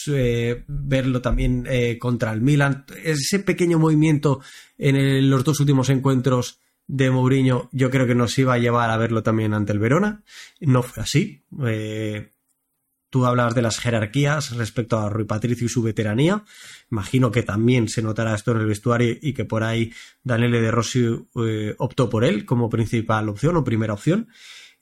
eh, 0.08 0.64
verlo 0.66 1.20
también 1.20 1.66
eh, 1.68 1.98
contra 1.98 2.32
el 2.32 2.40
Milan. 2.40 2.84
Ese 3.04 3.38
pequeño 3.40 3.78
movimiento 3.78 4.40
en 4.76 5.30
los 5.30 5.44
dos 5.44 5.60
últimos 5.60 5.88
encuentros 5.90 6.58
de 6.86 7.10
Mourinho, 7.10 7.68
yo 7.72 7.90
creo 7.90 8.06
que 8.06 8.14
nos 8.14 8.36
iba 8.38 8.54
a 8.54 8.58
llevar 8.58 8.90
a 8.90 8.96
verlo 8.96 9.22
también 9.22 9.54
ante 9.54 9.72
el 9.72 9.78
Verona. 9.78 10.22
No 10.60 10.82
fue 10.82 11.02
así. 11.02 11.44
Eh, 11.66 12.32
tú 13.10 13.24
hablabas 13.26 13.54
de 13.54 13.62
las 13.62 13.78
jerarquías 13.78 14.56
respecto 14.56 14.98
a 14.98 15.10
Rui 15.10 15.24
Patricio 15.24 15.66
y 15.66 15.70
su 15.70 15.82
veteranía. 15.82 16.44
Imagino 16.90 17.30
que 17.30 17.42
también 17.42 17.88
se 17.88 18.02
notará 18.02 18.34
esto 18.34 18.52
en 18.52 18.58
el 18.58 18.66
vestuario 18.66 19.16
y 19.20 19.32
que 19.32 19.44
por 19.44 19.62
ahí 19.62 19.92
Daniele 20.24 20.60
De 20.60 20.70
Rossi 20.70 21.06
optó 21.78 22.10
por 22.10 22.24
él 22.24 22.44
como 22.44 22.70
principal 22.70 23.28
opción 23.28 23.56
o 23.56 23.64
primera 23.64 23.92
opción. 23.92 24.28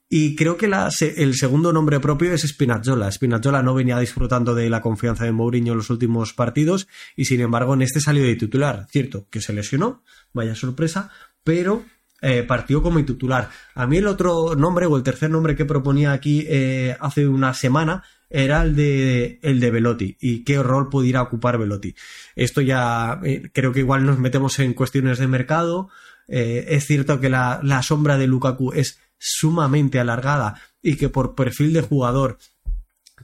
Y 0.08 0.36
creo 0.36 0.56
que 0.56 0.70
el 1.16 1.34
segundo 1.34 1.72
nombre 1.72 1.98
propio 1.98 2.32
es 2.32 2.42
Spinazzola. 2.42 3.10
Spinazzola 3.10 3.62
no 3.62 3.74
venía 3.74 3.98
disfrutando 3.98 4.54
de 4.54 4.70
la 4.70 4.80
confianza 4.80 5.24
de 5.24 5.32
Mourinho 5.32 5.72
en 5.72 5.78
los 5.78 5.90
últimos 5.90 6.32
partidos 6.32 6.86
y 7.16 7.24
sin 7.24 7.40
embargo 7.40 7.74
en 7.74 7.82
este 7.82 8.00
salió 8.00 8.22
de 8.22 8.36
titular. 8.36 8.86
Cierto 8.88 9.26
que 9.30 9.40
se 9.40 9.52
lesionó, 9.52 10.04
vaya 10.32 10.54
sorpresa, 10.54 11.10
pero 11.42 11.84
eh, 12.22 12.44
partió 12.44 12.82
como 12.82 13.04
titular. 13.04 13.50
A 13.74 13.88
mí 13.88 13.96
el 13.96 14.06
otro 14.06 14.54
nombre 14.54 14.86
o 14.86 14.96
el 14.96 15.02
tercer 15.02 15.28
nombre 15.28 15.56
que 15.56 15.64
proponía 15.64 16.12
aquí 16.12 16.46
eh, 16.48 16.96
hace 17.00 17.26
una 17.26 17.52
semana 17.52 18.04
era 18.30 18.62
el 18.62 18.76
de, 18.76 19.40
el 19.42 19.58
de 19.58 19.70
Velotti 19.72 20.16
y 20.20 20.44
qué 20.44 20.62
rol 20.62 20.88
pudiera 20.88 21.20
ocupar 21.22 21.58
Velotti. 21.58 21.96
Esto 22.36 22.60
ya 22.60 23.20
eh, 23.24 23.50
creo 23.52 23.72
que 23.72 23.80
igual 23.80 24.06
nos 24.06 24.20
metemos 24.20 24.58
en 24.60 24.72
cuestiones 24.72 25.18
de 25.18 25.26
mercado. 25.26 25.88
es 26.28 26.86
cierto 26.86 27.20
que 27.20 27.28
la, 27.28 27.60
la 27.62 27.82
sombra 27.82 28.18
de 28.18 28.26
Lukaku 28.26 28.72
es 28.72 28.98
sumamente 29.18 29.98
alargada 29.98 30.60
y 30.82 30.96
que 30.96 31.08
por 31.08 31.34
perfil 31.34 31.72
de 31.72 31.82
jugador 31.82 32.38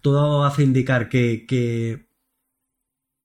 todo 0.01 0.45
hace 0.45 0.63
indicar 0.63 1.09
que, 1.09 1.45
que, 1.47 2.07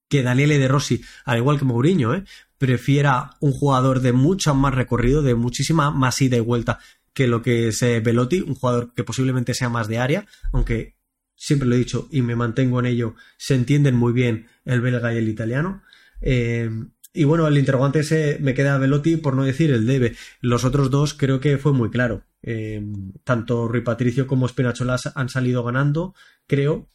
que 0.08 0.22
Daniele 0.22 0.58
De 0.58 0.68
Rossi, 0.68 1.02
al 1.24 1.38
igual 1.38 1.58
que 1.58 1.64
Mourinho, 1.64 2.14
¿eh? 2.14 2.24
prefiera 2.58 3.36
un 3.40 3.52
jugador 3.52 4.00
de 4.00 4.12
mucho 4.12 4.54
más 4.54 4.74
recorrido, 4.74 5.22
de 5.22 5.34
muchísima 5.34 5.90
más 5.90 6.20
ida 6.20 6.36
y 6.36 6.40
vuelta 6.40 6.78
que 7.18 7.26
lo 7.26 7.42
que 7.42 7.68
es 7.68 7.82
eh, 7.82 8.00
Velotti, 8.00 8.40
un 8.42 8.54
jugador 8.54 8.92
que 8.94 9.02
posiblemente 9.02 9.52
sea 9.54 9.68
más 9.68 9.88
de 9.88 9.98
área, 9.98 10.26
aunque 10.52 10.94
siempre 11.34 11.68
lo 11.68 11.74
he 11.74 11.78
dicho 11.78 12.08
y 12.12 12.22
me 12.22 12.36
mantengo 12.36 12.78
en 12.78 12.86
ello, 12.86 13.14
se 13.36 13.54
entienden 13.54 13.96
muy 13.96 14.12
bien 14.12 14.46
el 14.64 14.80
belga 14.80 15.12
y 15.12 15.18
el 15.18 15.28
italiano. 15.28 15.82
Eh, 16.20 16.70
y 17.12 17.24
bueno, 17.24 17.46
el 17.46 17.58
interrogante 17.58 18.00
ese 18.00 18.38
me 18.40 18.54
queda 18.54 18.78
Velotti 18.78 19.16
por 19.16 19.34
no 19.34 19.44
decir 19.44 19.70
el 19.70 19.86
debe. 19.86 20.14
Los 20.40 20.64
otros 20.64 20.90
dos 20.90 21.14
creo 21.14 21.40
que 21.40 21.58
fue 21.58 21.72
muy 21.72 21.90
claro. 21.90 22.24
Eh, 22.42 22.82
tanto 23.24 23.66
Rui 23.66 23.80
Patricio 23.80 24.26
como 24.26 24.46
Espinacholas 24.46 25.10
han 25.14 25.28
salido 25.28 25.64
ganando, 25.64 26.14
creo. 26.46 26.88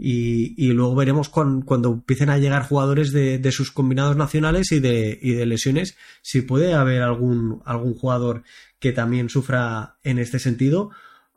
Y, 0.00 0.72
luego 0.72 0.94
veremos 0.94 1.28
cuando 1.28 1.92
empiecen 1.92 2.30
a 2.30 2.38
llegar 2.38 2.62
jugadores 2.62 3.10
de, 3.10 3.50
sus 3.50 3.72
combinados 3.72 4.16
nacionales 4.16 4.70
y 4.70 4.78
de, 4.78 5.18
y 5.20 5.32
de, 5.32 5.44
lesiones 5.44 5.96
si 6.22 6.40
puede 6.42 6.72
haber 6.74 7.02
algún, 7.02 7.62
algún 7.64 7.94
jugador 7.94 8.44
que 8.78 8.92
también 8.92 9.28
sufra 9.28 9.96
en 10.04 10.20
este 10.20 10.38
sentido. 10.38 10.90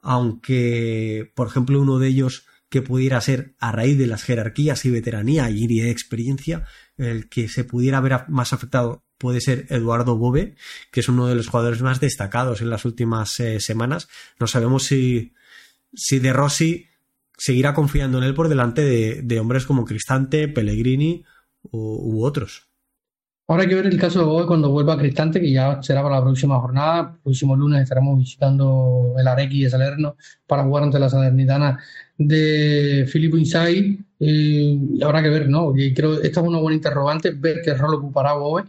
Aunque, 0.03 1.31
por 1.35 1.47
ejemplo, 1.47 1.81
uno 1.81 1.97
de 1.97 2.07
ellos 2.09 2.45
que 2.69 2.81
pudiera 2.81 3.19
ser 3.19 3.53
a 3.59 3.71
raíz 3.71 3.97
de 3.97 4.07
las 4.07 4.23
jerarquías 4.23 4.85
y 4.85 4.91
veteranía 4.91 5.49
y 5.49 5.67
de 5.67 5.91
experiencia, 5.91 6.65
el 6.97 7.29
que 7.29 7.47
se 7.49 7.63
pudiera 7.63 7.99
ver 8.01 8.29
más 8.29 8.53
afectado 8.53 9.03
puede 9.17 9.39
ser 9.39 9.67
Eduardo 9.69 10.17
Bove, 10.17 10.55
que 10.91 10.99
es 10.99 11.09
uno 11.09 11.27
de 11.27 11.35
los 11.35 11.47
jugadores 11.47 11.81
más 11.81 11.99
destacados 11.99 12.61
en 12.61 12.69
las 12.69 12.85
últimas 12.85 13.39
eh, 13.39 13.59
semanas. 13.59 14.07
No 14.39 14.47
sabemos 14.47 14.83
si, 14.83 15.33
si 15.93 16.19
De 16.19 16.33
Rossi 16.33 16.87
seguirá 17.37 17.73
confiando 17.73 18.17
en 18.17 18.23
él 18.23 18.33
por 18.33 18.49
delante 18.49 18.83
de, 19.21 19.39
hombres 19.39 19.65
como 19.65 19.85
Cristante, 19.85 20.47
Pellegrini 20.47 21.23
u 21.63 22.23
otros. 22.23 22.70
Ahora 23.51 23.63
hay 23.63 23.69
que 23.69 23.75
ver 23.75 23.87
el 23.87 23.99
caso 23.99 24.19
de 24.19 24.25
Bove 24.25 24.45
cuando 24.45 24.71
vuelva 24.71 24.93
a 24.93 24.97
Cristante, 24.97 25.41
que 25.41 25.51
ya 25.51 25.83
será 25.83 26.01
para 26.01 26.15
la 26.15 26.23
próxima 26.23 26.57
jornada. 26.57 27.15
El 27.15 27.19
próximo 27.21 27.53
lunes 27.53 27.81
estaremos 27.81 28.17
visitando 28.17 29.13
el 29.19 29.27
Arequi 29.27 29.63
de 29.63 29.69
Salerno 29.69 30.15
para 30.47 30.63
jugar 30.63 30.83
ante 30.83 30.97
la 30.97 31.09
Salernitana 31.09 31.77
de 32.17 33.05
Filippo 33.11 33.35
Inzaghi. 33.35 33.99
Eh, 34.21 34.79
habrá 35.03 35.21
que 35.21 35.27
ver, 35.27 35.49
¿no? 35.49 35.75
Y 35.75 35.93
creo 35.93 36.13
esta 36.21 36.39
es 36.39 36.47
una 36.47 36.59
buena 36.59 36.77
interrogante, 36.77 37.31
ver 37.31 37.59
qué 37.61 37.73
rol 37.73 37.95
ocupará 37.95 38.35
Bove. 38.35 38.63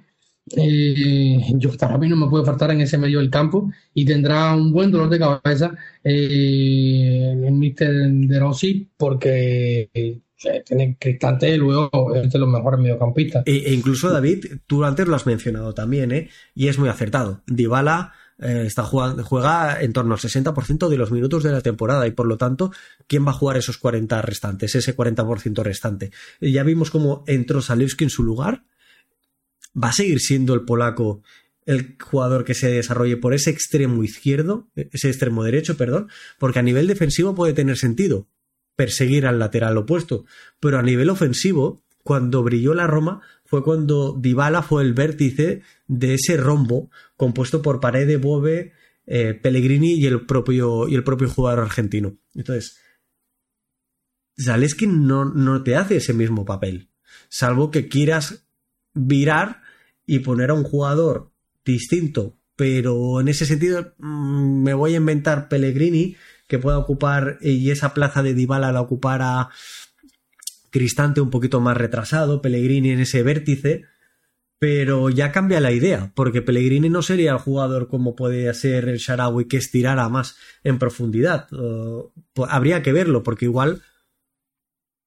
Eh, 0.57 1.41
yo 1.59 1.71
para 1.77 1.97
mí 1.97 2.09
no 2.09 2.17
me 2.17 2.27
puede 2.29 2.45
faltar 2.45 2.73
en 2.73 2.81
ese 2.81 2.99
medio 2.99 3.21
del 3.21 3.31
campo 3.31 3.71
y 3.95 4.05
tendrá 4.05 4.53
un 4.53 4.73
buen 4.73 4.91
dolor 4.91 5.09
de 5.09 5.19
cabeza 5.21 5.77
eh, 6.03 7.41
en 7.47 7.57
Mister 7.57 8.11
De 8.11 8.41
Rossi 8.41 8.91
porque 8.97 10.23
tiene 10.65 10.97
Cristante 10.99 11.57
luego 11.57 12.15
es 12.15 12.31
de 12.31 12.39
los 12.39 12.49
mejores 12.49 12.81
mediocampistas. 12.81 13.45
E, 13.47 13.57
e, 13.57 13.73
incluso 13.73 14.11
David, 14.11 14.47
tú 14.67 14.85
antes 14.85 15.07
lo 15.07 15.17
has 15.17 15.27
mencionado 15.27 15.75
también, 15.75 16.13
¿eh? 16.13 16.29
y 16.55 16.69
es 16.69 16.79
muy 16.79 16.89
acertado. 16.89 17.43
Dybala 17.47 18.13
eh, 18.39 18.65
está 18.67 18.83
jugando, 18.83 19.23
juega 19.25 19.81
en 19.81 19.93
torno 19.93 20.15
al 20.15 20.21
60% 20.21 20.89
de 20.89 20.97
los 20.97 21.11
minutos 21.11 21.43
de 21.43 21.53
la 21.53 21.61
temporada 21.61 22.07
y 22.07 22.11
por 22.11 22.27
lo 22.27 22.37
tanto, 22.37 22.73
¿quién 23.07 23.27
va 23.27 23.31
a 23.31 23.35
jugar 23.35 23.57
esos 23.57 23.79
40 23.79 24.21
restantes, 24.23 24.75
ese 24.75 24.97
40% 24.97 25.63
restante? 25.63 26.11
Ya 26.41 26.63
vimos 26.63 26.91
cómo 26.91 27.25
entró 27.27 27.63
Salewski 27.63 28.05
en 28.05 28.11
su 28.11 28.23
lugar. 28.23 28.65
¿Va 29.81 29.89
a 29.89 29.93
seguir 29.93 30.21
siendo 30.21 30.55
el 30.55 30.63
polaco 30.63 31.23
el 31.65 31.97
jugador 32.03 32.45
que 32.45 32.55
se 32.55 32.71
desarrolle 32.71 33.17
por 33.17 33.35
ese 33.35 33.51
extremo 33.51 34.03
izquierdo, 34.03 34.69
ese 34.75 35.09
extremo 35.09 35.45
derecho, 35.45 35.77
perdón? 35.77 36.09
Porque 36.39 36.59
a 36.59 36.63
nivel 36.63 36.89
defensivo 36.89 37.35
puede 37.35 37.53
tener 37.53 37.79
sentido 37.79 38.27
perseguir 38.77 39.27
al 39.27 39.39
lateral 39.39 39.77
opuesto, 39.77 40.25
pero 40.61 40.79
a 40.79 40.83
nivel 40.83 41.11
ofensivo, 41.11 41.83
cuando 42.03 42.43
brilló 42.43 42.75
la 42.75 42.87
Roma, 42.87 43.23
fue 43.45 43.63
cuando 43.63 44.17
Dybala 44.19 44.63
fue 44.63 44.83
el 44.83 44.95
vértice 44.95 45.63
de 45.87 46.15
ese 46.15 46.37
rombo 46.37 46.91
compuesto 47.17 47.63
por 47.63 47.81
Paredes, 47.81 48.21
Bove, 48.21 48.73
eh, 49.07 49.35
Pellegrini 49.35 49.95
y 49.95 50.07
el, 50.07 50.27
propio, 50.27 50.89
y 50.89 50.95
el 50.95 51.05
propio 51.05 51.29
jugador 51.29 51.65
argentino. 51.65 52.17
Entonces, 52.35 52.79
Zaleski 54.41 54.87
no, 54.87 55.25
no 55.27 55.63
te 55.63 55.77
hace 55.77 55.97
ese 55.97 56.15
mismo 56.15 56.45
papel, 56.45 56.89
salvo 57.29 57.71
que 57.71 57.89
quieras 57.89 58.47
virar 58.95 59.63
y 60.07 60.21
poner 60.21 60.51
a 60.51 60.55
un 60.55 60.65
jugador 60.65 61.31
distinto, 61.65 62.39
pero 62.57 63.21
en 63.21 63.29
ese 63.29 63.47
sentido 63.47 63.95
mm, 63.99 64.63
me 64.63 64.75
voy 64.75 64.95
a 64.95 64.99
inventar 64.99 65.49
Pellegrini 65.49 66.17
que 66.53 66.59
pueda 66.59 66.77
ocupar 66.77 67.39
y 67.41 67.71
esa 67.71 67.95
plaza 67.95 68.23
de 68.23 68.35
Dybala 68.35 68.73
la 68.73 68.83
ocupara 68.83 69.49
Cristante 70.69 71.23
un 71.23 71.31
poquito 71.31 71.63
más 71.63 71.79
retrasado, 71.79 72.43
Pellegrini 72.43 72.91
en 72.91 73.01
ese 73.01 73.23
vértice, 73.23 73.87
pero 74.59 75.09
ya 75.09 75.33
cambia 75.33 75.61
la 75.61 75.73
idea, 75.73 76.13
porque 76.15 76.43
Pellegrini 76.43 76.91
no 76.91 77.01
sería 77.01 77.33
el 77.33 77.39
jugador 77.39 77.89
como 77.89 78.15
puede 78.15 78.53
ser 78.53 78.87
el 78.91 78.99
Sharawi 78.99 79.47
que 79.49 79.57
estirara 79.57 80.11
más 80.11 80.37
en 80.63 80.79
profundidad. 80.79 81.49
Pues 82.35 82.51
habría 82.53 82.83
que 82.83 82.93
verlo, 82.93 83.23
porque 83.23 83.47
igual, 83.47 83.81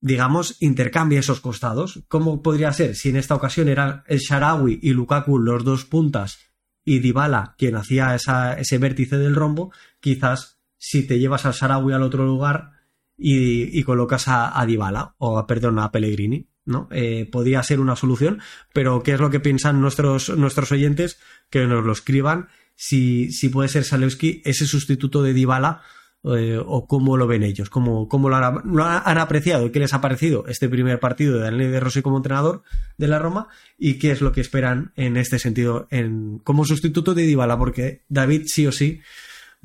digamos, 0.02 0.58
intercambia 0.62 1.20
esos 1.20 1.42
costados. 1.42 2.04
¿Cómo 2.08 2.42
podría 2.42 2.74
ser 2.74 2.96
si 2.96 3.10
en 3.10 3.18
esta 3.18 3.36
ocasión 3.36 3.68
eran 3.68 4.02
el 4.08 4.18
Sharawi 4.18 4.80
y 4.82 4.94
Lukaku 4.94 5.38
los 5.38 5.64
dos 5.64 5.86
puntas 5.86 6.40
y 6.84 7.00
Dybala 7.00 7.54
quien 7.60 7.76
hacía 7.76 8.16
ese 8.16 8.78
vértice 8.80 9.20
del 9.20 9.36
rombo? 9.36 9.72
Quizás 10.00 10.55
si 10.88 11.08
te 11.08 11.18
llevas 11.18 11.48
al 11.48 11.54
Sharawi 11.54 11.94
al 11.94 12.04
otro 12.04 12.26
lugar, 12.26 12.70
y, 13.18 13.82
colocas 13.84 14.28
a, 14.28 14.60
a, 14.60 14.66
Dybala 14.66 15.16
o 15.18 15.48
perdón 15.48 15.80
a 15.80 15.92
Pellegrini 15.92 16.48
no 16.66 16.90
eh, 16.92 17.28
podría 17.32 17.64
ser 17.64 17.80
una 17.80 17.96
solución 17.96 18.42
pero 18.74 19.04
qué 19.04 19.14
es 19.14 19.20
lo 19.20 19.30
que 19.30 19.40
piensan 19.40 19.80
nuestros 19.80 20.30
nuestros 20.38 20.72
oyentes 20.72 21.18
que 21.50 21.66
nos 21.66 21.86
lo 21.86 21.94
escriban. 21.94 22.50
Si, 22.76 23.32
si 23.32 23.48
puede 23.48 23.70
ser 23.70 23.86
Salewski 23.86 24.42
ese 24.44 24.68
sustituto 24.68 25.24
de 25.24 25.34
Dybala 25.34 25.82
eh, 26.26 26.60
o 26.62 26.88
cómo 26.88 27.16
lo 27.16 27.26
ven 27.26 27.44
ellos 27.44 27.70
cómo, 27.70 28.10
cómo 28.10 28.28
lo, 28.28 28.36
han, 28.36 28.62
han, 28.78 29.18
apreciado 29.18 29.72
qué 29.72 29.80
les 29.80 29.94
ha 29.94 30.02
parecido 30.02 30.46
este 30.48 30.68
primer 30.68 31.00
partido 31.00 31.36
de 31.36 31.46
Daniel 31.46 31.72
de 31.72 31.80
Rossi 31.80 32.02
como 32.02 32.18
entrenador 32.18 32.64
de 32.98 33.08
la 33.08 33.18
Roma 33.18 33.48
y 33.78 33.94
qué 33.94 34.12
es 34.12 34.20
lo 34.20 34.34
que 34.34 34.42
esperan 34.42 34.92
en 34.98 35.16
este 35.16 35.40
sentido 35.40 35.88
en, 35.90 36.40
como 36.40 36.66
sustituto 36.66 37.14
de 37.14 37.24
Dybala 37.24 37.58
porque 37.58 38.04
David 38.10 38.44
sí 38.48 38.68
o 38.68 38.74
sí 38.74 39.00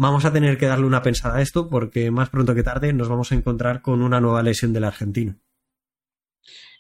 vamos 0.01 0.25
a 0.25 0.33
tener 0.33 0.57
que 0.57 0.65
darle 0.65 0.87
una 0.87 1.03
pensada 1.03 1.37
a 1.37 1.43
esto 1.43 1.69
porque 1.69 2.11
más 2.11 2.31
pronto 2.31 2.55
que 2.55 2.63
tarde 2.63 2.91
nos 2.95 3.11
vamos 3.11 3.31
a 3.31 3.35
encontrar 3.35 3.83
con 3.83 4.01
una 4.01 4.19
nueva 4.19 4.43
lesión 4.43 4.73
del 4.73 4.85
argentino. 4.85 5.37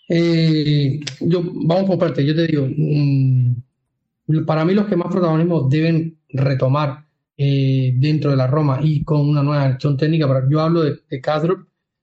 Eh, 0.08 0.98
yo, 1.20 1.42
vamos 1.44 1.84
por 1.84 1.98
parte, 1.98 2.24
yo 2.24 2.34
te 2.34 2.46
digo, 2.46 2.66
mm, 2.66 4.44
para 4.46 4.64
mí 4.64 4.72
los 4.72 4.86
que 4.86 4.96
más 4.96 5.08
protagonismo 5.08 5.68
deben 5.68 6.16
retomar 6.30 7.04
eh, 7.36 7.92
dentro 7.94 8.30
de 8.30 8.38
la 8.38 8.46
Roma 8.46 8.80
y 8.82 9.04
con 9.04 9.28
una 9.28 9.42
nueva 9.42 9.64
acción 9.64 9.98
técnica, 9.98 10.26
pero 10.26 10.48
yo 10.48 10.60
hablo 10.60 10.82
de, 10.82 11.00
de 11.10 11.20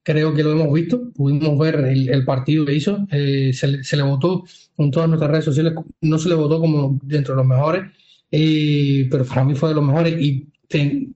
creo 0.03 0.33
que 0.35 0.43
lo 0.43 0.51
hemos 0.51 0.71
visto, 0.71 1.11
pudimos 1.13 1.57
ver 1.57 1.77
el, 1.77 2.25
partido 2.25 2.63
que 2.63 2.75
hizo, 2.75 3.07
eh, 3.11 3.51
se, 3.53 3.97
le 3.97 4.03
votó 4.03 4.43
en 4.77 4.91
todas 4.91 5.09
nuestras 5.09 5.31
redes 5.31 5.45
sociales, 5.45 5.73
no 6.01 6.19
se 6.19 6.29
le 6.29 6.35
votó 6.35 6.61
como 6.61 6.99
dentro 7.01 7.33
de 7.33 7.37
los 7.37 7.47
mejores, 7.47 7.91
pero 8.29 9.25
para 9.25 9.43
mí 9.43 9.55
fue 9.55 9.69
de 9.69 9.75
los 9.75 9.83
mejores 9.83 10.21
y 10.21 10.47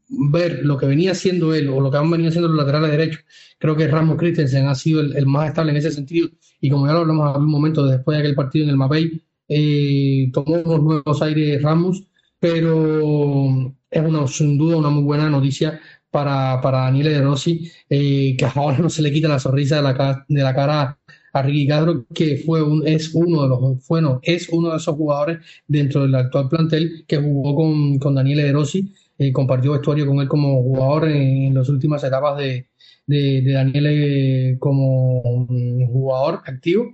ver 0.10 0.66
lo 0.66 0.78
que 0.78 0.86
venía 0.86 1.12
haciendo 1.12 1.54
él 1.54 1.70
o 1.70 1.82
lo 1.82 1.92
que 1.92 1.98
han 1.98 2.10
venido 2.10 2.30
haciendo 2.30 2.48
los 2.50 2.58
laterales 2.58 2.92
derechos, 2.92 3.26
creo 3.58 3.76
que 3.76 3.88
Ramos 3.88 4.18
Christensen 4.18 4.68
ha 4.68 4.76
sido 4.76 5.02
el, 5.02 5.26
más 5.26 5.50
estable 5.50 5.72
en 5.72 5.78
ese 5.78 5.92
sentido. 5.92 6.30
Y 6.60 6.70
como 6.70 6.88
ya 6.88 6.94
lo 6.94 7.00
hablamos 7.00 7.30
en 7.30 7.36
algún 7.36 7.52
momento 7.52 7.86
después 7.86 8.18
de 8.18 8.24
aquel 8.24 8.36
partido 8.36 8.66
en 8.66 8.72
el 8.72 8.78
Mapei, 8.78 9.22
eh, 9.48 10.30
tomó 10.34 10.62
unos 10.62 10.84
nuevos 10.84 11.22
aires 11.22 11.62
Ramos, 11.62 12.04
pero 12.40 13.74
es 13.90 14.02
una, 14.02 14.28
sin 14.28 14.58
duda 14.58 14.78
una 14.78 14.90
muy 14.90 15.04
buena 15.04 15.30
noticia 15.30 15.80
para, 16.10 16.60
para 16.62 16.80
Daniele 16.82 17.22
Rossi, 17.22 17.72
eh, 17.90 18.36
que 18.38 18.46
ahora 18.56 18.78
no 18.80 18.90
se 18.90 19.02
le 19.02 19.12
quita 19.12 19.28
la 19.28 19.40
sonrisa 19.40 19.78
de 19.78 19.82
la, 19.82 20.26
de 20.28 20.44
la 20.44 20.56
cara 20.56 21.00
a 21.34 21.42
Ricky 21.42 21.68
Castro, 21.68 22.06
que 22.14 22.38
fue 22.38 22.62
un, 22.62 22.86
es 22.86 23.12
uno 23.14 23.44
de 23.44 23.50
los, 23.50 23.88
bueno, 23.88 24.20
es 24.24 24.50
uno 24.50 24.72
de 24.72 24.78
esos 24.78 24.96
jugadores 24.96 25.40
dentro 25.68 26.02
del 26.02 26.16
actual 26.16 26.50
plantel 26.50 27.06
que 27.08 27.18
jugó 27.18 27.56
con, 27.56 28.00
con 28.00 28.16
Daniele 28.16 28.52
Rossi, 28.52 28.94
eh, 29.22 29.32
compartió 29.32 29.74
vestuario 29.74 30.08
con 30.08 30.20
él 30.20 30.28
como 30.28 30.64
jugador 30.64 31.10
en, 31.10 31.54
las 31.54 31.70
últimas 31.70 32.04
etapas 32.04 32.38
de, 32.38 32.70
de, 33.06 33.42
de 33.42 33.54
Daniele 33.54 34.58
como 34.60 35.48
jugador 35.88 36.42
activo. 36.46 36.94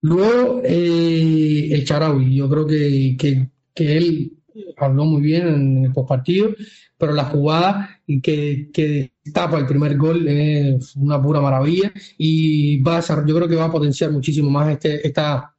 Luego, 0.00 0.60
eh, 0.64 1.68
el 1.72 1.84
Charaui, 1.84 2.34
yo 2.34 2.48
creo 2.48 2.66
que, 2.66 3.16
que, 3.16 3.48
que 3.72 3.96
él 3.96 4.32
habló 4.76 5.04
muy 5.04 5.22
bien 5.22 5.46
en 5.46 5.84
el 5.84 5.92
postpartido, 5.92 6.50
pero 6.98 7.12
la 7.12 7.24
jugada 7.24 8.00
que, 8.22 8.70
que 8.72 9.12
tapa 9.32 9.58
el 9.58 9.66
primer 9.66 9.96
gol 9.96 10.26
es 10.28 10.96
una 10.96 11.22
pura 11.22 11.40
maravilla 11.40 11.92
y 12.18 12.82
va 12.82 12.98
a 12.98 13.26
yo 13.26 13.34
creo 13.36 13.48
que 13.48 13.54
va 13.54 13.66
a 13.66 13.72
potenciar 13.72 14.10
muchísimo 14.10 14.50
más 14.50 14.70
este, 14.70 15.06
esta 15.06 15.53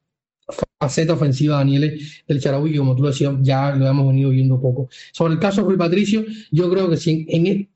faceta 0.78 1.14
ofensiva 1.14 1.54
de 1.54 1.64
Daniel 1.64 2.00
del 2.28 2.40
Charaui, 2.40 2.76
como 2.76 2.94
tú 2.94 3.04
decías, 3.04 3.34
ya 3.40 3.74
lo 3.74 3.86
hemos 3.86 4.06
venido 4.08 4.30
viendo 4.30 4.60
poco. 4.60 4.88
Sobre 5.12 5.34
el 5.34 5.40
caso 5.40 5.62
de 5.62 5.68
Rui 5.68 5.76
Patricio, 5.76 6.24
yo 6.50 6.70
creo 6.70 6.88
que 6.88 6.96
si 6.96 7.26
en, 7.28 7.46
e, 7.46 7.70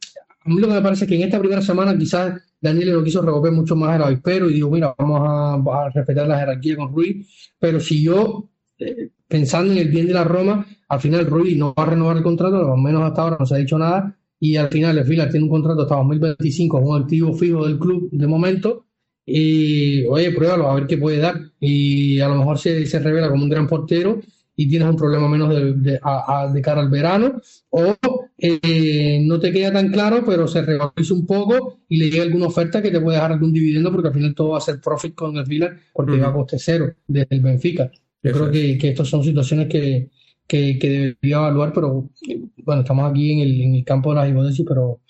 a 0.44 0.48
mí 0.48 0.60
lo 0.60 0.68
que 0.68 0.74
me 0.74 0.82
parece 0.82 1.04
es 1.04 1.08
que 1.08 1.16
en 1.16 1.22
esta 1.22 1.38
primera 1.38 1.62
semana 1.62 1.96
quizás 1.96 2.40
Daniel 2.60 2.92
lo 2.92 3.04
quiso 3.04 3.22
recoger 3.22 3.52
mucho 3.52 3.74
más 3.74 3.96
el 3.96 4.02
avispero 4.02 4.50
y 4.50 4.54
digo, 4.54 4.70
mira, 4.70 4.94
vamos 4.98 5.20
a, 5.24 5.90
respetar 5.90 6.28
la 6.28 6.38
jerarquía 6.38 6.76
con 6.76 6.94
Rui, 6.94 7.26
pero 7.58 7.80
si 7.80 8.02
yo 8.02 8.48
eh, 8.78 9.10
pensando 9.26 9.72
en 9.72 9.78
el 9.78 9.88
bien 9.88 10.06
de 10.06 10.14
la 10.14 10.24
Roma, 10.24 10.66
al 10.88 11.00
final 11.00 11.26
Rui 11.26 11.54
no 11.56 11.74
va 11.76 11.84
a 11.84 11.86
renovar 11.86 12.16
el 12.16 12.22
contrato, 12.22 12.72
al 12.72 12.80
menos 12.80 13.02
hasta 13.02 13.22
ahora 13.22 13.36
no 13.38 13.46
se 13.46 13.54
ha 13.54 13.58
dicho 13.58 13.78
nada, 13.78 14.16
y 14.38 14.56
al 14.56 14.68
final 14.68 14.96
el 14.96 15.04
Fila 15.04 15.28
tiene 15.28 15.44
un 15.44 15.50
contrato 15.50 15.82
hasta 15.82 15.96
2025 15.96 16.78
un 16.78 17.02
activo 17.02 17.34
fijo 17.34 17.66
del 17.66 17.78
club 17.78 18.08
de 18.10 18.26
momento, 18.26 18.86
y 19.32 20.04
oye, 20.06 20.32
pruébalo 20.32 20.68
a 20.68 20.74
ver 20.74 20.86
qué 20.86 20.98
puede 20.98 21.18
dar, 21.18 21.40
y 21.60 22.20
a 22.20 22.28
lo 22.28 22.36
mejor 22.36 22.58
se, 22.58 22.84
se 22.86 22.98
revela 22.98 23.28
como 23.28 23.44
un 23.44 23.50
gran 23.50 23.68
portero 23.68 24.20
y 24.56 24.68
tienes 24.68 24.88
un 24.88 24.96
problema 24.96 25.28
menos 25.28 25.48
de, 25.48 25.72
de, 25.72 26.62
cara 26.62 26.80
al 26.80 26.90
verano, 26.90 27.40
o 27.70 27.96
eh, 28.36 29.20
no 29.24 29.38
te 29.40 29.52
queda 29.52 29.72
tan 29.72 29.90
claro, 29.90 30.22
pero 30.26 30.46
se 30.48 30.62
revaloriza 30.62 31.14
un 31.14 31.26
poco 31.26 31.78
y 31.88 31.96
le 31.96 32.10
llega 32.10 32.24
alguna 32.24 32.48
oferta 32.48 32.82
que 32.82 32.90
te 32.90 33.00
puede 33.00 33.16
dejar 33.16 33.32
algún 33.32 33.52
dividendo, 33.52 33.90
porque 33.92 34.08
al 34.08 34.14
final 34.14 34.34
todo 34.34 34.50
va 34.50 34.58
a 34.58 34.60
ser 34.60 34.80
profit 34.80 35.14
con 35.14 35.36
el 35.36 35.44
Vila, 35.44 35.74
porque 35.94 36.18
va 36.18 36.28
a 36.28 36.32
coste 36.32 36.58
cero 36.58 36.92
desde 37.06 37.36
el 37.36 37.40
Benfica. 37.40 37.90
Yo 38.22 38.32
creo 38.32 38.50
que, 38.50 38.76
que 38.76 38.88
estas 38.88 39.08
son 39.08 39.24
situaciones 39.24 39.68
que, 39.68 40.10
que, 40.46 40.76
debería 40.82 41.36
evaluar, 41.36 41.72
pero 41.72 42.10
bueno, 42.58 42.82
estamos 42.82 43.10
aquí 43.10 43.32
en 43.32 43.38
el, 43.40 43.60
en 43.62 43.74
el 43.76 43.84
campo 43.84 44.10
de 44.10 44.16
las 44.16 44.28
hipótesis, 44.28 44.64
pero 44.68 45.00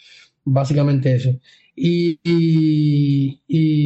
básicamente 0.45 1.15
eso. 1.15 1.31
Y, 1.75 3.41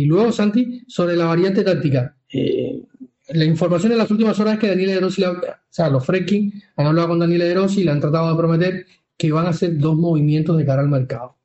luego, 0.07 0.33
Santi, 0.33 0.83
sobre 0.87 1.17
la 1.17 1.27
variante 1.27 1.63
táctica. 1.63 2.17
Eh, 2.33 2.83
la 3.29 3.45
información 3.45 3.93
en 3.93 3.99
las 3.99 4.11
últimas 4.11 4.39
horas 4.41 4.55
es 4.55 4.61
que 4.61 4.69
Daniel 4.69 4.91
De 4.91 5.01
Rossi, 5.01 5.25
o 5.25 5.41
sea, 5.71 5.89
los 5.89 6.05
Fredkin 6.05 6.53
han 6.77 6.87
hablado 6.87 7.09
con 7.09 7.19
Daniel 7.19 7.41
De 7.41 7.55
Rossi 7.55 7.81
y 7.81 7.85
le 7.85 7.91
han 7.91 8.01
tratado 8.01 8.31
de 8.31 8.37
prometer 8.37 8.87
que 9.17 9.33
van 9.33 9.47
a 9.47 9.51
hacer 9.51 9.79
dos 9.79 9.97
movimientos 9.97 10.59
de 10.59 10.67
cara 10.67 10.83
al 10.83 10.89
mercado. 10.89 11.37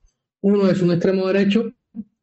Uno 0.41 0.69
es 0.69 0.81
un 0.81 0.91
extremo 0.91 1.27
derecho 1.27 1.71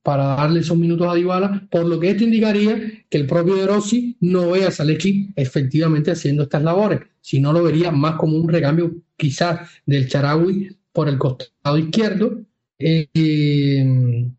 para 0.02 0.36
darle 0.36 0.60
esos 0.60 0.76
minutos 0.76 1.08
a 1.08 1.14
Dybala, 1.14 1.66
por 1.70 1.84
lo 1.84 1.98
que 1.98 2.10
esto 2.10 2.24
indicaría 2.24 3.04
que 3.08 3.18
el 3.18 3.26
propio 3.26 3.56
De 3.56 3.66
Rossi 3.66 4.16
no 4.20 4.50
ve 4.50 4.64
a 4.64 4.70
Zalewski 4.70 5.30
efectivamente 5.34 6.12
haciendo 6.12 6.44
estas 6.44 6.62
labores, 6.62 7.00
sino 7.20 7.52
lo 7.52 7.62
vería 7.62 7.90
más 7.90 8.14
como 8.16 8.36
un 8.36 8.48
recambio 8.48 8.94
quizás 9.16 9.68
del 9.84 10.08
Charawi 10.08 10.76
por 10.92 11.08
el 11.08 11.18
costado 11.18 11.76
izquierdo 11.76 12.38
eh, 12.79 14.31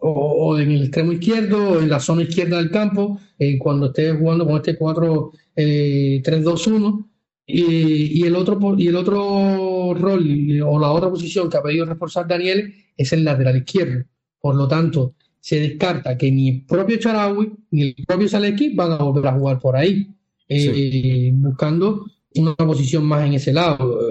o, 0.00 0.58
en 0.58 0.70
el 0.70 0.82
extremo 0.82 1.12
izquierdo 1.12 1.70
o 1.70 1.80
en 1.80 1.88
la 1.88 2.00
zona 2.00 2.22
izquierda 2.22 2.58
del 2.58 2.70
campo 2.70 3.18
eh, 3.38 3.58
cuando 3.58 3.86
esté 3.86 4.12
jugando 4.12 4.46
con 4.46 4.56
este 4.56 4.76
4 4.76 5.32
3-2-1 5.56 7.04
eh, 7.46 7.52
y, 7.56 8.22
el 8.24 8.36
otro 8.36 8.58
y 8.76 8.88
el 8.88 8.96
otro 8.96 9.94
rol 9.94 10.62
o 10.62 10.78
la 10.78 10.90
otra 10.90 11.10
posición 11.10 11.48
que 11.48 11.56
ha 11.56 11.62
pedido 11.62 11.86
reforzar 11.86 12.26
Daniel 12.26 12.74
es 12.96 13.12
el 13.12 13.24
lateral 13.24 13.56
izquierdo 13.56 14.04
por 14.44 14.56
lo 14.56 14.68
tanto, 14.68 15.14
se 15.40 15.58
descarta 15.58 16.18
que 16.18 16.30
ni 16.30 16.50
el 16.50 16.66
propio 16.66 16.98
Charawi 16.98 17.50
ni 17.70 17.94
el 17.96 18.04
propio 18.06 18.28
Saleki 18.28 18.74
van 18.74 18.92
a 18.92 18.96
volver 18.98 19.26
a 19.26 19.32
jugar 19.32 19.58
por 19.58 19.74
ahí, 19.74 20.06
eh, 20.46 21.30
buscando 21.32 22.04
una 22.34 22.54
posición 22.54 23.06
más 23.06 23.26
en 23.26 23.32
ese 23.32 23.54
lado. 23.54 24.03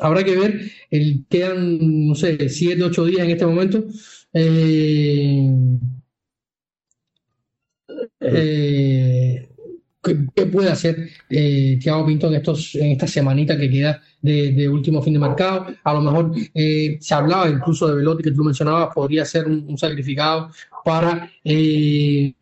Habrá 0.00 0.24
que 0.24 0.36
ver, 0.36 0.70
el, 0.90 1.24
quedan, 1.28 2.08
no 2.08 2.14
sé, 2.14 2.48
7, 2.48 2.82
8 2.82 3.04
días 3.04 3.24
en 3.24 3.30
este 3.30 3.46
momento. 3.46 3.84
Eh, 4.32 5.48
eh, 8.20 9.48
¿Qué, 10.34 10.46
puede 10.46 10.70
hacer 10.70 11.08
eh, 11.28 11.78
Thiago 11.82 12.06
Pinto 12.06 12.28
en, 12.28 12.34
estos, 12.34 12.76
en 12.76 12.92
esta 12.92 13.08
semanita 13.08 13.56
que 13.58 13.68
queda 13.68 14.00
de, 14.22 14.68
último 14.68 15.02
fin 15.02 15.14
de 15.14 15.18
mercado? 15.18 15.66
A 15.82 15.92
lo 15.94 16.00
mejor 16.00 16.32
eh, 16.54 16.96
se 17.00 17.14
hablaba 17.14 17.48
incluso 17.48 17.88
de 17.88 17.96
Velotti, 17.96 18.22
que 18.22 18.30
tú 18.30 18.44
mencionabas, 18.44 18.94
podría 18.94 19.24
ser 19.24 19.46
un, 19.46 19.76
sacrificado 19.76 20.50
para 20.84 21.28
eh, 21.42 22.34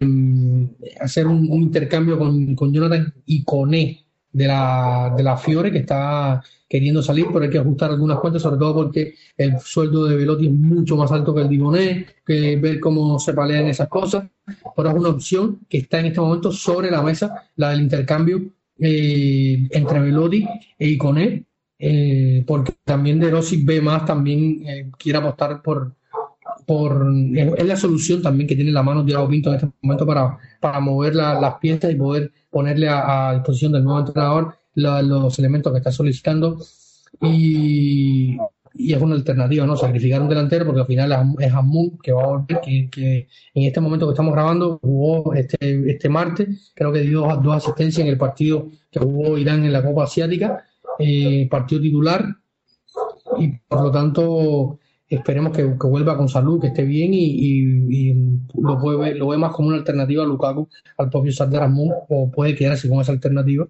hacer 1.00 1.26
un, 1.26 1.46
intercambio 1.62 2.18
con, 2.18 2.55
con 2.55 2.72
Jonathan 2.72 3.14
y 3.24 3.42
con 3.44 3.72
E 3.72 4.05
de 4.30 4.46
la, 4.46 5.14
de 5.16 5.22
la 5.22 5.36
Fiore, 5.38 5.72
que 5.72 5.78
está 5.78 6.42
queriendo 6.74 7.04
salir, 7.04 7.26
pero 7.32 7.44
hay 7.44 7.50
que 7.50 7.58
ajustar 7.58 7.92
algunas 7.92 8.18
cuentas, 8.18 8.42
sobre 8.42 8.56
todo 8.56 8.74
porque 8.74 9.14
el 9.36 9.60
sueldo 9.60 10.06
de 10.06 10.16
Velotti 10.16 10.46
es 10.46 10.52
mucho 10.52 10.96
más 10.96 11.12
alto 11.12 11.32
que 11.32 11.42
el 11.42 11.48
de 11.48 12.06
que 12.26 12.56
ver 12.56 12.80
cómo 12.80 13.16
se 13.20 13.32
palean 13.32 13.66
esas 13.66 13.86
cosas. 13.88 14.28
Pero 14.74 14.88
es 14.88 14.96
una 14.96 15.10
opción 15.10 15.60
que 15.68 15.78
está 15.78 16.00
en 16.00 16.06
este 16.06 16.20
momento 16.20 16.50
sobre 16.50 16.90
la 16.90 17.00
mesa, 17.00 17.48
la 17.54 17.70
del 17.70 17.82
intercambio 17.82 18.42
eh, 18.76 19.68
entre 19.70 20.00
Velotti 20.00 20.48
e 20.76 20.88
Iconé, 20.88 21.44
eh, 21.78 22.42
porque 22.44 22.72
también 22.82 23.20
De 23.20 23.30
Rossi 23.30 23.62
ve 23.62 23.80
más, 23.80 24.04
también 24.04 24.66
eh, 24.66 24.90
quiere 24.98 25.18
apostar 25.18 25.62
por, 25.62 25.94
por 26.66 27.06
es 27.36 27.66
la 27.66 27.76
solución 27.76 28.20
también 28.20 28.48
que 28.48 28.56
tiene 28.56 28.72
la 28.72 28.82
mano 28.82 29.04
Diego 29.04 29.28
Pinto 29.28 29.50
en 29.50 29.56
este 29.56 29.68
momento 29.80 30.04
para, 30.04 30.38
para 30.58 30.80
mover 30.80 31.14
las 31.14 31.54
piezas 31.60 31.92
y 31.92 31.94
poder 31.94 32.32
ponerle 32.50 32.88
a, 32.88 33.28
a 33.28 33.34
disposición 33.34 33.70
del 33.70 33.84
nuevo 33.84 34.00
entrenador 34.00 34.56
los 34.74 35.38
elementos 35.38 35.72
que 35.72 35.78
está 35.78 35.92
solicitando 35.92 36.58
y, 37.20 38.36
es 38.76 39.00
una 39.00 39.14
alternativa, 39.14 39.64
¿no? 39.66 39.76
Sacrificar 39.76 40.20
un 40.20 40.28
delantero 40.28 40.66
porque 40.66 40.80
al 40.80 40.86
final 40.86 41.36
es 41.38 41.52
Hamun 41.52 41.96
que 42.02 42.10
va 42.10 42.24
a 42.24 42.26
volver, 42.26 42.60
que, 42.60 43.28
en 43.54 43.62
este 43.62 43.80
momento 43.80 44.06
que 44.06 44.12
estamos 44.12 44.32
grabando 44.32 44.80
jugó 44.82 45.32
este, 45.34 45.90
este 45.90 46.08
martes, 46.08 46.72
creo 46.74 46.92
que 46.92 47.02
dio 47.02 47.20
dos, 47.40 47.56
asistencias 47.56 48.04
en 48.04 48.08
el 48.08 48.18
partido 48.18 48.70
que 48.90 48.98
jugó 48.98 49.38
Irán 49.38 49.64
en 49.64 49.72
la 49.72 49.84
Copa 49.84 50.04
Asiática, 50.04 50.64
eh, 50.98 51.46
partido 51.48 51.82
titular 51.82 52.26
y 53.38 53.52
por 53.68 53.82
lo 53.82 53.90
tanto 53.92 54.80
esperemos 55.08 55.56
que, 55.56 55.62
vuelva 55.64 56.16
con 56.16 56.28
salud, 56.28 56.60
que 56.60 56.68
esté 56.68 56.82
bien 56.84 57.10
y, 57.14 58.12
lo, 58.54 58.78
puede, 58.78 59.14
lo 59.14 59.28
ve 59.28 59.38
más 59.38 59.52
como 59.52 59.68
una 59.68 59.76
alternativa 59.76 60.24
a 60.24 60.26
Lukaku, 60.26 60.68
al 60.98 61.10
propio 61.10 61.32
Sardar 61.32 61.62
Hamun 61.62 61.92
o 62.08 62.30
puede 62.30 62.56
quedarse 62.56 62.88
con 62.88 63.00
esa 63.00 63.12
alternativa 63.12 63.68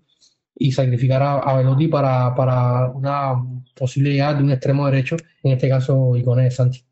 y 0.56 0.72
sacrificar 0.72 1.22
a, 1.22 1.56
Velotti 1.56 1.88
para, 1.88 2.34
para, 2.34 2.90
una 2.90 3.34
posibilidad 3.74 4.34
de 4.34 4.44
un 4.44 4.52
extremo 4.52 4.86
derecho, 4.86 5.16
en 5.42 5.52
este 5.52 5.68
caso 5.68 6.16
Icone 6.16 6.50
Sánchez. 6.50 6.84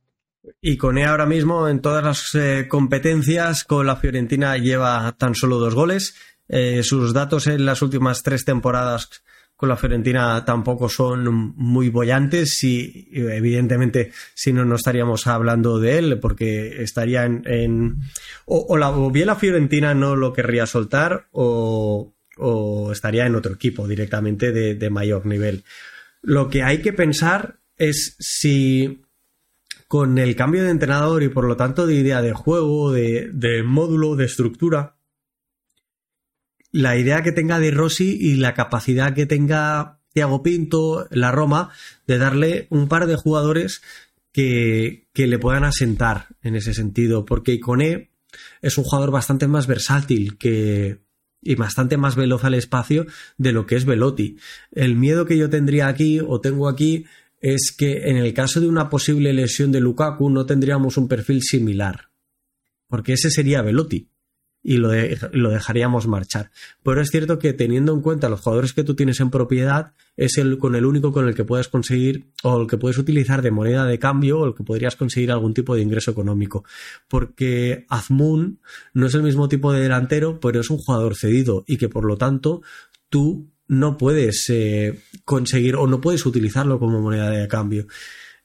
Icone 0.61 1.05
ahora 1.05 1.27
mismo 1.27 1.69
en 1.69 1.81
todas 1.81 2.03
las 2.03 2.35
eh, 2.35 2.67
competencias 2.69 3.65
con 3.65 3.87
la 3.87 3.97
Fiorentina 3.97 4.57
lleva 4.57 5.15
tan 5.17 5.35
solo 5.35 5.59
dos 5.59 5.75
goles. 5.75 6.15
Eh, 6.49 6.83
sus 6.83 7.13
datos 7.13 7.47
en 7.47 7.65
las 7.65 7.83
últimas 7.83 8.23
tres 8.23 8.45
temporadas 8.45 9.23
con 9.55 9.69
la 9.69 9.77
Fiorentina 9.77 10.45
tampoco 10.45 10.89
son 10.89 11.55
muy 11.57 11.89
bollantes 11.89 12.65
y 12.65 13.09
evidentemente 13.13 14.11
si 14.35 14.53
no 14.53 14.65
no 14.65 14.75
estaríamos 14.75 15.29
hablando 15.29 15.79
de 15.79 15.99
él 15.99 16.19
porque 16.19 16.83
estaría 16.83 17.25
en, 17.25 18.01
o, 18.45 18.77
la, 18.77 18.91
o 18.91 19.09
bien 19.13 19.29
la 19.29 19.37
Fiorentina 19.37 19.95
no 19.95 20.17
lo 20.17 20.33
querría 20.33 20.67
soltar 20.67 21.29
o, 21.31 22.13
o 22.37 22.93
estaría 22.93 23.27
en 23.27 23.35
otro 23.35 23.55
equipo 23.55 23.87
directamente 23.87 24.53
de, 24.53 24.91
mayor 24.91 25.27
nivel. 25.27 25.65
Lo 26.23 26.49
que 26.49 26.63
hay 26.63 26.81
que 26.83 26.93
pensar 26.93 27.61
es 27.77 28.17
si 28.19 29.03
con 29.89 30.19
el 30.19 30.37
cambio 30.37 30.65
de 30.65 30.71
entrenador 30.71 31.23
y 31.23 31.29
por 31.29 31.47
lo 31.47 31.57
tanto 31.57 31.87
de 31.87 31.95
idea 31.95 32.23
de 32.23 32.33
juego, 32.33 32.93
de, 32.93 33.63
módulo, 33.65 34.17
de 34.17 34.25
estructura, 34.25 34.97
la 36.71 36.97
idea 36.97 37.23
que 37.23 37.33
tenga 37.33 37.59
de 37.59 37.71
Rossi 37.71 38.17
y 38.19 38.37
la 38.37 38.55
capacidad 38.55 39.15
que 39.15 39.27
tenga 39.27 40.01
Thiago 40.15 40.43
Pinto, 40.43 41.07
la 41.11 41.31
Roma, 41.33 41.71
de 42.07 42.17
darle 42.17 42.67
un 42.71 42.89
par 42.89 43.07
de 43.07 43.17
jugadores 43.17 43.83
que, 44.33 45.09
que 45.13 45.27
le 45.27 45.39
puedan 45.39 45.65
asentar 45.65 46.29
en 46.43 46.57
ese 46.57 46.73
sentido, 46.73 47.27
porque 47.27 47.53
Icone 47.53 48.11
es 48.63 48.79
un 48.79 48.85
jugador 48.85 49.11
bastante 49.11 49.47
más 49.47 49.67
versátil 49.67 50.39
que, 50.39 51.01
y 51.43 51.57
bastante 51.57 51.97
más 51.97 52.17
veloz 52.17 52.45
al 52.45 52.55
espacio 52.55 53.07
de 53.37 53.53
lo 53.53 53.67
que 53.67 53.77
es 53.77 53.85
Velotti. 53.85 54.37
El 54.71 54.97
miedo 54.97 55.27
que 55.27 55.37
yo 55.37 55.51
tendría 55.51 55.89
aquí 55.89 56.21
o 56.21 56.41
tengo 56.41 56.69
aquí 56.69 57.05
es 57.41 57.75
que 57.77 58.09
en 58.09 58.17
el 58.17 58.33
caso 58.33 58.61
de 58.61 58.69
una 58.69 58.89
posible 58.89 59.33
lesión 59.33 59.73
de 59.73 59.81
Lukaku 59.81 60.31
no 60.31 60.47
tendríamos 60.47 60.97
un 60.97 61.09
perfil 61.09 61.43
similar, 61.43 62.11
porque 62.87 63.15
ese 63.15 63.31
sería 63.31 63.63
Velotti 63.63 64.12
y 64.63 64.77
lo, 64.77 64.91
lo, 65.33 65.51
dejaríamos 65.51 66.07
marchar. 66.07 66.51
Pero 66.83 67.01
es 67.01 67.11
cierto 67.11 67.39
que 67.39 67.53
teniendo 67.53 67.93
en 67.93 68.01
cuenta 68.01 68.29
los 68.29 68.41
jugadores 68.41 68.73
que 68.73 68.85
tú 68.85 68.95
tienes 68.95 69.21
en 69.21 69.31
propiedad, 69.31 69.93
es 70.17 70.39
el 70.39 70.59
con 70.59 70.77
el 70.77 70.85
único 70.85 71.13
con 71.13 71.27
el 71.27 71.35
que 71.35 71.45
puedes 71.45 71.69
conseguir 71.69 72.27
o 72.43 72.61
el 72.61 72.69
que 72.69 72.77
puedes 72.77 72.99
utilizar 72.99 73.43
de 73.43 73.51
moneda 73.51 73.85
de 73.85 73.99
cambio 73.99 74.41
o 74.41 74.47
el 74.47 74.55
que 74.55 74.63
podrías 74.63 74.97
conseguir 74.97 75.33
algún 75.33 75.55
tipo 75.55 75.75
de 75.75 75.83
ingreso 75.83 76.11
económico. 76.11 76.65
Porque 77.09 77.87
Azmoun 77.89 78.61
no 78.95 79.07
es 79.07 79.15
el 79.15 79.23
mismo 79.23 79.49
tipo 79.49 79.73
de 79.73 79.81
delantero, 79.81 80.39
pero 80.39 80.61
es 80.61 80.71
un 80.71 80.79
jugador 80.79 81.17
cedido 81.17 81.65
y 81.67 81.77
que 81.77 81.89
por 81.89 82.05
lo 82.05 82.17
tanto 82.17 82.63
tú 83.09 83.49
no 83.69 83.97
puedes 83.97 84.49
eh, 84.51 85.01
conseguir 85.25 85.77
o 85.77 85.87
no 85.87 86.01
puedes 86.01 86.27
utilizarlo 86.27 86.79
como 86.79 87.01
moneda 87.01 87.31
de 87.31 87.49
cambio. 87.49 87.87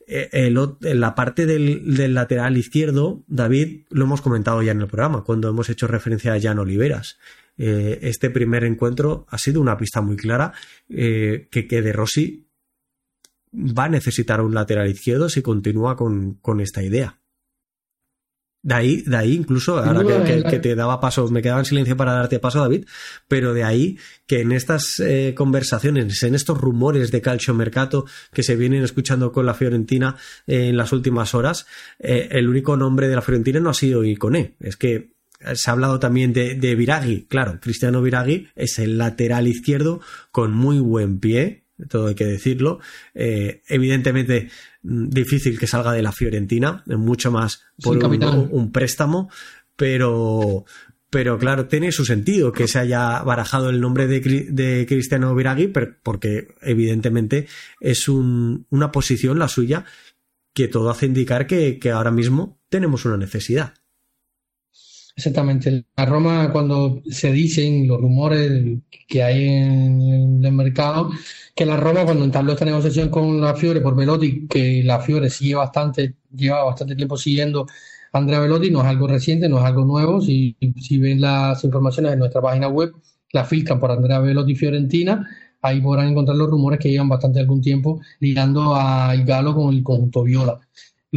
Eh, 0.10 0.30
en 0.32 1.00
la 1.02 1.16
parte 1.16 1.46
del, 1.46 2.14
lateral 2.14 2.58
izquierdo, 2.58 3.26
David, 3.28 3.84
lo 3.90 4.06
hemos 4.06 4.22
comentado 4.22 4.64
ya 4.64 4.72
en 4.72 4.80
el 4.80 4.88
programa, 4.88 5.24
cuando 5.24 5.50
hemos 5.50 5.70
hecho 5.70 5.86
referencia 5.86 6.34
a 6.34 6.40
Jan 6.40 6.60
Oliveras. 6.60 7.18
Eh, 7.58 8.00
este 8.04 8.30
primer 8.30 8.64
encuentro 8.64 9.26
ha 9.30 9.38
sido 9.38 9.60
una 9.60 9.78
pista 9.78 10.00
muy 10.02 10.16
clara 10.16 10.54
eh, 10.90 11.48
que, 11.52 11.68
que 11.68 11.82
De 11.82 11.92
Rossi 11.92 12.48
va 13.54 13.86
a 13.86 13.90
necesitar 13.90 14.42
un 14.42 14.54
lateral 14.54 14.90
izquierdo 14.90 15.28
si 15.28 15.42
continúa 15.42 15.98
con 15.98 16.62
esta 16.62 16.84
idea. 16.84 17.20
De 18.64 18.74
ahí, 18.74 19.02
de 19.04 19.16
ahí 19.16 19.34
incluso, 19.34 19.78
ahora 19.78 20.24
que, 20.26 20.60
te 20.60 20.76
daba 20.76 21.00
paso, 21.00 21.28
me 21.30 21.42
quedaba 21.42 21.60
en 21.60 21.66
silencio 21.66 21.96
para 21.96 22.14
darte 22.14 22.40
paso, 22.40 22.60
David, 22.60 22.86
pero 23.28 23.54
de 23.54 23.64
ahí 23.64 23.98
que 24.26 24.42
en 24.42 24.52
estas 24.52 25.00
eh, 25.00 25.34
conversaciones, 25.38 26.24
en 26.24 26.36
estos 26.36 26.58
rumores 26.58 27.12
de 27.12 27.22
calcio 27.22 27.54
mercato 27.54 28.06
que 28.34 28.44
se 28.44 28.56
vienen 28.56 28.84
escuchando 28.84 29.32
con 29.32 29.46
la 29.46 29.54
Fiorentina 29.54 30.18
en 30.48 30.76
las 30.76 30.92
últimas 30.92 31.34
horas, 31.34 31.66
eh, 32.00 32.30
el 32.32 32.50
único 32.50 32.76
nombre 32.76 33.08
de 33.08 33.16
la 33.16 33.22
Fiorentina 33.22 33.60
no 33.60 33.70
ha 33.70 33.74
sido 33.74 34.04
Iconé. 34.04 34.56
Es 34.60 34.76
que 34.76 35.12
se 35.54 35.70
ha 35.70 35.74
hablado 35.74 36.00
también 36.00 36.34
de, 36.34 36.56
de 36.56 36.76
Viraghi. 36.76 37.26
Claro, 37.30 37.60
Cristiano 37.62 38.02
Viraghi 38.02 38.48
es 38.56 38.80
el 38.80 38.98
lateral 38.98 39.48
izquierdo 39.48 40.02
con 40.32 40.54
muy 40.54 40.80
buen 40.80 41.20
pie, 41.20 41.67
todo 41.90 42.08
hay 42.08 42.16
que 42.16 42.26
decirlo. 42.26 42.80
Eh, 43.14 43.62
evidentemente, 43.68 44.50
mm, 44.84 45.10
difícil 45.10 45.60
que 45.60 45.68
salga 45.68 45.94
de 45.94 46.02
la 46.02 46.12
Fiorentina, 46.12 46.84
mucho 46.88 47.32
más 47.32 47.64
por 47.82 47.98
un, 47.98 48.72
préstamo, 48.72 49.30
pero, 49.76 50.66
pero 51.10 51.38
claro, 51.38 51.68
tiene 51.68 51.92
su 51.92 52.06
sentido 52.06 52.52
que 52.52 52.68
se 52.68 52.80
haya 52.80 53.22
barajado 53.22 53.70
el 53.70 53.80
nombre 53.80 54.08
de, 54.08 54.86
Cristiano 54.88 55.36
Viraghi, 55.36 55.68
porque 56.04 56.48
evidentemente 56.62 57.48
es 57.80 58.08
una 58.08 58.92
posición 58.92 59.40
la 59.40 59.48
suya 59.48 59.86
que 60.54 60.68
todo 60.68 60.90
hace 60.90 61.06
indicar 61.06 61.46
que 61.46 61.92
ahora 61.94 62.12
mismo 62.12 62.60
tenemos 62.70 63.06
una 63.06 63.18
necesidad. 63.18 63.74
Exactamente. 65.18 65.84
La 65.96 66.06
Roma, 66.06 66.52
cuando 66.52 67.02
se 67.10 67.32
dicen 67.32 67.88
los 67.88 68.00
rumores 68.00 68.78
que 69.08 69.24
hay 69.24 69.46
en, 69.48 70.46
el 70.46 70.52
mercado, 70.52 71.10
que 71.56 71.66
la 71.66 71.76
Roma, 71.76 72.06
cuando 72.06 72.24
entabló 72.24 72.54
esta 72.54 72.66
negociación 72.66 73.10
con 73.10 73.42
la 73.42 73.56
Fiore 73.56 73.82
por 73.82 73.96
Velotti, 73.96 74.48
que 74.48 74.84
la 74.84 75.00
Fiore 75.00 75.32
sigue 75.32 75.56
bastante, 75.56 76.14
lleva 76.36 76.64
bastante 76.64 76.96
tiempo 76.96 77.18
siguiendo 77.18 77.66
a 78.14 78.20
Andrea 78.20 78.40
Velotti, 78.42 78.70
no 78.70 78.82
es 78.82 78.86
algo 78.86 79.08
reciente, 79.08 79.50
no 79.50 79.58
es 79.58 79.66
algo 79.66 79.86
nuevo. 79.86 80.22
Si, 80.22 80.56
si 80.80 81.00
ven 81.00 81.20
las 81.20 81.64
informaciones 81.64 82.14
en 82.14 82.20
nuestra 82.20 82.40
página 82.40 82.68
web, 82.68 82.94
la 83.32 83.44
filtran 83.44 83.80
por 83.80 83.90
Andrea 83.92 84.20
Velotti 84.20 84.54
Fiorentina, 84.54 85.28
ahí 85.64 85.82
podrán 85.82 86.10
encontrar 86.10 86.38
los 86.38 86.48
rumores 86.48 86.80
que 86.80 86.92
llevan 86.92 87.10
bastante 87.10 87.40
algún 87.40 87.62
tiempo 87.62 88.02
ligando 88.20 88.76
a 88.76 89.16
Galo 89.16 89.56
con 89.56 89.74
el 89.74 89.82
conjunto 89.82 90.24
Viola. 90.24 90.60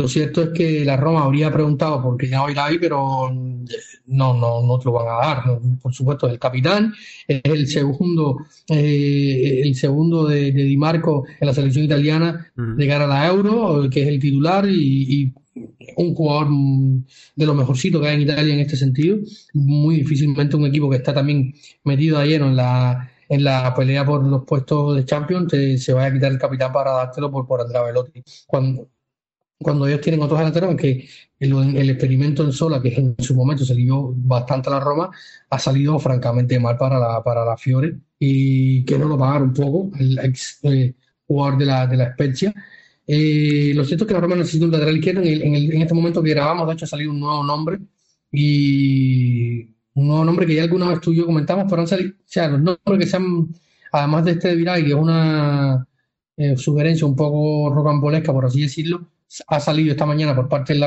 Lo 0.01 0.09
cierto 0.09 0.43
es 0.43 0.49
que 0.51 0.83
la 0.83 0.97
Roma 0.97 1.25
habría 1.25 1.53
preguntado 1.53 2.03
por 2.03 2.17
qué 2.17 2.29
ya 2.29 2.51
ir 2.51 2.59
ahí, 2.59 2.79
pero 2.79 3.31
no, 4.07 4.35
no, 4.35 4.63
no 4.63 4.79
te 4.79 4.87
lo 4.87 4.93
van 4.93 5.09
a 5.09 5.27
dar. 5.27 5.61
Por 5.83 5.93
supuesto, 5.93 6.27
el 6.27 6.39
capitán 6.39 6.95
es 7.29 7.43
el 7.45 7.67
segundo, 7.67 8.39
eh, 8.69 9.61
el 9.63 9.75
segundo 9.75 10.27
de, 10.27 10.53
Di 10.53 10.77
Marco 10.79 11.27
en 11.39 11.47
la 11.47 11.53
selección 11.53 11.85
italiana 11.85 12.51
de 12.57 12.89
cara 12.89 13.05
a 13.05 13.09
la 13.09 13.27
Euro, 13.27 13.91
que 13.91 14.01
es 14.03 14.09
el 14.09 14.19
titular 14.19 14.67
y, 14.67 15.35
un 15.97 16.15
jugador 16.15 16.49
de 17.37 17.47
lo 17.47 17.55
mejorcito 17.55 18.01
que 18.01 18.09
hay 18.09 18.15
en 18.15 18.23
Italia 18.23 18.55
en 18.55 18.61
este 18.61 18.77
sentido. 18.77 19.19
Muy 19.53 19.97
difícilmente 19.97 20.57
un 20.57 20.65
equipo 20.65 20.89
que 20.89 20.97
está 20.97 21.13
también 21.13 21.53
metido 21.85 22.17
a 22.17 22.25
lleno 22.25 22.47
en 22.47 22.57
la, 22.57 23.11
en 23.29 23.45
la 23.45 23.75
pelea 23.75 24.07
por 24.07 24.25
los 24.25 24.45
puestos 24.45 24.97
de 24.97 25.05
Champions 25.05 25.53
se 25.53 25.93
vaya 25.93 26.09
a 26.09 26.13
quitar 26.13 26.33
el 26.33 26.39
capitán 26.39 26.73
para 26.73 26.93
dártelo 26.93 27.31
por, 27.31 27.47
por 27.47 27.61
Andrea 27.61 27.83
Velotti. 27.83 28.23
Cuando, 28.47 28.89
cuando 29.63 29.87
ellos 29.87 30.01
tienen 30.01 30.23
otros 30.23 30.39
delanteros, 30.39 30.69
aunque 30.69 31.07
el, 31.39 31.77
el, 31.77 31.91
experimento 31.91 32.43
en 32.43 32.53
Sola, 32.53 32.81
que 32.81 32.95
en 32.95 33.15
su 33.19 33.35
momento 33.35 33.65
se 33.65 33.75
lió 33.75 34.13
bastante 34.17 34.71
a 34.71 34.73
la 34.73 34.81
Roma, 34.81 35.11
ha 35.51 35.59
salido 35.59 35.99
francamente 35.99 36.59
mal 36.59 36.79
para 36.79 36.99
la, 36.99 37.23
para 37.23 37.45
la 37.45 37.57
Fiore 37.57 37.99
y 38.19 38.85
que 38.85 38.99
no 38.99 39.07
lo 39.07 39.19
pagaron 39.19 39.53
poco, 39.53 39.91
el 39.99 40.19
ex 40.19 40.61
eh, 40.63 40.95
jugador 41.27 41.59
de 41.59 41.67
la, 41.67 41.87
de 41.87 41.97
la 41.99 42.13
Spezia. 42.13 42.55
Eh, 43.07 43.73
lo 43.75 43.85
cierto 43.85 44.05
es 44.05 44.09
que 44.09 44.15
la 44.15 44.21
Roma 44.21 44.37
necesita 44.37 44.65
un 44.65 44.71
lateral 44.71 44.97
izquierdo. 44.97 45.23
En, 45.23 45.43
en, 45.43 45.55
en, 45.55 45.83
este 45.83 45.95
momento 45.95 46.23
que 46.23 46.31
grabamos, 46.31 46.67
de 46.67 46.75
hecho, 46.75 46.85
ha 46.87 46.89
salido 46.89 47.11
un 47.11 47.21
nuevo 47.21 47.45
nombre 47.45 47.81
y 48.33 49.63
un 49.95 50.07
nuevo 50.09 50.25
nombre 50.25 50.47
que 50.47 50.55
ya 50.55 50.63
alguna 50.63 50.89
vez 50.89 51.01
tú 51.01 51.13
y 51.13 51.17
yo 51.17 51.27
comentamos, 51.27 51.67
pero 51.69 51.83
han 51.83 51.89
salido, 51.89 52.13
o 52.13 52.23
sea, 52.25 52.49
los 52.49 52.63
nombres 52.63 52.99
que 52.99 53.07
sean, 53.07 53.49
además 53.93 54.25
de 54.25 54.31
este 54.33 54.49
de 54.49 54.57
Viral, 54.57 54.85
que 54.85 54.91
es 54.91 54.95
una 54.95 55.87
eh, 56.37 56.57
sugerencia 56.57 57.07
un 57.07 57.17
poco 57.17 57.75
rocambolesca, 57.75 58.33
por 58.33 58.47
así 58.47 58.63
decirlo, 58.63 59.07
ha 59.47 59.61
salido 59.61 59.93
esta 59.93 60.07
mañana 60.07 60.35
por 60.35 60.49
parte 60.49 60.75
de 60.75 60.81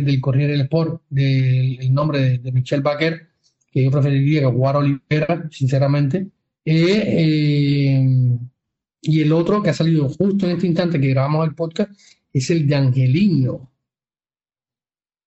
del 0.00 0.20
Corriere 0.20 0.52
del 0.52 0.62
Sport 0.62 1.02
del 1.10 1.92
nombre 1.92 2.38
de, 2.38 2.52
Michel 2.52 2.82
Baker, 2.82 3.28
que 3.70 3.84
yo 3.84 3.90
preferiría 3.90 4.40
que 4.40 4.46
jugara 4.46 4.78
Olivera, 4.78 5.48
sinceramente. 5.50 6.28
Eh, 6.64 7.04
eh, 7.06 8.38
y 9.02 9.20
el 9.20 9.32
otro 9.32 9.62
que 9.62 9.70
ha 9.70 9.74
salido 9.74 10.08
justo 10.08 10.46
en 10.46 10.52
este 10.52 10.66
instante 10.68 11.00
que 11.00 11.08
grabamos 11.08 11.46
el 11.46 11.54
podcast 11.54 11.90
es 12.32 12.50
el 12.50 12.66
de 12.66 12.74
Angelino. 12.76 13.71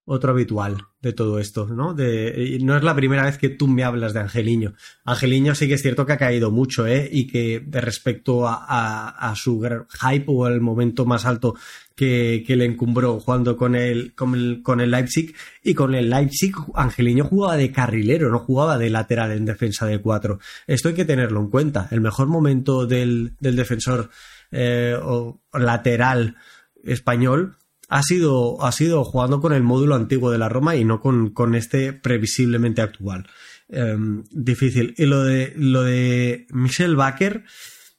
Otro 0.07 0.33
habitual 0.33 0.85
de 1.01 1.13
todo 1.13 1.39
esto, 1.39 1.65
¿no? 1.65 1.95
No 1.95 2.77
es 2.77 2.83
la 2.83 2.95
primera 2.95 3.23
vez 3.23 3.39
que 3.39 3.49
tú 3.49 3.67
me 3.67 3.83
hablas 3.83 4.13
de 4.13 4.19
Angeliño. 4.19 4.73
Angeliño 5.03 5.55
sí 5.55 5.67
que 5.67 5.73
es 5.73 5.81
cierto 5.81 6.05
que 6.05 6.13
ha 6.13 6.17
caído 6.17 6.51
mucho, 6.51 6.85
¿eh? 6.85 7.09
Y 7.11 7.25
que 7.25 7.65
respecto 7.71 8.47
a, 8.47 9.33
su 9.35 9.59
hype 9.61 10.25
o 10.27 10.47
el 10.47 10.61
momento 10.61 11.07
más 11.07 11.25
alto 11.25 11.55
que, 11.95 12.43
le 12.47 12.65
encumbró 12.65 13.19
jugando 13.19 13.57
con 13.57 13.73
el, 13.73 14.13
con 14.13 14.35
el, 14.35 14.61
con 14.61 14.79
el 14.79 14.91
Leipzig, 14.91 15.33
y 15.63 15.73
con 15.73 15.95
el 15.95 16.11
Leipzig 16.11 16.53
Angeliño 16.75 17.23
jugaba 17.23 17.57
de 17.57 17.71
carrilero, 17.71 18.29
no 18.29 18.37
jugaba 18.37 18.77
de 18.77 18.91
lateral 18.91 19.31
en 19.31 19.45
defensa 19.45 19.87
de 19.87 20.01
cuatro. 20.01 20.37
Esto 20.67 20.89
hay 20.89 20.93
que 20.93 21.05
tenerlo 21.05 21.39
en 21.39 21.49
cuenta. 21.49 21.87
El 21.89 22.01
mejor 22.01 22.27
momento 22.27 22.85
del, 22.85 23.33
del 23.39 23.55
defensor 23.55 24.11
eh, 24.51 24.95
o 25.01 25.41
lateral 25.53 26.35
español 26.83 27.57
ha 27.89 28.01
sido, 28.03 28.63
ha 28.63 28.71
sido 28.71 29.03
jugando 29.03 29.41
con 29.41 29.53
el 29.53 29.63
módulo 29.63 29.95
antiguo 29.95 30.31
de 30.31 30.37
la 30.37 30.49
Roma 30.49 30.75
y 30.75 30.85
no 30.85 30.99
con, 30.99 31.29
con 31.29 31.55
este 31.55 31.93
previsiblemente 31.93 32.81
actual. 32.81 33.27
Em, 33.67 34.23
difícil. 34.31 34.93
Y 34.97 35.05
lo 35.05 35.23
de, 35.23 35.53
lo 35.55 35.83
de 35.83 36.47
Michel 36.51 36.95
Baker. 36.95 37.43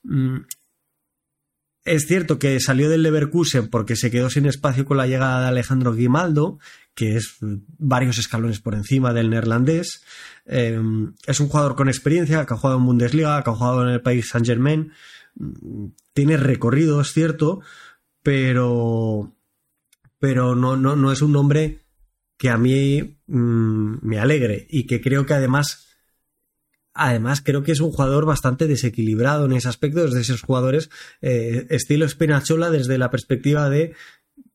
Mm, 0.02 0.38
es 1.84 2.06
cierto 2.08 2.40
que 2.40 2.58
salió 2.58 2.88
del 2.88 3.02
Leverkusen 3.02 3.68
porque 3.68 3.94
se 3.94 4.10
quedó 4.10 4.28
sin 4.28 4.46
espacio 4.46 4.84
con 4.84 4.96
la 4.96 5.06
llegada 5.06 5.42
de 5.42 5.48
Alejandro 5.48 5.94
Guimaldo, 5.94 6.58
que 6.94 7.16
es 7.16 7.36
varios 7.40 8.18
escalones 8.18 8.58
por 8.58 8.74
encima 8.74 9.12
del 9.12 9.30
neerlandés. 9.30 10.02
Em, 10.46 11.14
es 11.26 11.38
un 11.38 11.48
jugador 11.48 11.76
con 11.76 11.88
experiencia, 11.88 12.44
que 12.44 12.54
ha 12.54 12.56
jugado 12.56 12.78
en 12.78 12.86
Bundesliga, 12.86 13.42
que 13.44 13.50
ha 13.50 13.54
jugado 13.54 13.82
en 13.86 13.90
el 13.94 14.02
país 14.02 14.28
Saint 14.28 14.46
Germain. 14.46 14.92
Mm, 15.36 15.86
tiene 16.12 16.36
recorrido, 16.36 17.00
es 17.00 17.12
cierto, 17.12 17.60
pero 18.22 19.35
pero 20.18 20.54
no, 20.54 20.76
no, 20.76 20.96
no 20.96 21.12
es 21.12 21.22
un 21.22 21.32
nombre 21.32 21.80
que 22.36 22.50
a 22.50 22.58
mí 22.58 23.18
mm, 23.26 23.96
me 24.02 24.18
alegre 24.18 24.66
y 24.68 24.86
que 24.86 25.00
creo 25.00 25.26
que 25.26 25.34
además 25.34 25.86
además 26.92 27.42
creo 27.44 27.62
que 27.62 27.72
es 27.72 27.80
un 27.80 27.90
jugador 27.90 28.24
bastante 28.24 28.66
desequilibrado 28.66 29.44
en 29.44 29.52
ese 29.52 29.68
aspecto, 29.68 30.04
es 30.04 30.14
de 30.14 30.22
esos 30.22 30.42
jugadores 30.42 30.90
eh, 31.20 31.66
estilo 31.70 32.08
Spinachola 32.08 32.70
desde 32.70 32.98
la 32.98 33.10
perspectiva 33.10 33.68
de 33.68 33.94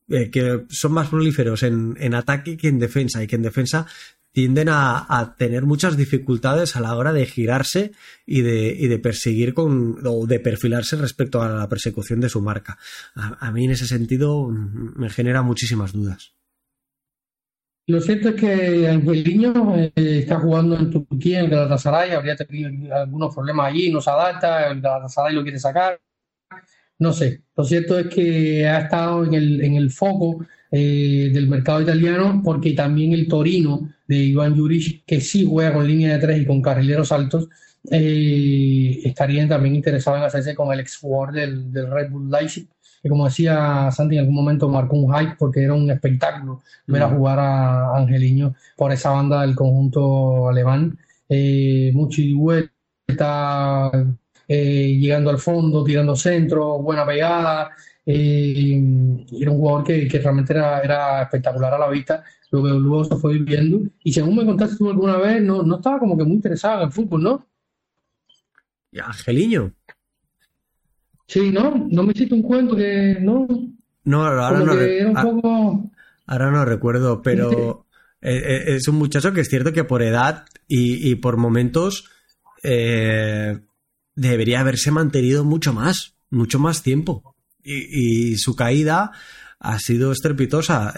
eh, 0.09 0.29
que 0.29 0.65
son 0.69 0.91
más 0.91 1.09
prolíferos 1.09 1.63
en, 1.63 1.95
en, 1.99 2.15
ataque 2.15 2.57
que 2.57 2.67
en 2.67 2.79
defensa 2.79 3.23
y 3.23 3.27
que 3.27 3.35
en 3.35 3.43
defensa 3.43 3.85
tienden 4.31 4.69
a, 4.69 5.35
tener 5.37 5.63
muchas 5.63 5.97
dificultades 5.97 6.75
a 6.75 6.81
la 6.81 6.95
hora 6.95 7.13
de 7.13 7.25
girarse 7.25 7.91
y 8.25 8.41
de, 8.41 8.75
y 8.77 8.87
de, 8.87 8.99
perseguir 8.99 9.53
con, 9.53 9.97
o 10.05 10.25
de 10.25 10.39
perfilarse 10.39 10.95
respecto 10.95 11.41
a 11.41 11.49
la 11.49 11.67
persecución 11.67 12.21
de 12.21 12.29
su 12.29 12.41
marca. 12.41 12.77
A, 13.15 13.51
mí 13.51 13.65
en 13.65 13.71
ese 13.71 13.87
sentido 13.87 14.49
mm, 14.49 14.99
me 14.99 15.09
genera 15.09 15.41
muchísimas 15.41 15.91
dudas. 15.91 16.33
Lo 17.87 17.99
cierto 17.99 18.29
es 18.29 18.35
que 18.35 18.87
Angeliño 18.87 19.75
eh, 19.75 19.91
está 19.95 20.39
jugando 20.39 20.77
en 20.77 20.91
Turquía, 20.91 21.41
en 21.41 21.49
Galatasaray, 21.49 22.11
habría 22.11 22.35
tenido 22.35 22.69
algunos 22.95 23.33
problemas 23.33 23.67
allí, 23.67 23.91
no 23.91 23.99
se 23.99 24.11
adapta, 24.11 24.71
el 24.71 24.79
Galatasaray 24.79 25.33
lo 25.33 25.43
quiere 25.43 25.59
sacar, 25.59 25.99
no 26.99 27.11
sé. 27.11 27.41
Lo 27.57 27.65
cierto 27.65 27.99
es 27.99 28.07
que 28.07 28.67
ha 28.67 28.81
estado 28.81 29.25
en 29.25 29.33
el, 29.33 29.61
en 29.61 29.75
el 29.75 29.91
foco 29.91 30.45
eh, 30.71 31.29
del 31.33 31.47
mercado 31.47 31.81
italiano 31.81 32.41
porque 32.43 32.71
también 32.71 33.13
el 33.13 33.27
Torino 33.27 33.89
de 34.07 34.15
Iván 34.15 34.55
Juric, 34.55 35.03
que 35.05 35.19
sí 35.21 35.45
juega 35.47 35.73
con 35.73 35.85
línea 35.85 36.13
de 36.13 36.19
tres 36.19 36.41
y 36.41 36.45
con 36.45 36.61
carrileros 36.61 37.11
altos, 37.11 37.49
eh, 37.89 39.01
estarían 39.03 39.49
también 39.49 39.75
interesados 39.75 40.19
en 40.19 40.25
hacerse 40.25 40.55
con 40.55 40.71
el 40.71 40.79
ex 40.79 40.97
jugador 40.97 41.33
del, 41.33 41.73
Red 41.73 42.11
Bull 42.11 42.29
Leipzig, 42.29 42.67
que 43.01 43.09
como 43.09 43.25
decía 43.25 43.89
Santi, 43.91 44.15
en 44.15 44.21
algún 44.21 44.35
momento 44.35 44.69
marcó 44.69 44.95
un 44.95 45.13
hype 45.13 45.35
porque 45.37 45.63
era 45.63 45.73
un 45.73 45.89
espectáculo 45.89 46.61
ver 46.85 47.01
a 47.01 47.07
mm. 47.07 47.15
jugar 47.15 47.39
a 47.39 47.97
Angeliño 47.97 48.53
por 48.77 48.91
esa 48.91 49.09
banda 49.11 49.41
del 49.41 49.55
conjunto 49.55 50.49
alemán. 50.49 50.97
Eh, 51.27 51.91
mucho 51.93 52.21
vuelta, 52.35 53.91
eh, 54.47 54.97
llegando 54.99 55.29
al 55.29 55.39
fondo, 55.39 55.83
tirando 55.83 56.15
centro, 56.15 56.79
buena 56.79 57.05
pegada. 57.05 57.71
Era 58.05 59.51
un 59.51 59.57
jugador 59.57 59.83
que, 59.83 60.07
realmente 60.21 60.53
era, 60.53 60.81
era 60.81 61.21
espectacular 61.21 61.73
a 61.73 61.79
la 61.79 61.89
vista 61.89 62.23
lo 62.51 62.63
que 62.63 62.69
luego 62.69 63.03
se 63.05 63.15
fue 63.15 63.33
viviendo. 63.33 63.81
Y 64.03 64.11
según 64.11 64.35
me 64.35 64.45
contaste 64.45 64.77
tú 64.77 64.89
alguna 64.89 65.17
vez, 65.17 65.41
no, 65.41 65.63
no 65.63 65.77
estaba 65.77 65.99
como 65.99 66.17
que 66.17 66.23
muy 66.23 66.33
interesado 66.33 66.81
en 66.81 66.87
el 66.87 66.91
fútbol, 66.91 67.23
¿no? 67.23 67.47
¿Y 68.91 68.99
Angeliño? 68.99 69.71
Sí, 71.27 71.49
¿no? 71.49 71.87
No 71.89 72.03
me 72.03 72.11
hiciste 72.11 72.35
un 72.35 72.41
cuento 72.41 72.75
que 72.75 73.17
no. 73.21 73.47
No, 74.03 74.25
ahora 74.25 74.59
no, 74.59 74.73
ah, 75.15 75.79
ahora 76.27 76.51
no 76.51 76.65
recuerdo, 76.65 77.21
pero 77.21 77.85
eh, 78.21 78.35
eh, 78.35 78.75
es 78.75 78.87
un 78.87 78.95
muchacho 78.95 79.31
que 79.31 79.41
es 79.41 79.49
cierto 79.49 79.71
que 79.71 79.85
por 79.85 80.01
edad 80.01 80.45
y, 80.67 81.15
por 81.15 81.37
momentos 81.37 82.09
eh, 82.63 83.59
debería 84.15 84.59
haberse 84.59 84.91
mantenido 84.91 85.45
mucho 85.45 85.71
más, 85.71 86.15
mucho 86.29 86.59
más 86.59 86.83
tiempo. 86.83 87.35
Y, 87.63 88.37
su 88.37 88.55
caída 88.55 89.11
ha 89.59 89.79
sido 89.79 90.11
estrepitosa 90.11 90.93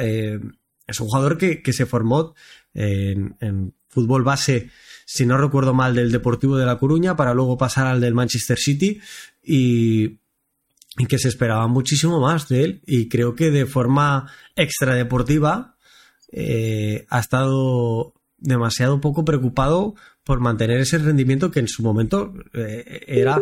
es 0.87 0.99
un 0.99 1.07
jugador 1.07 1.37
que, 1.37 1.73
se 1.73 1.85
formó 1.85 2.33
en, 2.73 3.73
fútbol 3.87 4.23
base, 4.23 4.69
si 5.05 5.25
no 5.25 5.37
recuerdo 5.37 5.73
mal, 5.73 5.95
del 5.95 6.11
Deportivo 6.11 6.57
de 6.57 6.65
La 6.65 6.79
Coruña, 6.79 7.15
para 7.15 7.33
luego 7.33 7.57
pasar 7.57 7.87
al 7.87 8.01
del 8.01 8.13
Manchester 8.13 8.57
City 8.57 8.99
y, 9.43 10.19
que 11.07 11.17
se 11.17 11.27
esperaba 11.27 11.67
muchísimo 11.67 12.19
más 12.19 12.47
de 12.47 12.63
él. 12.63 12.81
Y 12.85 13.07
creo 13.07 13.35
que 13.35 13.51
de 13.51 13.65
forma 13.65 14.31
extradeportiva 14.55 15.75
eh, 16.31 17.05
ha 17.09 17.19
estado 17.19 18.13
demasiado 18.37 18.99
poco 18.99 19.23
preocupado 19.23 19.95
por 20.23 20.39
mantener 20.39 20.79
ese 20.79 20.97
rendimiento 20.97 21.51
que 21.51 21.59
en 21.59 21.67
su 21.67 21.81
momento 21.83 22.33
eh, 22.53 23.03
era 23.07 23.41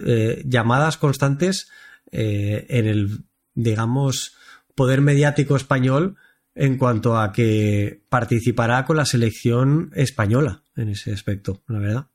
eh, 0.00 0.42
llamadas 0.44 0.96
constantes 0.96 1.68
en 2.12 2.86
el, 2.86 3.24
digamos, 3.54 4.36
poder 4.74 5.00
mediático 5.00 5.56
español 5.56 6.16
en 6.54 6.76
cuanto 6.78 7.18
a 7.18 7.32
que 7.32 8.02
participará 8.08 8.84
con 8.84 8.96
la 8.96 9.04
selección 9.04 9.90
española 9.94 10.62
en 10.76 10.90
ese 10.90 11.12
aspecto, 11.12 11.62
la 11.68 11.78
verdad. 11.78 12.06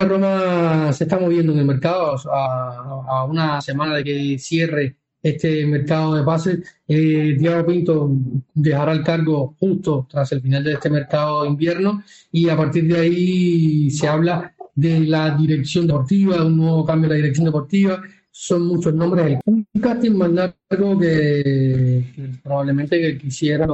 Roma 0.00 0.92
se 0.92 1.04
está 1.04 1.18
moviendo 1.18 1.52
en 1.52 1.58
el 1.58 1.64
mercado 1.64 2.14
a, 2.32 3.24
una 3.24 3.60
semana 3.60 3.96
de 3.96 4.04
que 4.04 4.38
cierre 4.38 4.96
este 5.20 5.66
mercado 5.66 6.14
de 6.14 6.22
pases. 6.22 6.60
Eh, 6.86 7.36
Diego 7.36 7.66
Pinto 7.66 8.10
dejará 8.54 8.92
el 8.92 9.02
cargo 9.02 9.56
justo 9.58 10.06
tras 10.08 10.30
el 10.32 10.40
final 10.40 10.62
de 10.62 10.74
este 10.74 10.88
mercado 10.88 11.44
invierno 11.44 12.02
y 12.30 12.48
a 12.48 12.56
partir 12.56 12.86
de 12.86 13.00
ahí 13.00 13.90
se 13.90 14.06
habla 14.06 14.54
de 14.78 15.00
la 15.00 15.36
dirección 15.36 15.88
deportiva, 15.88 16.36
de 16.36 16.46
un 16.46 16.56
nuevo 16.56 16.84
cambio 16.84 17.08
de 17.08 17.16
la 17.16 17.22
dirección 17.22 17.46
deportiva 17.46 18.00
son 18.30 18.68
muchos 18.68 18.94
nombres. 18.94 19.40
Un 19.46 19.66
casting 19.80 20.12
más 20.12 20.30
largo 20.30 20.96
que, 21.00 22.04
probablemente 22.44 23.00
que 23.00 23.18
quisiera 23.18 23.66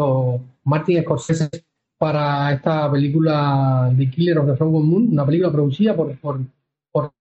Martin 0.65 1.03
Scorsese 1.03 1.51
para 1.99 2.55
esta 2.55 2.91
película 2.91 3.93
de 3.95 4.11
Killer 4.11 4.39
of 4.39 4.47
the 4.47 4.57
Flower 4.57 4.83
Moon, 4.83 5.09
una 5.13 5.27
película 5.27 5.53
producida 5.53 5.95
por, 5.95 6.17
por, 6.17 6.41
por 6.91 7.13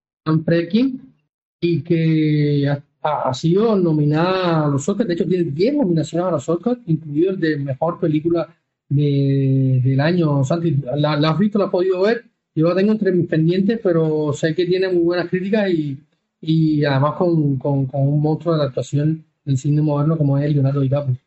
y 1.60 1.82
que 1.82 2.74
ha, 3.02 3.34
sido 3.34 3.76
nominada 3.76 4.66
a 4.66 4.68
los 4.70 4.88
Oscars. 4.88 5.10
De 5.10 5.16
hecho, 5.16 5.28
tiene 5.28 5.52
10 5.52 5.76
nominaciones 5.76 6.26
a 6.26 6.32
los 6.32 6.48
Oscars, 6.48 6.80
incluido 6.86 7.32
el 7.32 7.40
de 7.42 7.58
mejor 7.58 8.00
película 8.00 8.48
de, 8.88 9.82
del 9.84 10.00
año. 10.00 10.46
Santi, 10.46 10.78
¿la, 10.96 11.18
¿la, 11.18 11.32
has 11.32 11.38
visto? 11.38 11.60
¿La 11.60 11.66
has 11.66 11.72
podido 11.72 12.02
ver? 12.04 12.24
Yo 12.56 12.70
la 12.70 12.76
tengo 12.76 12.92
entre 12.92 13.12
mis 13.12 13.28
pendientes, 13.28 13.80
pero 13.82 14.32
sé 14.34 14.54
que 14.54 14.66
tiene 14.66 14.90
muy 14.90 15.04
buenas 15.04 15.30
críticas 15.30 15.70
y 15.72 15.98
y 16.46 16.84
además 16.84 17.14
con, 17.14 17.58
con, 17.58 17.88
un 17.94 18.22
monstruo 18.22 18.54
de 18.54 18.60
la 18.60 18.66
actuación 18.66 19.26
del 19.46 19.58
cine 19.58 19.82
moderno 19.82 20.18
como 20.18 20.38
es 20.38 20.52
Leonardo 20.52 20.82
DiCaprio. 20.82 21.18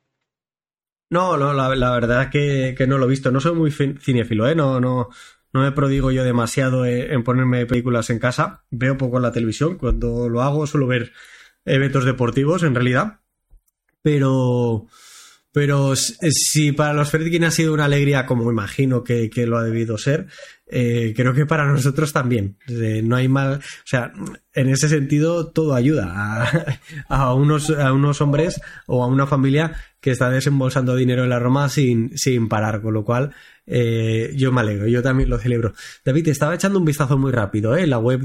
No, 1.09 1.39
no, 1.39 1.55
la, 1.55 1.91
verdad 1.91 2.29
que, 2.29 2.75
que, 2.77 2.87
no 2.87 2.99
lo 2.99 3.07
he 3.07 3.11
visto. 3.11 3.31
No 3.31 3.41
soy 3.41 3.55
muy 3.55 3.71
cinéfilo, 3.71 4.47
¿eh? 4.47 4.55
No, 4.55 4.79
no, 4.79 5.09
no 5.55 5.63
me 5.63 5.73
prodigo 5.73 6.11
yo 6.11 6.23
demasiado 6.23 6.85
en 6.85 7.25
ponerme 7.25 7.65
películas 7.65 8.11
en 8.11 8.19
casa. 8.19 8.65
Veo 8.71 8.99
poco 8.99 9.17
en 9.17 9.23
la 9.23 9.33
televisión. 9.33 9.79
Cuando 9.79 10.29
lo 10.29 10.43
hago 10.43 10.67
suelo 10.67 10.87
ver 10.87 11.13
eventos 11.65 12.05
deportivos, 12.05 12.63
en 12.63 12.75
realidad. 12.75 13.21
Pero, 14.03 14.87
pero 15.57 15.95
si 15.97 16.73
para 16.73 16.93
los 16.93 17.11
Fredkin 17.11 17.45
ha 17.45 17.51
sido 17.51 17.73
una 17.73 17.87
alegría, 17.87 18.27
como 18.27 18.51
imagino 18.51 19.03
que, 19.03 19.31
lo 19.47 19.57
ha 19.57 19.65
debido 19.65 19.97
ser, 19.97 20.27
eh, 20.69 21.13
creo 21.15 21.33
que 21.33 21.47
para 21.47 21.67
nosotros 21.67 22.13
también. 22.13 22.59
no 23.05 23.17
hay 23.17 23.29
mal. 23.29 23.55
O 23.55 23.87
sea, 23.87 24.13
en 24.53 24.69
ese 24.69 24.89
sentido, 24.89 25.49
todo 25.53 25.75
ayuda 25.75 26.81
a, 27.09 27.35
unos, 27.35 27.71
a 27.71 27.93
unos 27.93 28.21
hombres 28.21 28.61
o 28.87 29.05
a 29.05 29.07
una 29.07 29.27
familia 29.27 29.73
que 30.01 30.11
está 30.11 30.31
desembolsando 30.31 30.97
dinero 30.97 31.25
en 31.25 31.31
la 31.31 31.39
Roma 31.39 31.69
sin, 31.69 32.17
sin 32.17 32.49
parar, 32.49 32.81
con 32.81 32.95
lo 32.95 33.05
cual 33.05 33.35
eh, 33.67 34.33
yo 34.37 34.53
me 34.53 34.61
alegro, 34.61 34.87
yo 34.87 35.03
también 35.03 35.31
lo 35.31 35.39
celebro. 35.39 35.73
David, 36.05 36.29
estaba 36.29 36.55
echando 36.55 36.79
un 36.79 36.85
vistazo 36.85 37.19
muy 37.19 37.33
rápido, 37.33 37.77
¿eh? 37.77 37.87
La 37.87 37.99
web 37.99 38.23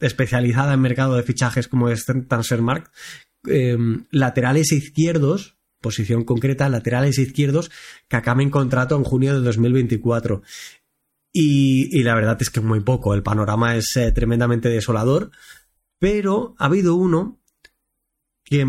especializada 0.00 0.74
en 0.74 0.80
mercado 0.80 1.16
de 1.16 1.22
fichajes 1.22 1.68
como 1.68 1.88
es 1.88 2.04
Transfermarkt, 2.04 2.92
eh, 3.46 3.76
laterales 4.10 4.72
izquierdos 4.72 5.56
posición 5.82 6.24
concreta, 6.24 6.68
laterales 6.70 7.18
izquierdos, 7.18 7.70
que 8.08 8.16
acaben 8.16 8.48
contrato 8.48 8.96
en 8.96 9.04
junio 9.04 9.34
de 9.34 9.40
2024. 9.40 10.42
Y, 11.32 12.02
la 12.02 12.14
verdad 12.14 12.36
es 12.40 12.50
que 12.50 12.60
muy 12.60 12.80
poco, 12.80 13.14
el 13.14 13.22
panorama 13.22 13.76
es 13.76 13.96
eh, 13.96 14.12
tremendamente 14.12 14.68
desolador, 14.68 15.30
pero 15.98 16.54
ha 16.58 16.66
habido 16.66 16.94
uno 16.94 17.40
que, 18.44 18.66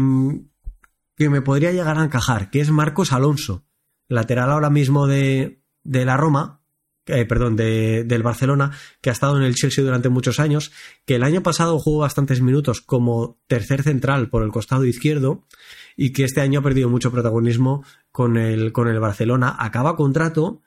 que, 1.18 1.30
me 1.30 1.42
podría 1.42 1.74
llegar 1.74 1.98
a 1.98 2.06
encajar, 2.06 2.50
que 2.50 2.62
es 2.62 2.72
Marcos 2.72 3.12
Alonso, 3.12 3.66
lateral 4.08 4.50
ahora 4.50 4.70
mismo 4.70 5.08
de, 5.08 5.62
de 5.84 6.06
la 6.06 6.16
Roma, 6.16 6.62
eh, 7.06 7.26
perdón, 7.26 7.58
de, 7.58 8.06
del 8.06 8.24
Barcelona, 8.24 8.72
que 9.02 9.10
ha 9.10 9.14
estado 9.14 9.36
en 9.36 9.44
el 9.44 9.56
Chelsea 9.56 9.84
durante 9.84 10.08
muchos 10.08 10.40
años, 10.40 10.72
que 11.06 11.16
el 11.16 11.24
año 11.24 11.44
pasado 11.44 11.78
jugó 11.80 12.00
bastantes 12.00 12.42
minutos 12.42 12.80
como 12.80 13.42
tercer 13.48 13.84
central 13.84 14.30
por 14.30 14.42
el 14.42 14.52
costado 14.52 14.86
izquierdo 14.86 15.46
y 15.98 16.14
que 16.14 16.24
este 16.24 16.40
año 16.40 16.62
ha 16.62 16.64
perdido 16.64 16.90
mucho 16.90 17.12
protagonismo 17.12 17.84
con 18.14 18.38
el, 18.38 18.72
con 18.72 18.88
el 18.88 19.02
Barcelona. 19.02 19.54
Acaba 19.60 19.98
contrato 19.98 20.62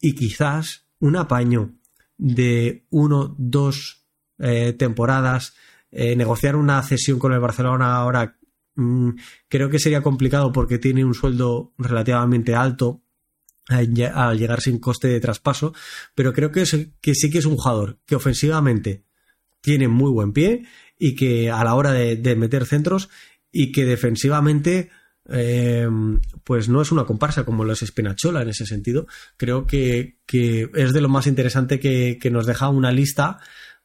y 0.00 0.16
quizás 0.16 0.87
un 1.00 1.16
apaño 1.16 1.74
de 2.16 2.86
uno, 2.90 3.34
dos 3.38 4.06
eh, 4.38 4.72
temporadas, 4.72 5.54
eh, 5.90 6.16
negociar 6.16 6.56
una 6.56 6.82
cesión 6.82 7.18
con 7.18 7.32
el 7.32 7.40
Barcelona 7.40 7.96
ahora 7.96 8.38
mm, 8.74 9.10
creo 9.48 9.70
que 9.70 9.78
sería 9.78 10.02
complicado 10.02 10.52
porque 10.52 10.78
tiene 10.78 11.04
un 11.04 11.14
sueldo 11.14 11.72
relativamente 11.78 12.54
alto 12.54 13.02
al 13.68 13.94
llegar 13.94 14.62
sin 14.62 14.78
coste 14.78 15.08
de 15.08 15.20
traspaso, 15.20 15.74
pero 16.14 16.32
creo 16.32 16.50
que, 16.50 16.64
que 17.00 17.14
sí 17.14 17.30
que 17.30 17.38
es 17.38 17.44
un 17.44 17.56
jugador 17.56 17.98
que 18.06 18.16
ofensivamente 18.16 19.04
tiene 19.60 19.88
muy 19.88 20.10
buen 20.10 20.32
pie 20.32 20.64
y 20.98 21.14
que 21.14 21.50
a 21.50 21.62
la 21.64 21.74
hora 21.74 21.92
de, 21.92 22.36
meter 22.36 22.66
centros 22.66 23.08
y 23.52 23.72
que 23.72 23.84
defensivamente 23.84 24.90
eh, 25.28 25.88
pues 26.44 26.68
no 26.68 26.80
es 26.80 26.90
una 26.90 27.04
comparsa 27.04 27.44
como 27.44 27.64
lo 27.64 27.72
es 27.72 27.80
Spinachola 27.80 28.42
en 28.42 28.48
ese 28.48 28.66
sentido. 28.66 29.06
Creo 29.36 29.66
que, 29.66 30.18
que 30.26 30.70
es 30.74 30.92
de 30.92 31.00
lo 31.00 31.08
más 31.08 31.26
interesante 31.26 31.78
que, 31.78 32.18
que, 32.20 32.30
nos 32.30 32.46
deja 32.46 32.68
una 32.68 32.92
lista, 32.92 33.38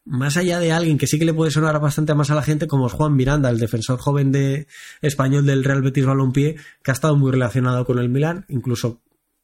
más 0.05 0.37
allá 0.37 0.59
de 0.59 0.71
alguien 0.71 0.97
que 0.97 1.07
sí 1.07 1.19
que 1.19 1.25
le 1.25 1.33
puede 1.33 1.51
sonar 1.51 1.79
bastante 1.79 2.13
más 2.13 2.29
a 2.31 2.35
la 2.35 2.43
gente, 2.43 2.67
como 2.67 2.87
es 2.87 2.93
Juan 2.93 3.15
Miranda, 3.15 3.49
el 3.49 3.59
defensor 3.59 3.99
joven 3.99 4.31
de 4.31 4.67
español 5.01 5.45
del 5.45 5.63
Real 5.63 5.81
Betis 5.81 6.05
Balompié, 6.05 6.55
que 6.83 6.91
ha 6.91 6.93
estado 6.93 7.15
muy 7.15 7.31
relacionado 7.31 7.85
con 7.85 7.99
el 7.99 8.09
Milan, 8.09 8.45
incluso 8.49 9.01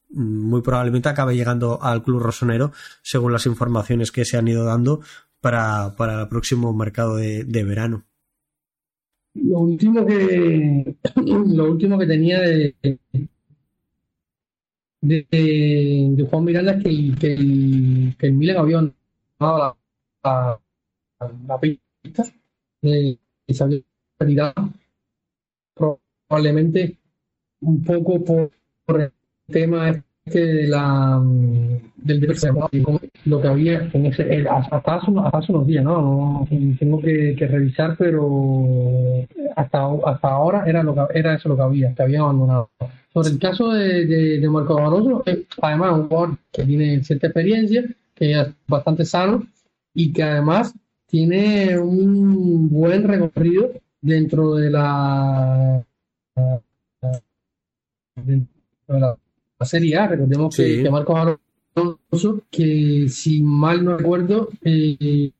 mm, 0.09 0.49
muy 0.49 0.61
probablemente 0.61 1.09
acabe 1.09 1.35
llegando 1.35 1.81
al 1.81 2.03
club 2.03 2.19
rosonero, 2.19 2.71
según 3.01 3.33
las 3.33 3.45
informaciones 3.45 4.11
que 4.11 4.25
se 4.25 4.37
han 4.37 4.47
ido 4.47 4.63
dando 4.63 5.01
para, 5.41 5.95
para 5.95 6.21
el 6.21 6.27
próximo 6.27 6.73
mercado 6.73 7.15
de, 7.15 7.43
de 7.45 7.63
verano. 7.63 8.08
Lo 9.35 9.59
último 9.59 10.05
que 10.05 10.95
lo 11.15 11.71
último 11.71 11.97
que 11.97 12.07
tenía 12.07 12.39
de, 12.39 12.75
de, 15.01 16.27
Juan 16.29 16.43
Miranda 16.43 16.73
es 16.73 16.83
que 16.83 16.89
el, 16.89 17.17
que 17.17 17.33
el, 17.33 18.15
que 18.17 18.27
el 18.27 18.33
Milan 18.33 18.93
la, 19.39 19.77
la, 20.23 20.59
la 21.47 21.59
pista 21.59 22.23
de 22.81 23.17
retirado. 24.19 24.73
Probablemente 25.73 26.97
un 27.61 27.83
poco 27.83 28.23
por, 28.23 28.51
por 28.85 29.01
el 29.01 29.11
tema 29.47 30.03
de 30.37 30.67
la 30.67 31.19
del 31.95 32.27
lo 33.25 33.41
que 33.41 33.47
había 33.47 33.89
en 33.93 34.05
ese 34.05 34.47
hasta 34.47 34.77
hace, 34.77 35.11
hasta 35.17 35.37
hace 35.37 35.51
unos 35.51 35.65
días 35.65 35.83
no, 35.83 36.01
no 36.01 36.47
tengo 36.77 37.01
que, 37.01 37.35
que, 37.37 37.47
revisar 37.47 37.95
pero 37.97 39.25
hasta 39.55 39.87
hasta 40.05 40.27
ahora 40.27 40.63
era 40.67 40.83
lo 40.83 40.93
que 40.93 41.01
era 41.17 41.35
eso 41.35 41.49
lo 41.49 41.55
que 41.55 41.61
había 41.63 41.93
que 41.95 42.03
había 42.03 42.19
abandonado. 42.19 42.69
Sobre 43.13 43.29
el 43.29 43.39
caso 43.39 43.71
de, 43.71 44.05
de, 44.05 44.39
de 44.39 44.49
Marco 44.49 44.75
Barroso 44.75 45.23
además 45.61 45.93
un 45.93 46.07
jugador 46.07 46.37
que 46.51 46.63
tiene 46.63 47.03
cierta 47.03 47.27
experiencia 47.27 47.83
que 48.13 48.39
es 48.39 48.47
bastante 48.67 49.05
sano 49.05 49.47
y 49.93 50.11
que 50.13 50.23
además 50.23 50.73
tiene 51.07 51.79
un 51.79 52.69
buen 52.69 53.03
recorrido 53.03 53.71
dentro 54.01 54.55
de 54.55 54.69
la 54.69 55.83
dentro 58.15 58.53
de 58.87 58.99
la 58.99 59.17
la 59.59 59.65
Serie 59.65 59.97
A. 59.97 60.07
Recordemos 60.07 60.55
sí. 60.55 60.63
que, 60.63 60.83
que, 60.83 60.89
Marcos 60.89 61.39
Alonso, 61.75 62.41
que 62.49 63.07
si 63.09 63.41
mal 63.43 63.83
no 63.83 63.97
recuerdo, 63.97 64.49
eh, 64.63 65.31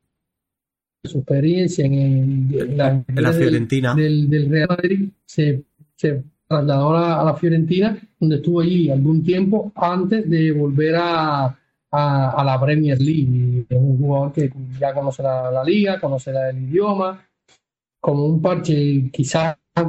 su 1.03 1.19
experiencia 1.19 1.85
en, 1.85 2.49
en 2.53 2.77
la, 2.77 3.03
en 3.07 3.23
la 3.23 3.33
Fiorentina 3.33 3.95
del, 3.95 4.29
del, 4.29 4.49
Real 4.49 4.67
Madrid 4.69 5.09
se, 5.25 5.63
se 5.95 6.23
trasladó 6.45 6.95
a, 6.95 7.21
a, 7.21 7.23
la 7.23 7.35
Fiorentina, 7.35 7.97
donde 8.19 8.35
estuvo 8.35 8.59
allí 8.59 8.89
algún 8.89 9.23
tiempo 9.23 9.71
antes 9.75 10.29
de 10.29 10.51
volver 10.51 10.95
a, 10.97 11.45
a, 11.91 12.29
a 12.31 12.43
la 12.43 12.59
Premier 12.59 12.99
League. 12.99 13.65
Es 13.69 13.77
un 13.77 13.97
jugador 13.97 14.33
que 14.33 14.51
ya 14.77 14.93
conoce 14.93 15.23
la, 15.23 15.49
la 15.49 15.63
liga, 15.63 15.99
conoce 15.99 16.31
el 16.31 16.63
idioma, 16.63 17.25
como 18.01 18.25
un 18.25 18.41
parche 18.41 19.09
quizás 19.11 19.55
a 19.75 19.81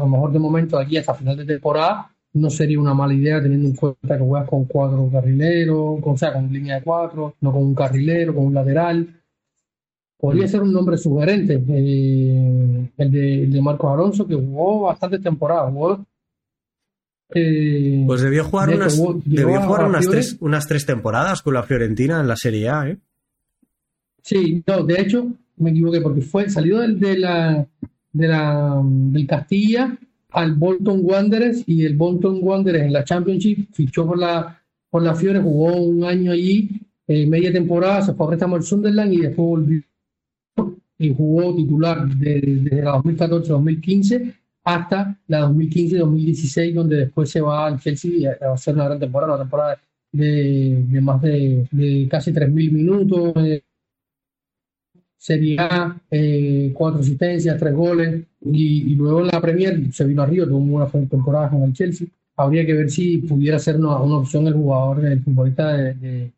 lo 0.00 0.06
mejor 0.06 0.32
de 0.32 0.38
momento 0.40 0.76
de 0.76 0.84
aquí 0.84 0.96
hasta 0.96 1.14
final 1.14 1.36
de 1.36 1.44
temporada 1.44 2.10
no 2.38 2.50
sería 2.50 2.80
una 2.80 2.94
mala 2.94 3.14
idea 3.14 3.42
teniendo 3.42 3.68
en 3.68 3.74
cuenta 3.74 4.16
que 4.16 4.24
juegas 4.24 4.48
con 4.48 4.64
cuatro 4.64 5.08
carrileros, 5.10 6.00
con, 6.00 6.14
o 6.14 6.16
sea, 6.16 6.32
con 6.32 6.52
línea 6.52 6.76
de 6.76 6.82
cuatro, 6.82 7.34
no 7.40 7.52
con 7.52 7.62
un 7.62 7.74
carrilero, 7.74 8.34
con 8.34 8.46
un 8.46 8.54
lateral. 8.54 9.08
Podría 10.16 10.46
mm. 10.46 10.48
ser 10.48 10.62
un 10.62 10.72
nombre 10.72 10.96
sugerente, 10.96 11.62
eh, 11.68 12.90
el, 12.96 13.10
de, 13.10 13.42
el 13.44 13.52
de 13.52 13.62
Marcos 13.62 13.92
Alonso, 13.92 14.26
que 14.26 14.34
jugó 14.34 14.82
bastantes 14.82 15.22
temporadas. 15.22 15.72
Jugó, 15.72 16.04
eh, 17.34 18.04
pues 18.06 18.22
debió 18.22 18.44
jugar, 18.44 18.70
unas, 18.70 18.96
jugó, 18.96 19.20
debió 19.24 19.60
jugar 19.60 19.88
unas, 19.88 20.08
tres, 20.08 20.36
unas 20.40 20.66
tres 20.66 20.86
temporadas 20.86 21.42
con 21.42 21.54
la 21.54 21.62
Fiorentina 21.62 22.20
en 22.20 22.28
la 22.28 22.36
Serie 22.36 22.68
A. 22.68 22.88
¿eh? 22.88 22.98
Sí, 24.22 24.62
no, 24.66 24.82
de 24.82 25.00
hecho, 25.00 25.26
me 25.56 25.70
equivoqué 25.70 26.00
porque 26.00 26.22
fue 26.22 26.48
salido 26.48 26.80
del, 26.80 26.98
de 26.98 27.18
la, 27.18 27.66
de 28.12 28.28
la, 28.28 28.82
del 28.84 29.26
Castilla 29.26 29.98
al 30.32 30.54
Bolton 30.54 31.00
Wanderers 31.02 31.64
y 31.66 31.84
el 31.84 31.96
Bolton 31.96 32.40
Wanderers 32.42 32.84
en 32.84 32.92
la 32.92 33.04
Championship 33.04 33.68
fichó 33.72 34.06
por 34.06 34.18
la, 34.18 34.62
por 34.90 35.02
la 35.02 35.14
Fiore, 35.14 35.40
jugó 35.40 35.76
un 35.76 36.04
año 36.04 36.32
allí, 36.32 36.68
eh, 37.06 37.26
media 37.26 37.52
temporada, 37.52 38.02
se 38.02 38.14
fue 38.14 38.26
a 38.26 38.28
préstamo 38.28 38.56
al 38.56 38.62
Sunderland 38.62 39.12
y 39.12 39.20
después 39.22 39.48
volvió 39.48 39.82
y 40.98 41.14
jugó 41.14 41.54
titular 41.54 42.08
desde 42.08 42.40
de 42.40 42.82
la 42.82 42.98
2014-2015 42.98 44.34
hasta 44.64 45.16
la 45.28 45.48
2015-2016, 45.48 46.74
donde 46.74 46.96
después 46.96 47.30
se 47.30 47.40
va 47.40 47.66
al 47.66 47.80
Chelsea 47.80 48.10
y 48.10 48.24
va 48.24 48.52
a 48.52 48.56
ser 48.56 48.74
una 48.74 48.86
gran 48.86 48.98
temporada, 48.98 49.34
una 49.34 49.42
temporada 49.44 49.80
de, 50.12 50.84
de 50.88 51.00
más 51.00 51.22
de, 51.22 51.68
de 51.70 52.08
casi 52.10 52.32
3.000 52.32 52.72
minutos, 52.72 53.32
eh, 53.36 53.62
Serie 55.28 55.56
A, 55.58 55.94
eh, 56.10 56.72
cuatro 56.74 57.00
asistencias, 57.00 57.58
tres 57.58 57.74
goles, 57.74 58.24
y, 58.40 58.92
y, 58.92 58.94
luego 58.94 59.20
en 59.20 59.26
la 59.26 59.42
Premier 59.42 59.92
se 59.92 60.06
vino 60.06 60.22
arriba, 60.22 60.46
tuvo 60.46 60.56
una 60.56 60.86
buena 60.86 61.06
temporada 61.06 61.50
con 61.50 61.64
el 61.64 61.74
Chelsea. 61.74 62.06
Habría 62.34 62.64
que 62.64 62.72
ver 62.72 62.88
si 62.88 63.18
pudiera 63.18 63.58
ser 63.58 63.76
una, 63.76 63.98
una 63.98 64.16
opción 64.16 64.46
el 64.46 64.54
jugador, 64.54 65.04
el 65.04 65.22
futbolista 65.22 65.76
de, 65.76 65.94
de, 65.94 66.32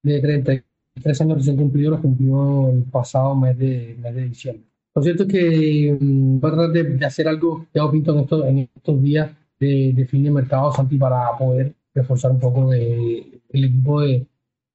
de 0.00 0.20
33 0.20 1.20
años 1.22 1.38
recién 1.38 1.56
cumplido, 1.56 1.90
lo 1.90 2.00
cumplió 2.00 2.70
el 2.70 2.84
pasado 2.84 3.34
mes 3.34 3.58
de, 3.58 3.96
mes 4.00 4.14
de 4.14 4.28
diciembre. 4.28 4.64
Lo 4.94 5.02
cierto 5.02 5.24
es 5.24 5.28
que 5.28 5.98
um, 6.00 6.40
va 6.40 6.48
a 6.48 6.52
tratar 6.52 6.70
de, 6.70 6.84
de, 6.84 7.04
hacer 7.04 7.26
algo, 7.26 7.66
ya 7.74 7.90
pinto 7.90 8.12
en 8.14 8.20
estos, 8.20 8.46
en 8.46 8.58
estos 8.76 9.02
días 9.02 9.28
de, 9.58 9.92
de 9.92 10.06
fin 10.06 10.22
de 10.22 10.30
mercado, 10.30 10.72
Santi, 10.72 10.96
para 10.96 11.36
poder 11.36 11.74
reforzar 11.92 12.30
un 12.30 12.38
poco 12.38 12.70
de, 12.70 13.40
el 13.50 13.64
equipo 13.64 14.02
de, 14.02 14.24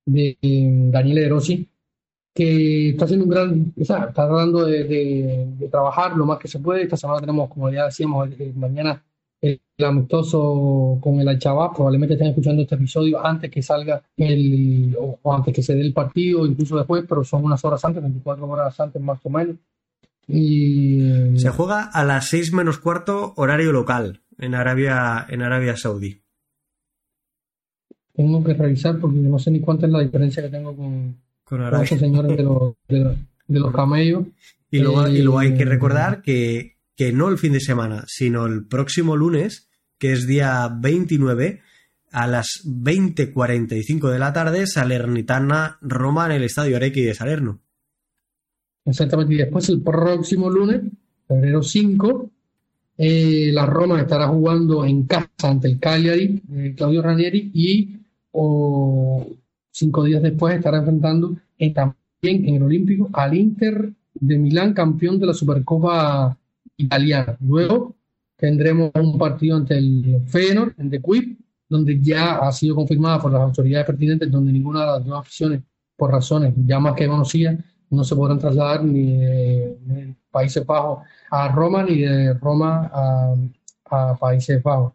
de, 0.06 0.38
de 0.42 0.90
Daniel 0.92 1.30
Rossi, 1.30 1.70
que 2.34 2.90
está 2.90 3.06
haciendo 3.06 3.26
un 3.26 3.32
gran, 3.32 3.74
o 3.80 3.86
sea, 3.86 4.06
está 4.06 4.28
tratando 4.28 4.66
de, 4.66 4.84
de, 4.86 5.48
de, 5.58 5.68
trabajar 5.68 6.16
lo 6.16 6.26
más 6.26 6.40
que 6.40 6.48
se 6.48 6.60
puede. 6.60 6.84
Esta 6.84 6.98
semana 6.98 7.20
tenemos, 7.20 7.50
como 7.50 7.70
ya 7.70 7.86
decíamos, 7.86 8.30
el, 8.40 8.54
mañana 8.56 9.04
el, 9.42 9.60
el, 9.78 9.86
amistoso 9.86 10.98
con 11.02 11.20
el 11.20 11.28
Alchabá. 11.28 11.74
Probablemente 11.74 12.14
estén 12.14 12.30
escuchando 12.30 12.62
este 12.62 12.76
episodio 12.76 13.26
antes 13.26 13.52
que 13.52 13.62
salga 13.62 14.02
el, 14.16 14.96
o, 14.98 15.20
o, 15.22 15.34
antes 15.34 15.54
que 15.54 15.62
se 15.62 15.76
dé 15.76 15.82
el 15.82 15.94
partido, 15.94 16.46
incluso 16.46 16.78
después, 16.78 17.04
pero 17.08 17.24
son 17.24 17.44
unas 17.44 17.64
horas 17.66 17.84
antes, 17.84 18.02
24 18.02 18.48
horas 18.48 18.80
antes 18.80 19.02
más 19.02 19.20
o 19.24 19.30
menos. 19.30 19.58
Y... 20.28 21.38
Se 21.38 21.50
juega 21.50 21.84
a 21.84 22.06
las 22.06 22.30
6 22.30 22.54
menos 22.54 22.78
cuarto 22.78 23.34
horario 23.36 23.74
local 23.74 24.22
en 24.38 24.56
Arabia, 24.56 25.26
en 25.28 25.42
Arabia 25.42 25.76
Saudí. 25.76 26.22
Tengo 28.14 28.44
que 28.44 28.54
revisar 28.54 29.00
porque 29.00 29.18
no 29.18 29.40
sé 29.40 29.52
ni 29.52 29.60
cuánta 29.60 29.86
es 29.86 29.92
la 29.92 30.00
diferencia 30.00 30.44
que 30.44 30.50
tengo 30.50 30.76
con, 30.76 31.16
con 31.60 31.84
esos 31.84 32.00
señores 32.00 32.38
de 32.38 32.44
los, 32.44 32.76
de, 32.88 33.00
los, 33.00 33.18
de 33.48 33.60
los 33.60 33.74
camellos. 33.74 34.26
Y 34.70 34.80
luego, 34.80 35.06
eh, 35.06 35.12
y 35.12 35.22
luego, 35.22 35.40
hay 35.40 35.54
que 35.56 35.66
recordar 35.66 36.22
que, 36.22 36.78
que 36.96 37.12
no 37.12 37.28
el 37.28 37.38
fin 37.38 37.52
de 37.52 37.60
semana, 37.60 38.06
sino 38.08 38.46
el 38.46 38.66
próximo 38.66 39.18
lunes, 39.18 39.70
que 39.98 40.14
es 40.14 40.28
día 40.28 40.70
29, 40.74 41.60
a 42.12 42.28
las 42.28 42.62
20.45 42.66 44.12
de 44.12 44.20
la 44.20 44.32
tarde, 44.32 44.66
Salernitana 44.66 45.78
Roma 45.82 46.28
en 46.28 46.32
el 46.34 46.44
Estadio 46.44 46.78
Arequi 46.78 47.02
de 47.02 47.16
Salerno. 47.16 47.60
Exactamente, 48.86 49.34
y 49.34 49.38
después 49.38 49.68
el 49.68 49.82
próximo 49.82 50.50
lunes, 50.50 50.82
febrero 51.28 51.62
5, 51.62 52.32
eh, 52.98 53.52
la 53.54 53.66
Roma 53.66 54.00
estará 54.00 54.28
jugando 54.28 54.86
en 54.86 55.04
casa 55.04 55.28
ante 55.44 55.68
el 55.68 55.80
Cagliari, 55.80 56.42
eh, 56.54 56.74
Claudio 56.78 57.02
Ranieri, 57.02 57.52
y 57.54 57.98
o, 58.32 59.28
Cinco 59.72 60.04
días 60.04 60.22
después 60.22 60.56
estará 60.56 60.78
enfrentando 60.80 61.36
eh, 61.58 61.74
también 61.74 61.96
en 62.48 62.56
el 62.56 62.64
Olímpico 62.64 63.10
al 63.14 63.34
Inter 63.34 63.94
de 64.14 64.38
Milán, 64.38 64.74
campeón 64.74 65.20
de 65.20 65.26
la 65.28 65.34
Supercopa 65.34 66.38
italiana. 66.78 67.38
Luego 67.40 67.96
tendremos 68.36 68.92
un 68.96 69.18
partido 69.18 69.58
ante 69.58 69.78
el 69.78 70.22
Feyenoord 70.28 70.74
en 70.78 70.90
The 70.90 71.02
Quip, 71.02 71.40
donde 71.70 72.00
ya 72.02 72.40
ha 72.40 72.52
sido 72.52 72.76
confirmada 72.76 73.20
por 73.22 73.32
las 73.32 73.42
autoridades 73.42 73.86
pertinentes, 73.86 74.30
donde 74.30 74.52
ninguna 74.52 74.82
de 74.82 74.86
las 74.88 75.06
dos 75.06 75.20
aficiones, 75.20 75.62
por 75.96 76.12
razones 76.12 76.54
ya 76.66 76.80
más 76.80 76.94
que 76.96 77.08
conocidas, 77.08 77.58
no 77.90 78.04
se 78.04 78.16
podrán 78.16 78.40
trasladar 78.40 78.84
ni 78.84 79.18
de, 79.18 79.78
de 79.86 80.16
Países 80.32 80.66
Bajos 80.66 81.00
a 81.30 81.50
Roma 81.50 81.84
ni 81.84 82.00
de 82.00 82.34
Roma 82.34 82.90
a, 82.94 83.36
a 83.86 84.16
Países 84.18 84.62
Bajos. 84.62 84.94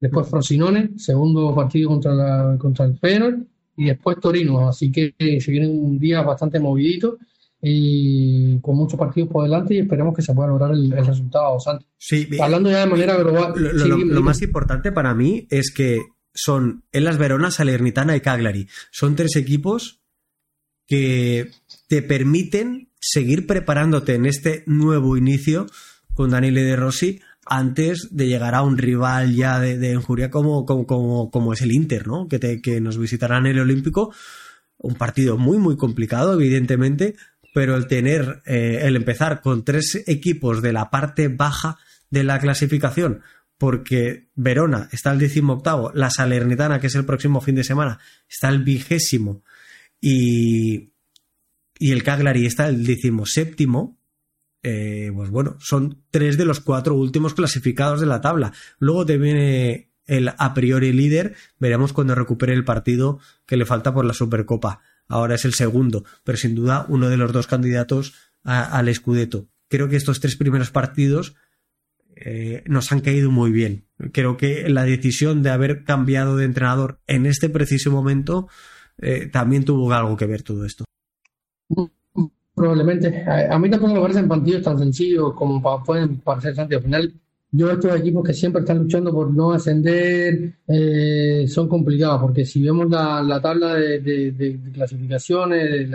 Después 0.00 0.28
Frosinone, 0.28 0.90
segundo 0.96 1.54
partido 1.54 1.90
contra, 1.90 2.14
la, 2.14 2.56
contra 2.58 2.84
el 2.84 2.96
Feyenoord, 2.96 3.38
y 3.78 3.86
después 3.86 4.18
Torino. 4.20 4.68
Así 4.68 4.90
que 4.90 5.14
eh, 5.16 5.40
se 5.40 5.50
viene 5.52 5.68
un 5.68 5.98
día 5.98 6.20
bastante 6.22 6.58
movidito 6.58 7.16
y 7.62 8.58
con 8.60 8.76
muchos 8.76 8.98
partidos 8.98 9.30
por 9.30 9.44
delante 9.44 9.74
y 9.74 9.78
esperemos 9.78 10.14
que 10.14 10.22
se 10.22 10.34
pueda 10.34 10.48
lograr 10.48 10.72
el, 10.72 10.92
el 10.92 11.06
resultado. 11.06 11.58
Santi. 11.60 11.86
Sí, 11.96 12.28
Hablando 12.40 12.70
ya 12.70 12.80
de 12.80 12.86
manera 12.86 13.16
global. 13.16 13.52
Lo, 13.56 13.72
lo, 13.72 13.84
sí, 13.84 14.04
lo, 14.04 14.22
más 14.22 14.42
importante 14.42 14.90
para 14.90 15.14
mí 15.14 15.46
es 15.50 15.72
que 15.72 16.00
son 16.34 16.84
Elas 16.92 17.18
Verona, 17.18 17.50
Salernitana 17.52 18.16
y 18.16 18.20
Cagliari. 18.20 18.68
Son 18.90 19.14
tres 19.14 19.36
equipos 19.36 20.00
que 20.86 21.50
te 21.86 22.02
permiten 22.02 22.90
seguir 23.00 23.46
preparándote 23.46 24.14
en 24.14 24.26
este 24.26 24.64
nuevo 24.66 25.16
inicio 25.16 25.66
con 26.14 26.30
Daniele 26.30 26.62
De 26.62 26.74
Rossi 26.74 27.20
antes 27.48 28.08
de 28.10 28.28
llegar 28.28 28.54
a 28.54 28.62
un 28.62 28.78
rival 28.78 29.34
ya 29.34 29.58
de, 29.58 29.78
de 29.78 29.92
enjuria 29.92 30.30
como, 30.30 30.66
como, 30.66 31.30
como, 31.30 31.52
es 31.52 31.62
el 31.62 31.72
Inter, 31.72 32.06
¿no? 32.06 32.28
Que, 32.28 32.60
que 32.60 32.80
nos 32.80 32.98
visitará 32.98 33.38
en 33.38 33.46
el 33.46 33.60
Olímpico. 33.60 34.14
Un 34.76 34.94
partido 34.94 35.38
muy, 35.38 35.58
muy 35.58 35.76
complicado, 35.76 36.34
evidentemente, 36.34 37.16
pero 37.54 37.76
el 37.76 37.86
tener, 37.86 38.42
eh, 38.46 38.80
el 38.82 38.96
empezar 38.96 39.40
con 39.40 39.64
tres 39.64 40.04
equipos 40.06 40.62
de 40.62 40.72
la 40.72 40.90
parte 40.90 41.28
baja 41.28 41.78
de 42.10 42.22
la 42.22 42.38
clasificación, 42.38 43.22
porque 43.56 44.28
Verona 44.34 44.88
está 44.92 45.10
el 45.12 45.18
décimo 45.18 45.54
octavo, 45.54 45.90
la 45.94 46.10
Salernitana, 46.10 46.80
que 46.80 46.86
es 46.86 46.94
el 46.94 47.04
próximo 47.04 47.40
fin 47.40 47.56
de 47.56 47.64
semana, 47.64 47.98
está 48.28 48.48
el 48.48 48.62
vigésimo 48.62 49.42
y, 50.00 50.92
y 51.78 51.92
el 51.92 52.02
Cagliari 52.02 52.46
está 52.46 52.68
el 52.68 52.86
décimo 52.86 53.26
séptimo, 53.26 53.97
eh, 54.70 55.10
pues 55.14 55.30
bueno, 55.30 55.56
son 55.60 56.02
tres 56.10 56.36
de 56.36 56.44
los 56.44 56.60
cuatro 56.60 56.94
últimos 56.94 57.32
clasificados 57.32 58.00
de 58.00 58.06
la 58.06 58.20
tabla. 58.20 58.52
Luego 58.78 59.06
te 59.06 59.16
viene 59.16 59.90
el 60.06 60.28
a 60.36 60.52
priori 60.52 60.92
líder, 60.92 61.36
veremos 61.58 61.94
cuando 61.94 62.14
recupere 62.14 62.52
el 62.52 62.64
partido 62.64 63.18
que 63.46 63.56
le 63.56 63.64
falta 63.64 63.94
por 63.94 64.04
la 64.04 64.12
Supercopa. 64.12 64.82
Ahora 65.06 65.36
es 65.36 65.46
el 65.46 65.54
segundo, 65.54 66.04
pero 66.22 66.36
sin 66.36 66.54
duda 66.54 66.84
uno 66.90 67.08
de 67.08 67.16
los 67.16 67.32
dos 67.32 67.46
candidatos 67.46 68.12
al 68.44 68.94
Scudetto. 68.94 69.48
Creo 69.68 69.88
que 69.88 69.96
estos 69.96 70.20
tres 70.20 70.36
primeros 70.36 70.70
partidos 70.70 71.34
eh, 72.14 72.62
nos 72.66 72.92
han 72.92 73.00
caído 73.00 73.30
muy 73.30 73.50
bien. 73.50 73.86
Creo 74.12 74.36
que 74.36 74.68
la 74.68 74.84
decisión 74.84 75.42
de 75.42 75.48
haber 75.48 75.84
cambiado 75.84 76.36
de 76.36 76.44
entrenador 76.44 77.00
en 77.06 77.24
este 77.24 77.48
preciso 77.48 77.90
momento 77.90 78.48
eh, 78.98 79.28
también 79.28 79.64
tuvo 79.64 79.90
algo 79.94 80.14
que 80.16 80.26
ver 80.26 80.42
todo 80.42 80.66
esto. 80.66 80.84
Probablemente. 82.58 83.24
A, 83.24 83.58
mí 83.58 83.70
tampoco 83.70 83.94
me 83.94 84.00
parecen 84.00 84.28
partidos 84.28 84.62
tan 84.62 84.78
sencillos 84.78 85.32
como 85.34 85.62
pueden 85.84 86.16
parecer 86.18 86.58
antes. 86.58 86.76
Al 86.76 86.82
final, 86.82 87.14
yo 87.52 87.70
estos 87.70 87.96
equipos 87.96 88.24
que 88.24 88.34
siempre 88.34 88.60
están 88.60 88.78
luchando 88.78 89.12
por 89.12 89.32
no 89.32 89.52
ascender 89.52 90.54
eh, 90.66 91.46
son 91.48 91.68
complicados, 91.68 92.20
porque 92.20 92.44
si 92.44 92.62
vemos 92.62 92.90
la, 92.90 93.40
tabla 93.40 93.74
de, 93.74 94.58
clasificaciones, 94.72 95.88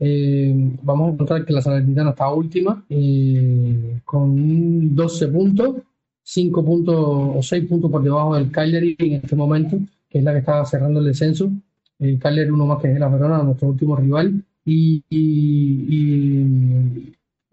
eh, 0.00 0.76
vamos 0.82 1.10
a 1.10 1.12
encontrar 1.12 1.44
que 1.44 1.52
la 1.52 1.62
Salernitana 1.62 2.10
está 2.10 2.28
última, 2.32 2.84
eh, 2.88 4.00
con 4.04 4.94
12 4.96 5.28
puntos, 5.28 5.76
5 6.24 6.64
puntos 6.64 6.96
o 6.98 7.40
6 7.40 7.68
puntos 7.68 7.90
por 7.90 8.02
debajo 8.02 8.34
del 8.34 8.50
Cagliari 8.50 8.96
en 8.98 9.12
este 9.14 9.36
momento, 9.36 9.78
que 10.10 10.18
es 10.18 10.24
la 10.24 10.32
que 10.32 10.38
está 10.38 10.64
cerrando 10.64 10.98
el 11.00 11.06
descenso. 11.06 11.50
El 11.98 12.18
Cagliari 12.18 12.50
uno 12.50 12.66
más 12.66 12.82
que 12.82 12.92
es 12.92 12.98
la 12.98 13.08
Verona, 13.08 13.42
nuestro 13.42 13.68
último 13.68 13.94
rival 13.94 14.42
y, 14.64 15.04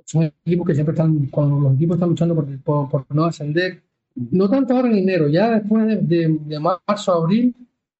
son 0.06 0.24
equipos 0.24 0.68
que 0.68 0.74
siempre 0.74 0.94
están, 0.94 1.28
cuando 1.28 1.60
los 1.60 1.76
equipos 1.76 1.96
están 1.96 2.10
luchando 2.10 2.36
por, 2.36 2.90
por, 2.90 3.06
no 3.14 3.26
ascender, 3.26 3.84
no 4.16 4.50
tanto 4.50 4.76
ahora 4.76 4.90
en 4.90 4.98
enero, 4.98 5.28
ya 5.28 5.60
después 5.60 5.86
de, 6.08 6.40
de, 6.46 6.60
marzo 6.60 7.14
a 7.14 7.18
abril, 7.18 7.56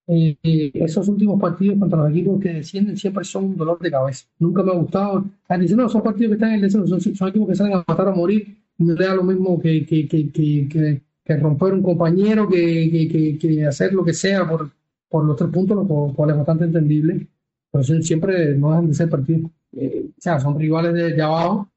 eh, 0.08 0.36
eh, 0.42 0.72
esos 0.74 1.08
últimos 1.08 1.40
partidos 1.40 1.78
contra 1.78 2.00
los 2.00 2.10
equipos 2.10 2.42
que 2.42 2.54
descienden 2.54 2.98
siempre 2.98 3.24
son 3.24 3.46
un 3.46 3.58
dolor 3.58 3.80
de 3.80 3.92
cabeza. 3.92 4.26
Nunca 4.40 4.64
me 4.64 4.72
ha 4.72 4.76
gustado. 4.76 5.24
Diciendo, 5.60 5.84
no, 5.84 5.90
son 5.90 6.02
partidos 6.02 6.30
que 6.32 6.34
están 6.34 6.50
en 6.50 6.56
el 6.56 6.62
descenso, 6.62 7.00
son, 7.00 7.30
equipos 7.30 7.50
que 7.50 7.56
salen 7.56 7.74
a 7.74 7.86
matar 7.88 8.08
o 8.08 8.16
morir. 8.16 8.58
No 8.80 8.96
da 8.96 9.14
lo 9.14 9.24
mismo 9.24 9.62
que, 9.62 9.86
que, 9.86 10.08
que, 10.08 10.32
que, 10.32 11.02
que 11.24 11.38
romper 11.38 11.74
un 11.74 11.84
compañero, 11.84 12.50
que, 12.50 13.66
hacer 13.68 13.94
lo 13.94 14.04
que 14.04 14.14
sea 14.14 14.50
por, 14.50 14.72
por 15.08 15.26
los 15.26 15.36
tres 15.38 15.52
puntos, 15.52 15.78
lo 15.78 16.14
cual 16.16 16.32
es 16.32 16.38
bastante 16.38 16.66
entendible 16.66 17.28
pero 17.72 17.84
siempre 17.84 18.56
no 18.56 18.72
dejan 18.72 18.88
de 18.88 18.94
ser 18.94 19.10
partidos, 19.10 19.52
eh, 19.74 20.10
o 20.10 20.22
sea, 20.22 20.40
son 20.40 20.58
rivales 20.58 20.94
de, 20.94 21.22
abajo, 21.22 21.70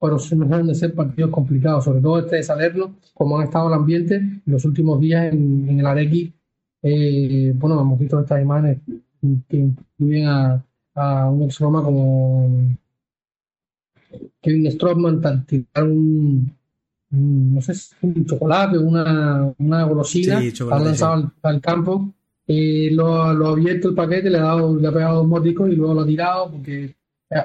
pero 0.00 0.16
no 0.36 0.44
dejan 0.46 0.66
de 0.66 0.74
ser 0.74 0.94
partidos 0.94 1.30
complicados, 1.30 1.84
sobre 1.84 2.00
todo 2.00 2.18
este 2.20 2.36
de 2.36 2.42
Salerno, 2.42 2.96
como 3.14 3.38
han 3.38 3.44
estado 3.44 3.68
el 3.68 3.74
ambiente 3.74 4.16
en 4.16 4.42
los 4.46 4.64
últimos 4.64 5.00
días 5.00 5.32
en, 5.32 5.78
el 5.78 5.86
Arequi. 5.86 6.32
Eh, 6.82 7.52
bueno, 7.56 7.80
hemos 7.80 7.98
visto 7.98 8.20
estas 8.20 8.40
imágenes 8.42 8.78
que 9.48 9.56
incluyen 9.56 10.26
a, 10.26 10.64
un 11.30 11.42
ex 11.44 11.60
Roma 11.60 11.82
como 11.82 12.76
Kevin 14.40 14.70
Strothman 14.72 15.46
tirar 15.46 15.84
un, 15.84 16.52
no 17.10 17.60
sé, 17.60 17.72
un 18.02 18.24
chocolate, 18.26 18.78
una, 18.78 19.52
una 19.58 19.84
golosina, 19.84 20.40
sí, 20.40 20.52
lanzado 20.64 21.32
al, 21.42 21.60
campo 21.60 22.12
lo, 22.48 23.32
lo, 23.34 23.46
ha 23.48 23.50
abierto 23.52 23.90
el 23.90 23.94
paquete, 23.94 24.30
le 24.30 24.38
ha, 24.38 24.42
dado, 24.42 24.76
le 24.76 24.88
ha 24.88 24.92
pegado 24.92 25.16
dos 25.16 25.28
mordicos 25.28 25.70
y 25.70 25.76
luego 25.76 25.94
lo 25.94 26.00
ha 26.00 26.06
tirado 26.06 26.50
porque 26.50 26.94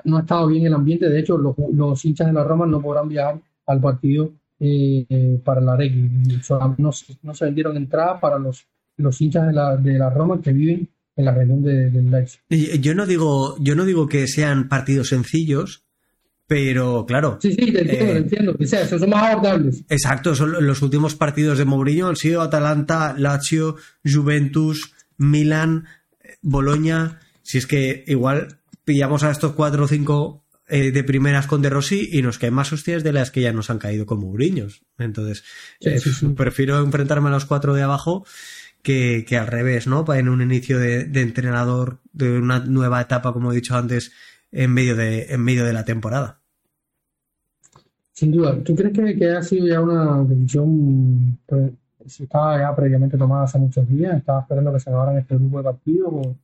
no 0.05 0.17
ha 0.17 0.21
estado 0.21 0.47
bien 0.47 0.65
el 0.65 0.73
ambiente. 0.73 1.09
De 1.09 1.19
hecho, 1.19 1.37
los, 1.37 2.05
hinchas 2.05 2.27
de 2.27 2.33
la 2.33 2.43
Roma 2.43 2.65
no 2.65 2.81
podrán 2.81 3.09
viajar 3.09 3.39
al 3.67 3.81
partido 3.81 4.31
eh, 4.59 5.05
eh, 5.09 5.41
para 5.43 5.61
la 5.61 5.75
Reggae. 5.75 6.09
No, 6.77 6.93
no, 7.21 7.33
se 7.33 7.45
vendieron 7.45 7.75
entradas 7.75 8.19
para 8.21 8.39
los, 8.39 8.65
los 8.97 9.19
hinchas 9.19 9.47
de 9.47 9.53
la, 9.53 9.75
de 9.75 9.97
la 9.97 10.09
Roma 10.09 10.41
que 10.41 10.53
viven 10.53 10.87
en 11.15 11.25
la 11.25 11.33
región 11.33 11.61
de, 11.61 11.89
del 11.89 12.09
Leipzig. 12.09 12.41
Yo 12.81 12.95
no 12.95 13.05
digo, 13.05 13.57
yo 13.59 13.75
no 13.75 13.85
digo 13.85 14.07
que 14.07 14.27
sean 14.27 14.67
partidos 14.67 15.09
sencillos, 15.09 15.83
pero 16.47 17.05
claro. 17.05 17.37
Sí, 17.41 17.51
sí, 17.51 17.71
te 17.71 17.81
entiendo, 17.81 18.05
te 18.05 18.11
eh, 18.11 18.17
entiendo. 18.17 18.57
Que 18.57 18.67
sea, 18.67 18.87
son 18.87 19.09
más 19.09 19.31
abordables. 19.31 19.83
Exacto, 19.89 20.35
son 20.35 20.65
los 20.65 20.81
últimos 20.81 21.15
partidos 21.15 21.57
de 21.57 21.65
Mourinho 21.65 22.07
han 22.07 22.15
sido 22.15 22.41
Atalanta, 22.41 23.15
Lazio, 23.17 23.77
Juventus, 24.03 24.93
Milan, 25.17 25.85
Boloña. 26.41 27.19
Si 27.41 27.57
es 27.57 27.67
que 27.67 28.03
igual 28.07 28.59
pillamos 28.83 29.23
a 29.23 29.31
estos 29.31 29.53
cuatro 29.53 29.85
o 29.85 29.87
cinco 29.87 30.45
eh, 30.67 30.91
de 30.91 31.03
primeras 31.03 31.47
con 31.47 31.61
De 31.61 31.69
Rossi 31.69 32.09
y 32.11 32.21
nos 32.21 32.39
caen 32.39 32.53
más 32.53 32.73
hostias 32.73 33.03
de 33.03 33.13
las 33.13 33.31
que 33.31 33.41
ya 33.41 33.53
nos 33.53 33.69
han 33.69 33.79
caído 33.79 34.05
con 34.05 34.19
Mourinho. 34.19 34.67
Entonces, 34.97 35.43
eh, 35.81 35.99
prefiero 36.35 36.79
enfrentarme 36.79 37.29
a 37.29 37.33
los 37.33 37.45
cuatro 37.45 37.73
de 37.73 37.83
abajo 37.83 38.25
que, 38.81 39.25
que 39.27 39.37
al 39.37 39.47
revés, 39.47 39.87
¿no? 39.87 40.05
En 40.13 40.29
un 40.29 40.41
inicio 40.41 40.77
de, 40.77 41.05
de 41.05 41.21
entrenador, 41.21 42.01
de 42.11 42.37
una 42.37 42.59
nueva 42.59 43.01
etapa, 43.01 43.33
como 43.33 43.51
he 43.51 43.55
dicho 43.55 43.75
antes, 43.75 44.11
en 44.53 44.71
medio 44.71 44.95
de, 44.95 45.25
en 45.29 45.41
medio 45.41 45.65
de 45.65 45.73
la 45.73 45.83
temporada. 45.83 46.39
Sin 48.13 48.31
duda. 48.31 48.63
¿Tú 48.63 48.75
crees 48.75 48.93
que, 49.17 49.31
ha 49.31 49.41
sido 49.41 49.67
ya 49.67 49.81
una 49.81 50.23
decisión 50.23 51.39
pues, 51.45 51.71
si 52.05 52.23
estaba 52.23 52.59
ya 52.59 52.75
previamente 52.75 53.17
tomada 53.17 53.45
hace 53.45 53.57
muchos 53.57 53.89
días? 53.89 54.15
¿Estaba 54.17 54.41
esperando 54.41 54.71
que 54.71 54.79
se 54.79 54.89
acabaran 54.89 55.17
este 55.17 55.35
grupo 55.35 55.57
de 55.57 55.63
partidos? 55.63 56.13
¿O, 56.13 56.37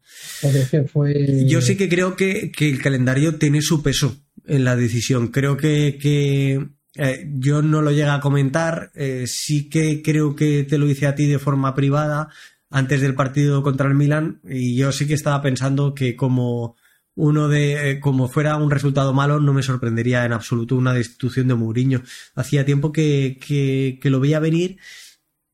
que 0.71 0.83
fue... 0.83 1.45
Yo 1.47 1.61
sí 1.61 1.77
que 1.77 1.87
creo 1.87 2.15
que, 2.15 2.51
el 2.59 2.81
calendario 2.81 3.35
tiene 3.35 3.61
su 3.61 3.83
peso 3.83 4.15
en 4.45 4.65
la 4.65 4.75
decisión. 4.75 5.27
Creo 5.27 5.57
que, 5.57 5.99
que 6.01 6.67
eh, 6.95 7.29
yo 7.37 7.61
no 7.61 7.83
lo 7.83 7.91
llega 7.91 8.15
a 8.15 8.19
comentar. 8.19 8.91
Eh, 8.95 9.25
sí 9.27 9.69
que 9.69 10.01
creo 10.01 10.35
que 10.35 10.63
te 10.63 10.79
lo 10.79 10.89
hice 10.89 11.05
a 11.05 11.13
ti 11.13 11.27
de 11.27 11.37
forma 11.37 11.75
privada 11.75 12.29
antes 12.71 13.01
del 13.01 13.15
partido 13.15 13.63
contra 13.63 13.87
el 13.87 13.95
Milan 13.95 14.41
y 14.43 14.75
yo 14.75 14.91
sí 14.91 15.07
que 15.07 15.15
estaba 15.15 15.41
pensando 15.41 15.93
que 15.93 16.15
como 16.15 16.75
uno 17.19 17.49
de, 17.49 17.91
eh, 17.91 17.99
como 17.99 18.29
fuera 18.29 18.55
un 18.55 18.71
resultado 18.71 19.13
malo, 19.13 19.41
no 19.41 19.53
me 19.53 19.61
sorprendería 19.61 20.23
en 20.23 20.31
absoluto 20.31 20.77
una 20.77 20.93
destitución 20.93 21.49
de 21.49 21.55
Mourinho. 21.55 22.01
Hacía 22.33 22.63
tiempo 22.63 22.93
que, 22.93 23.37
que, 23.45 24.09
lo 24.09 24.21
veía 24.21 24.39
venir 24.39 24.77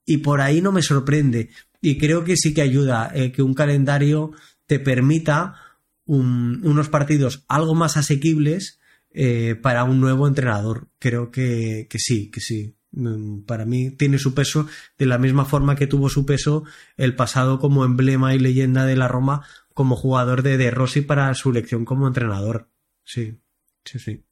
y 0.06 0.18
por 0.18 0.42
ahí 0.42 0.62
no 0.62 0.72
me 0.72 0.84
sorprende. 0.84 1.50
Y 1.82 1.98
creo 1.98 2.24
que 2.24 2.38
sí 2.38 2.54
que 2.54 2.62
ayuda 2.62 3.12
eh, 3.16 3.32
que 3.32 3.42
un 3.42 3.56
calendario 3.56 4.32
te 4.68 4.80
permita 4.80 5.56
unos 6.06 6.90
partidos 6.90 7.44
algo 7.48 7.74
más 7.74 7.98
asequibles 7.98 8.80
eh, 9.10 9.56
para 9.60 9.86
un 9.86 10.00
nuevo 10.00 10.28
entrenador. 10.28 10.90
Creo 11.00 11.32
que, 11.32 11.88
que 11.90 11.98
sí, 11.98 12.30
que 12.30 12.42
sí. 12.42 12.76
Mm, 12.92 13.42
para 13.42 13.66
mí 13.66 13.90
tiene 13.90 14.20
su 14.20 14.36
peso 14.36 14.68
de 15.00 15.08
la 15.08 15.18
misma 15.18 15.46
forma 15.46 15.76
que 15.76 15.88
tuvo 15.88 16.10
su 16.10 16.28
peso 16.28 16.64
el 16.96 17.16
pasado 17.16 17.60
como 17.60 17.86
emblema 17.86 18.36
y 18.36 18.40
leyenda 18.40 18.86
de 18.86 18.96
la 18.96 19.08
Roma 19.08 19.42
como 19.76 19.96
jugador 19.96 20.42
de 20.42 20.58
De 20.58 20.72
Rossi 20.72 21.02
para 21.02 21.32
su 21.36 21.52
elección 21.52 21.86
como 21.86 22.08
entrenador. 22.08 22.70
Sí, 23.04 23.38
sí, 23.84 24.00
sí. 24.00 24.24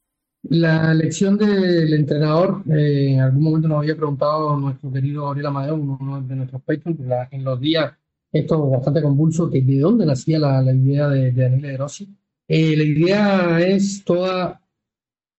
La 0.48 0.90
elección 0.90 1.38
del 1.38 1.92
entrenador, 1.94 2.62
eh, 2.70 3.12
en 3.12 3.20
algún 3.20 3.44
momento 3.44 3.68
nos 3.68 3.78
había 3.78 3.94
preguntado 3.94 4.56
nuestro 4.56 4.90
querido 4.90 5.26
Gabriel 5.26 5.46
Amadeo, 5.46 5.74
uno 5.76 6.20
de 6.22 6.34
nuestros 6.34 6.62
patrons, 6.62 6.98
en 7.30 7.44
los 7.44 7.60
días 7.60 7.92
esto 8.32 8.68
bastante 8.68 9.00
convulso, 9.00 9.48
que 9.48 9.60
de 9.60 9.78
dónde 9.78 10.04
nacía 10.06 10.38
la, 10.38 10.72
idea 10.72 11.08
de, 11.08 11.30
de 11.30 11.50
De 11.50 11.76
Rossi. 11.76 12.08
Eh, 12.48 12.76
la 12.76 12.82
idea 12.82 13.60
es 13.60 14.02
toda 14.02 14.60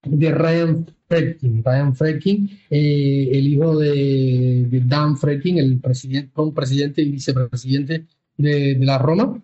de 0.04 0.32
Ryan 0.32 0.86
Fredkin. 1.08 1.64
Ryan 1.64 1.96
Fredkin, 1.96 2.50
eh, 2.70 3.30
el 3.32 3.48
hijo 3.48 3.78
de, 3.78 4.82
Dan 4.86 5.18
Fredkin, 5.18 5.58
el 5.58 5.80
presidente, 5.80 6.32
presidente 6.54 7.02
y 7.02 7.12
vicepresidente 7.12 8.06
de, 8.38 8.76
de 8.76 8.86
la 8.86 8.98
Roma, 8.98 9.44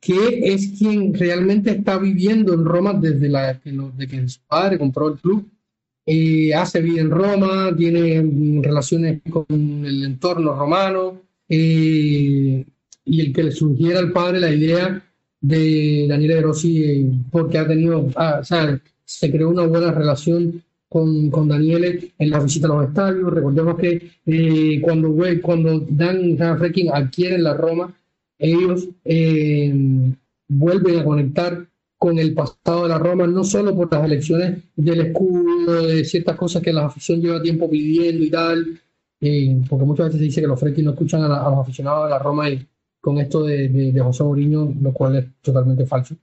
que 0.00 0.40
es 0.42 0.74
quien 0.78 1.14
realmente 1.14 1.70
está 1.70 1.98
viviendo 1.98 2.54
en 2.54 2.64
Roma 2.64 2.94
desde 2.94 3.28
la, 3.28 3.58
que, 3.60 3.72
que 4.08 4.28
su 4.28 4.40
padre 4.46 4.78
compró 4.78 5.08
el 5.08 5.18
club. 5.18 5.48
Eh, 6.04 6.54
hace 6.54 6.80
vida 6.80 7.00
en 7.00 7.10
Roma, 7.10 7.74
tiene 7.76 8.62
relaciones 8.62 9.20
con 9.28 9.46
el 9.50 10.04
entorno 10.04 10.54
romano, 10.54 11.20
eh, 11.48 12.64
y 13.04 13.20
el 13.20 13.32
que 13.32 13.42
le 13.44 13.52
sugiera 13.52 13.98
al 14.00 14.12
padre 14.12 14.40
la 14.40 14.52
idea 14.52 15.02
de 15.40 16.06
Daniele 16.08 16.34
De 16.36 16.42
Rossi, 16.42 16.84
eh, 16.84 17.06
porque 17.30 17.58
ha 17.58 17.66
tenido, 17.66 18.08
ah, 18.16 18.38
o 18.40 18.44
sea, 18.44 18.80
se 19.04 19.30
creó 19.30 19.50
una 19.50 19.66
buena 19.66 19.92
relación 19.92 20.62
con, 20.88 21.30
con 21.30 21.48
Daniele 21.48 22.12
en 22.18 22.30
la 22.30 22.40
visita 22.40 22.66
a 22.66 22.70
los 22.70 22.88
estadios. 22.88 23.32
Recordemos 23.32 23.76
que 23.78 24.10
eh, 24.26 24.80
cuando, 24.80 25.14
cuando 25.42 25.80
Dan 25.88 26.30
y 26.30 26.36
Frecking 26.36 26.90
adquieren 26.92 27.44
la 27.44 27.54
Roma, 27.54 27.94
ellos 28.38 28.88
eh, 29.04 29.72
vuelven 30.48 30.98
a 30.98 31.04
conectar 31.04 31.68
con 31.98 32.18
el 32.18 32.34
pasado 32.34 32.82
de 32.82 32.88
la 32.90 32.98
Roma, 32.98 33.26
no 33.26 33.42
solo 33.42 33.74
por 33.74 33.90
las 33.92 34.04
elecciones 34.04 34.62
del 34.76 35.00
escudo, 35.00 35.86
de 35.86 36.04
ciertas 36.04 36.36
cosas 36.36 36.62
que 36.62 36.72
la 36.72 36.86
afición 36.86 37.20
lleva 37.20 37.42
tiempo 37.42 37.70
pidiendo 37.70 38.22
y 38.22 38.30
tal, 38.30 38.80
eh, 39.20 39.62
porque 39.68 39.84
muchas 39.84 40.06
veces 40.06 40.20
se 40.20 40.24
dice 40.24 40.40
que 40.42 40.46
los 40.46 40.60
Frecking 40.60 40.84
no 40.84 40.90
escuchan 40.92 41.22
a, 41.22 41.28
los 41.28 41.58
aficionados 41.58 42.04
de 42.04 42.10
la 42.10 42.18
Roma 42.18 42.48
con 43.00 43.18
esto 43.18 43.44
de, 43.44 43.94
José 43.98 44.24
Mourinho, 44.24 44.74
lo 44.80 44.92
cual 44.92 45.16
es 45.16 45.26
totalmente 45.40 45.86
falso. 45.86 46.16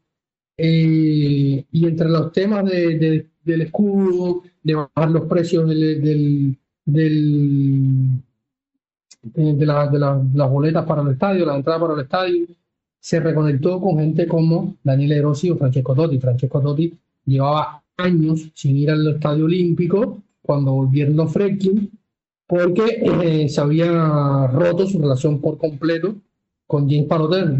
y 0.57 1.65
entre 1.71 2.09
los 2.09 2.31
temas 2.31 2.65
de, 2.65 3.27
del 3.43 3.61
escudo, 3.61 4.43
de 4.61 4.75
bajar 4.75 5.11
los 5.11 5.27
precios 5.27 5.67
del, 5.67 6.57
de, 9.23 9.65
las 9.65 10.49
boletas 10.49 10.85
para 10.85 11.01
el 11.01 11.09
estadio, 11.09 11.45
la 11.45 11.55
entrada 11.55 11.79
para 11.79 11.93
el 11.93 12.01
estadio, 12.01 12.45
se 12.99 13.19
reconectó 13.19 13.81
con 13.81 13.97
gente 13.97 14.27
como 14.27 14.75
Daniele 14.83 15.21
Rossi 15.21 15.49
o 15.49 15.57
Francesco 15.57 15.95
Totti. 15.95 16.19
Francesco 16.19 16.61
Totti 16.61 16.93
llevaba 17.25 17.81
años 17.97 18.49
sin 18.53 18.77
ir 18.77 18.91
al 18.91 19.07
estadio 19.07 19.45
olímpico 19.45 20.21
cuando 20.41 20.73
volvieron 20.73 21.15
los 21.15 21.31
Fredkin, 21.31 21.89
porque 22.47 23.03
eh, 23.23 23.49
se 23.49 23.61
había 23.61 24.47
roto 24.47 24.85
su 24.87 24.99
relación 24.99 25.39
por 25.39 25.57
completo 25.57 26.15
con 26.67 26.89
James 26.89 27.07
Paroter. 27.07 27.55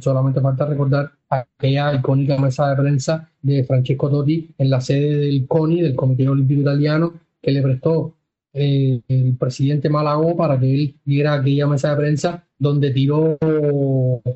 Solamente 0.00 0.40
falta 0.40 0.66
recordar 0.66 1.12
aquella 1.28 1.94
icónica 1.94 2.38
mesa 2.38 2.70
de 2.70 2.76
prensa 2.76 3.30
de 3.42 3.64
Francesco 3.64 4.10
Totti 4.10 4.50
en 4.58 4.70
la 4.70 4.80
sede 4.80 5.18
del 5.18 5.46
CONI, 5.46 5.82
del 5.82 5.96
Comité 5.96 6.28
Olímpico 6.28 6.62
Italiano, 6.62 7.14
que 7.40 7.52
le 7.52 7.62
prestó 7.62 8.14
eh, 8.58 9.00
el 9.08 9.36
presidente 9.36 9.88
Malagó 9.88 10.36
para 10.36 10.58
que 10.58 10.74
él 10.74 10.94
diera 11.04 11.34
aquella 11.34 11.66
mesa 11.66 11.90
de 11.90 11.96
prensa 11.96 12.44
donde 12.58 12.90
tiró 12.90 13.38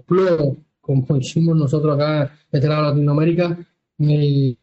plomo, 0.06 0.56
como 0.80 1.16
hicimos 1.16 1.56
nosotros 1.56 1.94
acá 1.94 2.22
en 2.22 2.28
este 2.52 2.68
de 2.68 2.74
Latinoamérica, 2.74 3.58
eh, 3.98 4.56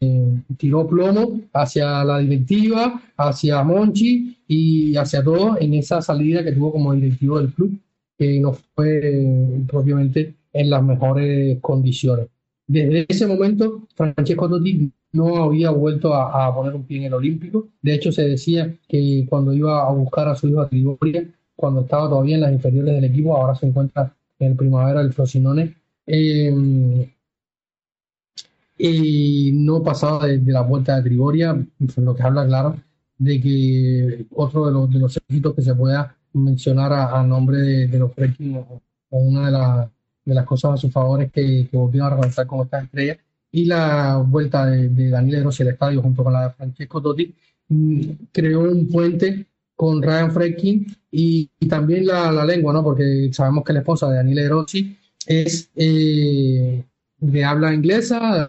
tiró 0.56 0.86
plomo 0.86 1.40
hacia 1.52 2.04
la 2.04 2.18
directiva, 2.18 3.00
hacia 3.16 3.62
Monchi 3.62 4.36
y 4.46 4.96
hacia 4.96 5.22
todo 5.22 5.56
en 5.58 5.74
esa 5.74 6.02
salida 6.02 6.44
que 6.44 6.52
tuvo 6.52 6.72
como 6.72 6.92
directivo 6.94 7.38
del 7.38 7.52
club, 7.52 7.78
que 8.18 8.38
no 8.40 8.52
fue 8.52 9.00
eh, 9.02 9.64
propiamente 9.66 10.34
en 10.52 10.70
las 10.70 10.82
mejores 10.82 11.58
condiciones. 11.60 12.26
Desde 12.66 13.06
ese 13.08 13.26
momento, 13.26 13.88
Francesco 13.94 14.48
Totti 14.48 14.92
no 15.12 15.44
había 15.44 15.70
vuelto 15.70 16.14
a, 16.14 16.54
poner 16.54 16.74
un 16.74 16.84
pie 16.84 16.98
en 16.98 17.04
el 17.04 17.14
Olímpico. 17.14 17.68
De 17.82 17.94
hecho, 17.94 18.12
se 18.12 18.22
decía 18.28 18.74
que 18.88 19.26
cuando 19.28 19.52
iba 19.52 19.86
a 19.86 19.92
buscar 19.92 20.28
a 20.28 20.36
su 20.36 20.48
hijo 20.48 20.60
a 20.60 20.68
Trigoria, 20.68 21.26
cuando 21.56 21.82
estaba 21.82 22.08
todavía 22.08 22.36
en 22.36 22.42
las 22.42 22.52
inferiores 22.52 22.94
del 22.94 23.04
equipo, 23.04 23.36
ahora 23.36 23.54
se 23.54 23.66
encuentra 23.66 24.14
en 24.38 24.52
el 24.52 24.56
primavera 24.56 25.02
del 25.02 25.12
Frosinone, 25.12 25.76
eh, 26.06 27.10
y 28.78 29.52
no 29.52 29.82
pasaba 29.82 30.26
de, 30.26 30.40
la 30.52 30.62
vuelta 30.62 30.96
de 30.96 31.02
Trigoria, 31.02 31.54
lo 31.96 32.14
que 32.14 32.22
habla 32.22 32.46
claro 32.46 32.76
de 33.18 33.40
que 33.40 34.26
otro 34.34 34.66
de 34.66 34.72
los, 34.72 34.90
de 34.90 34.98
los 34.98 35.16
éxitos 35.16 35.54
que 35.54 35.62
se 35.62 35.74
pueda 35.74 36.16
mencionar 36.32 36.92
a, 36.92 37.22
nombre 37.22 37.58
de, 37.58 37.98
los 37.98 38.14
Freaking 38.14 38.56
o, 38.56 38.80
una 39.10 39.46
de 39.46 39.52
las 39.52 39.88
de 40.24 40.34
las 40.34 40.46
cosas 40.46 40.74
a 40.74 40.76
su 40.76 40.90
favor 40.90 41.22
es 41.22 41.32
que, 41.32 41.68
que 41.70 42.00
a 42.00 42.10
reconectar 42.10 42.46
con 42.46 42.60
estas 42.60 42.84
estrellas 42.84 43.18
y 43.52 43.64
la 43.64 44.16
vuelta 44.18 44.66
de, 44.66 44.88
de 44.88 45.10
Daniel 45.10 45.44
Rossi 45.44 45.62
al 45.62 45.70
estadio 45.70 46.02
junto 46.02 46.22
con 46.22 46.32
la 46.32 46.48
de 46.48 46.54
Francesco 46.54 47.02
Totti 47.02 47.34
mm, 47.68 48.00
creó 48.32 48.60
un 48.60 48.88
puente 48.88 49.46
con 49.74 50.02
Ryan 50.02 50.30
Fredkin 50.30 50.86
y, 51.10 51.48
también 51.68 52.06
la, 52.06 52.44
lengua, 52.44 52.72
¿no? 52.72 52.84
Porque 52.84 53.30
sabemos 53.32 53.64
que 53.64 53.72
la 53.72 53.80
esposa 53.80 54.10
de 54.10 54.16
Daniel 54.16 54.50
Rossi 54.50 54.96
es 55.26 55.70
eh, 55.74 56.84
de 57.18 57.44
habla 57.44 57.72
inglesa, 57.72 58.48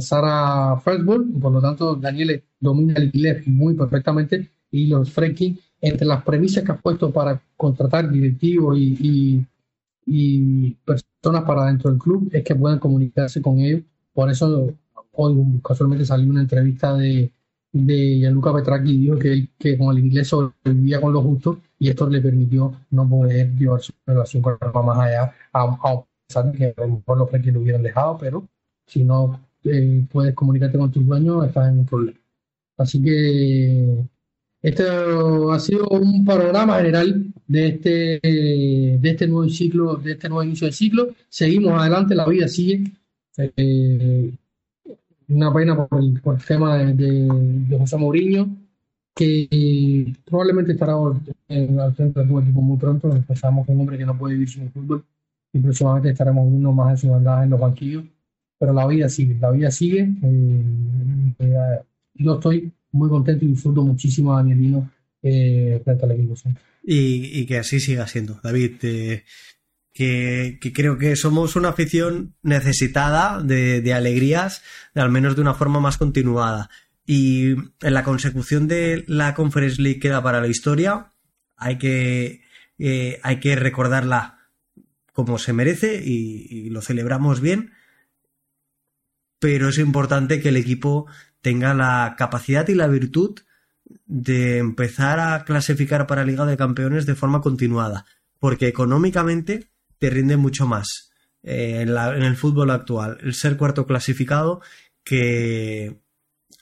Sara 0.00 0.80
Firstborn, 0.84 1.40
por 1.40 1.52
lo 1.52 1.60
tanto 1.60 1.94
Daniel 1.94 2.42
domina 2.58 2.94
el 2.96 3.04
inglés 3.04 3.46
muy 3.46 3.74
perfectamente 3.74 4.50
y 4.70 4.86
los 4.86 5.10
Fredkin, 5.10 5.58
entre 5.80 6.06
las 6.06 6.22
premisas 6.24 6.64
que 6.64 6.72
ha 6.72 6.76
puesto 6.76 7.12
para 7.12 7.40
contratar 7.56 8.10
directivos 8.10 8.76
y 8.78 9.46
y 10.06 10.70
personas 10.84 11.44
para 11.44 11.66
dentro 11.66 11.90
del 11.90 11.98
club 11.98 12.28
es 12.32 12.42
que 12.42 12.54
puedan 12.54 12.78
comunicarse 12.78 13.40
con 13.40 13.58
ellos. 13.60 13.82
Por 14.12 14.30
eso 14.30 14.74
hoy 15.12 15.60
casualmente 15.64 16.04
salió 16.04 16.30
una 16.30 16.40
entrevista 16.42 16.94
de, 16.94 17.30
de 17.72 18.18
Gianluca 18.18 18.54
Petracchi 18.54 18.98
dijo 18.98 19.18
que, 19.18 19.48
que 19.58 19.78
con 19.78 19.96
el 19.96 20.04
inglés 20.04 20.28
sobrevivía 20.28 21.00
con 21.00 21.12
lo 21.12 21.22
justo 21.22 21.60
y 21.78 21.88
esto 21.88 22.08
le 22.08 22.20
permitió 22.20 22.72
no 22.90 23.08
poder 23.08 23.54
llevar 23.56 23.80
su 23.80 23.92
relación 24.06 24.42
con 24.42 24.58
el 24.60 24.72
más 24.84 24.98
allá, 24.98 25.34
a, 25.52 26.04
pesar 26.26 26.52
de 26.52 26.58
que 26.58 26.74
a 26.76 26.86
lo 26.86 26.96
mejor 26.96 27.18
los 27.18 27.30
que 27.30 27.52
lo 27.52 27.60
hubieran 27.60 27.82
dejado, 27.82 28.18
pero 28.18 28.46
si 28.86 29.04
no 29.04 29.40
eh, 29.64 30.04
puedes 30.10 30.34
comunicarte 30.34 30.78
con 30.78 30.90
tus 30.90 31.06
dueños, 31.06 31.46
estás 31.46 31.68
en 31.68 31.80
un 31.80 31.86
problema. 31.86 32.18
Así 32.76 33.02
que 33.02 34.04
este 34.62 34.84
ha 34.84 35.58
sido 35.58 35.88
un 35.88 36.24
panorama 36.24 36.76
general 36.76 37.32
de 37.48 37.66
este, 37.66 38.20
de 38.22 39.10
este 39.10 39.26
nuevo 39.26 39.48
ciclo, 39.48 39.96
de 39.96 40.12
este 40.12 40.28
nuevo 40.28 40.44
inicio 40.44 40.66
del 40.66 40.74
ciclo. 40.74 41.08
Seguimos 41.28 41.72
adelante, 41.80 42.14
la 42.14 42.26
vida 42.26 42.46
sigue. 42.48 42.84
Eh, 43.36 44.32
una 45.28 45.52
pena 45.52 45.86
por 45.86 46.00
el, 46.02 46.20
por 46.20 46.34
el 46.36 46.44
tema 46.44 46.78
de, 46.78 47.76
José 47.78 47.96
Mourinho, 47.96 48.56
que 49.14 50.12
probablemente 50.24 50.72
estará 50.72 50.94
en, 51.48 51.80
al 51.80 51.94
frente 51.94 52.20
del 52.20 52.30
equipo 52.30 52.60
muy 52.60 52.78
pronto. 52.78 53.14
Empezamos 53.14 53.66
con 53.66 53.74
un 53.74 53.82
hombre 53.82 53.98
que 53.98 54.06
no 54.06 54.16
puede 54.16 54.34
vivir 54.34 54.48
sin 54.48 54.62
el 54.64 54.70
fútbol 54.70 55.04
y 55.52 55.58
próximamente 55.58 56.10
estaremos 56.10 56.48
viendo 56.48 56.72
más 56.72 56.92
de 56.92 57.08
su 57.08 57.14
andada 57.14 57.44
en 57.44 57.50
los 57.50 57.60
banquillos. 57.60 58.04
Pero 58.58 58.72
la 58.72 58.86
vida 58.86 59.08
sigue, 59.08 59.36
la 59.40 59.50
vida 59.50 59.70
sigue. 59.70 60.08
Eh, 60.22 61.34
eh, 61.38 61.80
yo 62.14 62.34
estoy 62.34 62.72
muy 62.92 63.08
contento 63.08 63.44
y 63.44 63.48
disfruto 63.48 63.82
muchísimo 63.82 64.32
a 64.32 64.36
Danielino 64.36 64.90
eh, 65.22 65.80
frente 65.84 66.04
al 66.04 66.12
equipo. 66.12 66.34
Y, 66.84 67.40
y, 67.40 67.46
que 67.46 67.58
así 67.58 67.80
siga 67.80 68.06
siendo, 68.06 68.40
David. 68.42 68.72
Eh, 68.82 69.24
que, 69.92 70.58
creo 70.74 70.98
que 70.98 71.16
somos 71.16 71.56
una 71.56 71.70
afición 71.70 72.34
necesitada 72.42 73.42
de, 73.42 73.80
de, 73.82 73.92
alegrías, 73.92 74.62
al 74.94 75.10
menos 75.10 75.36
de 75.36 75.42
una 75.42 75.54
forma 75.54 75.80
más 75.80 75.98
continuada. 75.98 76.70
Y 77.04 77.52
en 77.52 77.94
la 77.94 78.04
consecución 78.04 78.68
de 78.68 79.04
la 79.06 79.34
Conference 79.34 79.80
League 79.80 80.00
queda 80.00 80.22
para 80.22 80.40
la 80.40 80.48
historia, 80.48 81.10
hay 81.56 81.78
que, 81.78 82.42
eh, 82.78 83.20
hay 83.22 83.40
que 83.40 83.56
recordarla 83.56 84.38
como 85.12 85.38
se 85.38 85.52
merece 85.52 86.02
y, 86.02 86.46
y 86.48 86.70
lo 86.70 86.80
celebramos 86.80 87.40
bien. 87.40 87.72
Pero 89.38 89.68
es 89.68 89.78
importante 89.78 90.40
que 90.40 90.50
el 90.50 90.56
equipo 90.56 91.06
tenga 91.42 91.74
la 91.74 92.14
capacidad 92.16 92.66
y 92.68 92.74
la 92.74 92.86
virtud 92.86 93.40
de 94.06 94.58
empezar 94.58 95.20
a 95.20 95.44
clasificar 95.44 96.06
para 96.06 96.24
Liga 96.24 96.46
de 96.46 96.56
Campeones 96.56 97.04
de 97.04 97.16
forma 97.16 97.40
continuada, 97.40 98.06
porque 98.38 98.68
económicamente 98.68 99.71
te 100.02 100.10
rinde 100.10 100.36
mucho 100.36 100.66
más 100.66 101.12
eh, 101.44 101.82
en, 101.82 102.22
el 102.24 102.36
fútbol 102.36 102.72
actual 102.72 103.18
el 103.22 103.34
ser 103.34 103.56
cuarto 103.56 103.86
clasificado 103.86 104.60
que, 105.04 106.00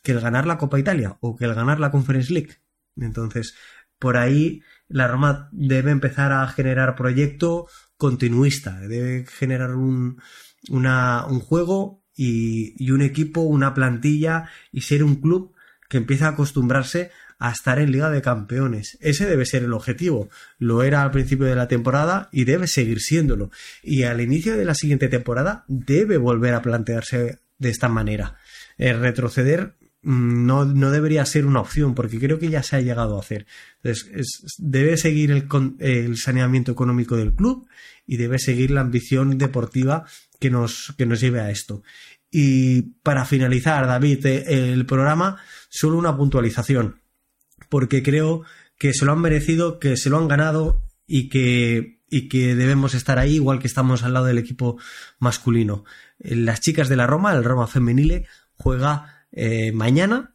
que 0.02 0.12
el 0.12 0.20
ganar 0.20 0.46
la 0.46 0.58
Copa 0.58 0.78
Italia 0.78 1.16
o 1.22 1.36
que 1.36 1.46
el 1.46 1.54
ganar 1.54 1.80
la 1.80 1.90
Conference 1.90 2.30
League. 2.34 2.58
Entonces, 2.96 3.54
por 3.98 4.18
ahí 4.18 4.60
la 4.88 5.08
Roma 5.08 5.48
debe 5.52 5.90
empezar 5.90 6.32
a 6.32 6.46
generar 6.48 6.96
proyecto 6.96 7.66
continuista, 7.96 8.78
debe 8.78 9.24
generar 9.24 9.74
un, 9.74 10.20
una, 10.68 11.24
un 11.26 11.40
juego 11.40 12.04
y, 12.14 12.90
un 12.90 13.00
equipo, 13.00 13.40
una 13.40 13.72
plantilla 13.72 14.50
y 14.70 14.82
ser 14.82 15.02
un 15.02 15.16
club 15.16 15.54
que 15.88 15.96
empieza 15.96 16.26
a 16.26 16.32
acostumbrarse 16.32 17.10
a 17.40 17.50
estar 17.50 17.78
en 17.78 17.90
Liga 17.90 18.10
de 18.10 18.22
Campeones. 18.22 18.98
Ese 19.00 19.26
debe 19.26 19.46
ser 19.46 19.64
el 19.64 19.72
objetivo. 19.72 20.28
Lo 20.58 20.82
era 20.82 21.02
al 21.02 21.10
principio 21.10 21.46
de 21.46 21.56
la 21.56 21.66
temporada 21.66 22.28
y 22.30 22.44
debe 22.44 22.68
seguir 22.68 23.00
siéndolo. 23.00 23.50
Y 23.82 24.04
al 24.04 24.20
inicio 24.20 24.56
de 24.56 24.66
la 24.66 24.74
siguiente 24.74 25.08
temporada 25.08 25.64
debe 25.66 26.18
volver 26.18 26.54
a 26.54 26.62
plantearse 26.62 27.38
de 27.58 27.70
esta 27.70 27.88
manera. 27.88 28.36
El 28.76 29.00
retroceder 29.00 29.74
mm, 30.02 30.46
no, 30.46 30.66
no, 30.66 30.90
debería 30.90 31.24
ser 31.24 31.46
una 31.46 31.60
opción 31.60 31.94
porque 31.94 32.20
creo 32.20 32.38
que 32.38 32.50
ya 32.50 32.62
se 32.62 32.76
ha 32.76 32.80
llegado 32.80 33.16
a 33.16 33.20
hacer. 33.20 33.46
Entonces, 33.82 34.56
debe 34.58 34.98
seguir 34.98 35.30
el, 35.30 35.48
el 35.78 36.18
saneamiento 36.18 36.72
económico 36.72 37.16
del 37.16 37.32
club 37.32 37.66
y 38.06 38.18
debe 38.18 38.38
seguir 38.38 38.70
la 38.70 38.82
ambición 38.82 39.38
deportiva 39.38 40.04
que 40.38 40.50
nos, 40.50 40.94
que 40.98 41.06
nos 41.06 41.20
lleve 41.20 41.40
a 41.40 41.50
esto. 41.50 41.82
Y 42.30 42.82
para 43.02 43.24
finalizar, 43.24 43.86
David, 43.86 44.26
eh, 44.26 44.72
el 44.72 44.84
programa, 44.84 45.38
solo 45.70 45.96
una 45.96 46.16
puntualización, 46.16 47.00
porque 47.70 48.02
creo 48.02 48.42
que 48.76 48.92
se 48.92 49.06
lo 49.06 49.12
han 49.12 49.20
merecido, 49.20 49.78
que 49.78 49.96
se 49.96 50.10
lo 50.10 50.18
han 50.18 50.28
ganado 50.28 50.82
y 51.06 51.30
que, 51.30 52.02
y 52.10 52.28
que 52.28 52.54
debemos 52.54 52.92
estar 52.94 53.18
ahí, 53.18 53.36
igual 53.36 53.58
que 53.58 53.66
estamos 53.66 54.02
al 54.02 54.12
lado 54.12 54.26
del 54.26 54.38
equipo 54.38 54.78
masculino. 55.18 55.84
Las 56.18 56.60
chicas 56.60 56.90
de 56.90 56.96
la 56.96 57.06
Roma, 57.06 57.32
el 57.32 57.44
Roma 57.44 57.66
Femenile, 57.66 58.26
juega 58.52 59.24
eh, 59.32 59.72
mañana 59.72 60.34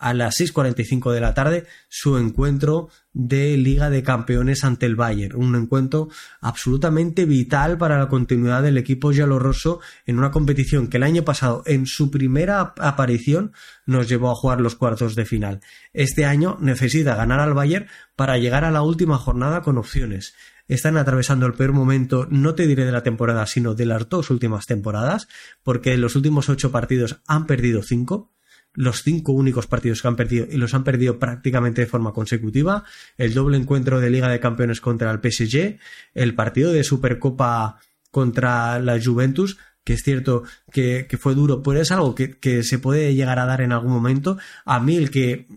a 0.00 0.14
las 0.14 0.40
6.45 0.40 1.12
de 1.12 1.20
la 1.20 1.34
tarde 1.34 1.66
su 1.88 2.16
encuentro 2.16 2.88
de 3.12 3.56
Liga 3.58 3.90
de 3.90 4.02
Campeones 4.02 4.64
ante 4.64 4.86
el 4.86 4.96
Bayern. 4.96 5.36
Un 5.36 5.54
encuentro 5.56 6.08
absolutamente 6.40 7.26
vital 7.26 7.76
para 7.76 7.98
la 7.98 8.08
continuidad 8.08 8.62
del 8.62 8.78
equipo 8.78 9.12
rosso 9.12 9.80
en 10.06 10.18
una 10.18 10.30
competición 10.30 10.88
que 10.88 10.96
el 10.96 11.02
año 11.02 11.22
pasado, 11.22 11.62
en 11.66 11.86
su 11.86 12.10
primera 12.10 12.72
aparición, 12.78 13.52
nos 13.84 14.08
llevó 14.08 14.30
a 14.30 14.34
jugar 14.34 14.60
los 14.60 14.74
cuartos 14.74 15.14
de 15.14 15.26
final. 15.26 15.60
Este 15.92 16.24
año 16.24 16.56
necesita 16.60 17.14
ganar 17.14 17.40
al 17.40 17.54
Bayern 17.54 17.86
para 18.16 18.38
llegar 18.38 18.64
a 18.64 18.70
la 18.70 18.82
última 18.82 19.18
jornada 19.18 19.60
con 19.60 19.76
opciones. 19.76 20.34
Están 20.66 20.96
atravesando 20.96 21.46
el 21.46 21.54
peor 21.54 21.72
momento, 21.72 22.26
no 22.30 22.54
te 22.54 22.66
diré 22.66 22.86
de 22.86 22.92
la 22.92 23.02
temporada, 23.02 23.44
sino 23.46 23.74
de 23.74 23.86
las 23.86 24.08
dos 24.08 24.30
últimas 24.30 24.66
temporadas, 24.66 25.28
porque 25.62 25.92
en 25.92 26.00
los 26.00 26.16
últimos 26.16 26.48
ocho 26.48 26.70
partidos 26.70 27.20
han 27.26 27.46
perdido 27.46 27.82
cinco 27.82 28.32
los 28.74 29.02
cinco 29.02 29.32
únicos 29.32 29.66
partidos 29.66 30.00
que 30.00 30.08
han 30.08 30.16
perdido 30.16 30.46
y 30.50 30.56
los 30.56 30.74
han 30.74 30.84
perdido 30.84 31.18
prácticamente 31.18 31.82
de 31.82 31.86
forma 31.86 32.12
consecutiva, 32.12 32.84
el 33.18 33.34
doble 33.34 33.56
encuentro 33.56 34.00
de 34.00 34.10
Liga 34.10 34.28
de 34.28 34.40
Campeones 34.40 34.80
contra 34.80 35.10
el 35.10 35.18
PSG, 35.18 35.78
el 36.14 36.34
partido 36.34 36.72
de 36.72 36.84
Supercopa 36.84 37.80
contra 38.10 38.78
la 38.78 39.00
Juventus, 39.02 39.58
que 39.84 39.94
es 39.94 40.02
cierto 40.02 40.44
que, 40.72 41.06
fue 41.18 41.34
duro, 41.34 41.62
pero 41.62 41.80
es 41.80 41.90
algo 41.90 42.14
que, 42.14 42.62
se 42.62 42.78
puede 42.78 43.14
llegar 43.14 43.38
a 43.38 43.46
dar 43.46 43.60
en 43.60 43.72
algún 43.72 43.92
momento. 43.92 44.38
A 44.64 44.80
mí 44.80 44.96
el 44.96 45.10
que 45.10 45.48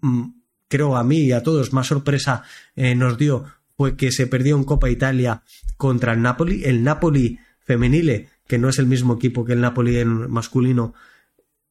mm, 0.00 0.24
creo 0.68 0.96
a 0.96 1.04
mí 1.04 1.18
y 1.20 1.32
a 1.32 1.42
todos 1.42 1.72
más 1.72 1.86
sorpresa 1.86 2.42
eh, 2.74 2.94
nos 2.94 3.18
dio 3.18 3.44
fue 3.76 3.96
que 3.96 4.12
se 4.12 4.26
perdió 4.26 4.56
en 4.56 4.64
Copa 4.64 4.90
Italia 4.90 5.42
contra 5.76 6.12
el 6.12 6.22
Napoli, 6.22 6.64
el 6.64 6.82
Napoli 6.84 7.38
femenile, 7.60 8.28
que 8.46 8.58
no 8.58 8.68
es 8.68 8.78
el 8.78 8.86
mismo 8.86 9.14
equipo 9.14 9.44
que 9.44 9.54
el 9.54 9.60
Napoli 9.60 9.98
en 9.98 10.30
masculino, 10.30 10.94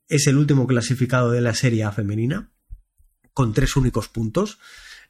es 0.09 0.27
el 0.27 0.37
último 0.37 0.67
clasificado 0.67 1.31
de 1.31 1.41
la 1.41 1.53
Serie 1.53 1.83
A 1.83 1.91
femenina, 1.91 2.51
con 3.33 3.53
tres 3.53 3.75
únicos 3.75 4.09
puntos. 4.09 4.59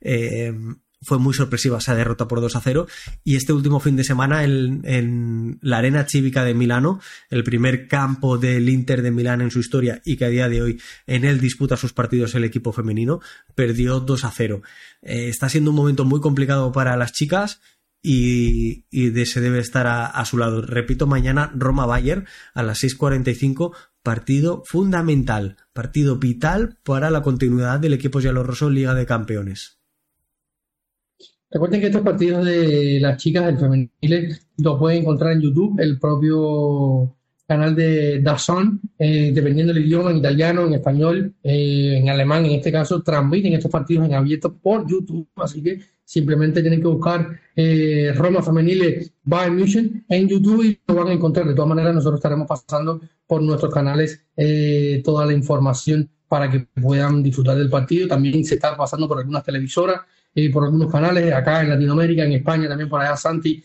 Eh, 0.01 0.53
fue 1.01 1.17
muy 1.17 1.33
sorpresiva 1.33 1.77
esa 1.77 1.95
derrota 1.95 2.27
por 2.27 2.41
2 2.41 2.55
a 2.55 2.61
0. 2.61 2.87
Y 3.23 3.35
este 3.35 3.53
último 3.53 3.79
fin 3.79 3.95
de 3.95 4.03
semana 4.03 4.43
en, 4.43 5.57
la 5.61 5.77
Arena 5.77 6.03
Cívica 6.03 6.43
de 6.43 6.53
Milano, 6.53 6.99
el 7.29 7.43
primer 7.43 7.87
campo 7.87 8.37
del 8.37 8.69
Inter 8.69 9.01
de 9.01 9.11
Milán 9.11 9.41
en 9.41 9.51
su 9.51 9.59
historia 9.59 10.01
y 10.03 10.17
que 10.17 10.25
a 10.25 10.29
día 10.29 10.49
de 10.49 10.61
hoy 10.61 10.81
en 11.07 11.23
él 11.25 11.39
disputa 11.39 11.77
sus 11.77 11.93
partidos 11.93 12.35
el 12.35 12.43
equipo 12.43 12.73
femenino, 12.73 13.21
perdió 13.55 13.99
2 13.99 14.25
a 14.25 14.31
0. 14.31 14.61
Eh, 15.01 15.29
está 15.29 15.47
siendo 15.49 15.71
un 15.71 15.77
momento 15.77 16.05
muy 16.05 16.19
complicado 16.19 16.71
para 16.71 16.97
las 16.97 17.13
chicas 17.13 17.61
y, 18.01 18.85
se 18.91 19.41
debe 19.41 19.59
estar 19.59 19.87
a, 19.87 20.05
a, 20.05 20.25
su 20.25 20.37
lado. 20.37 20.61
Repito, 20.61 21.07
mañana 21.07 21.51
Roma-Bayern 21.55 22.27
a 22.53 22.63
las 22.63 22.81
6.45 22.83 23.73
partido 24.09 24.63
fundamental, 24.65 25.57
partido 25.71 26.17
vital 26.17 26.79
para 26.83 27.11
la 27.11 27.21
continuidad 27.21 27.79
del 27.79 27.93
equipo 27.93 28.19
Rosso 28.19 28.67
Liga 28.67 28.95
de 28.95 29.05
Campeones. 29.05 29.77
Recuerden 31.51 31.79
que 31.79 31.85
estos 31.85 32.01
partidos 32.01 32.43
de 32.43 32.97
las 32.99 33.17
chicas, 33.21 33.47
el 33.47 33.59
femenil, 33.59 34.39
los 34.57 34.79
pueden 34.79 35.03
encontrar 35.03 35.33
en 35.33 35.41
YouTube, 35.41 35.79
el 35.79 35.99
propio 35.99 37.18
canal 37.49 37.75
de 37.75 38.21
Dazón, 38.21 38.79
eh, 38.99 39.31
dependiendo 39.33 39.73
del 39.73 39.83
idioma, 39.83 40.11
en 40.11 40.17
italiano, 40.17 40.67
en 40.67 40.73
español, 40.75 41.33
eh, 41.41 41.97
en 41.97 42.07
alemán, 42.07 42.45
en 42.45 42.51
este 42.51 42.71
caso, 42.71 43.01
transmiten 43.01 43.53
estos 43.53 43.71
partidos 43.71 44.05
en 44.05 44.13
abierto 44.13 44.55
por 44.55 44.87
YouTube, 44.87 45.27
así 45.37 45.63
que 45.63 45.79
simplemente 46.05 46.61
tienen 46.61 46.79
que 46.79 46.87
buscar 46.87 47.39
eh, 47.55 48.13
Roma 48.15 48.43
Femenile 48.43 49.13
Bayern 49.23 49.55
München 49.55 50.05
en 50.07 50.27
YouTube 50.29 50.63
y 50.63 50.79
lo 50.87 50.93
van 50.93 51.07
a 51.07 51.13
encontrar. 51.13 51.47
De 51.47 51.55
todas 51.55 51.69
maneras, 51.69 51.95
nosotros 51.95 52.19
estaremos 52.19 52.47
pasando 52.47 53.01
por 53.25 53.41
nuestros 53.41 53.73
canales 53.73 54.23
toda 55.03 55.25
la 55.25 55.33
información 55.33 56.07
para 56.27 56.51
que 56.51 56.67
puedan 56.79 57.23
disfrutar 57.23 57.57
del 57.57 57.69
partido. 57.69 58.07
También 58.07 58.45
se 58.45 58.55
está 58.55 58.77
pasando 58.77 59.07
por 59.07 59.17
algunas 59.17 59.43
televisoras, 59.43 60.01
por 60.53 60.65
algunos 60.65 60.91
canales, 60.91 61.33
acá 61.33 61.61
en 61.61 61.69
Latinoamérica, 61.69 62.23
en 62.23 62.33
España, 62.33 62.69
también 62.69 62.89
por 62.89 63.01
allá 63.01 63.17
Santi 63.17 63.63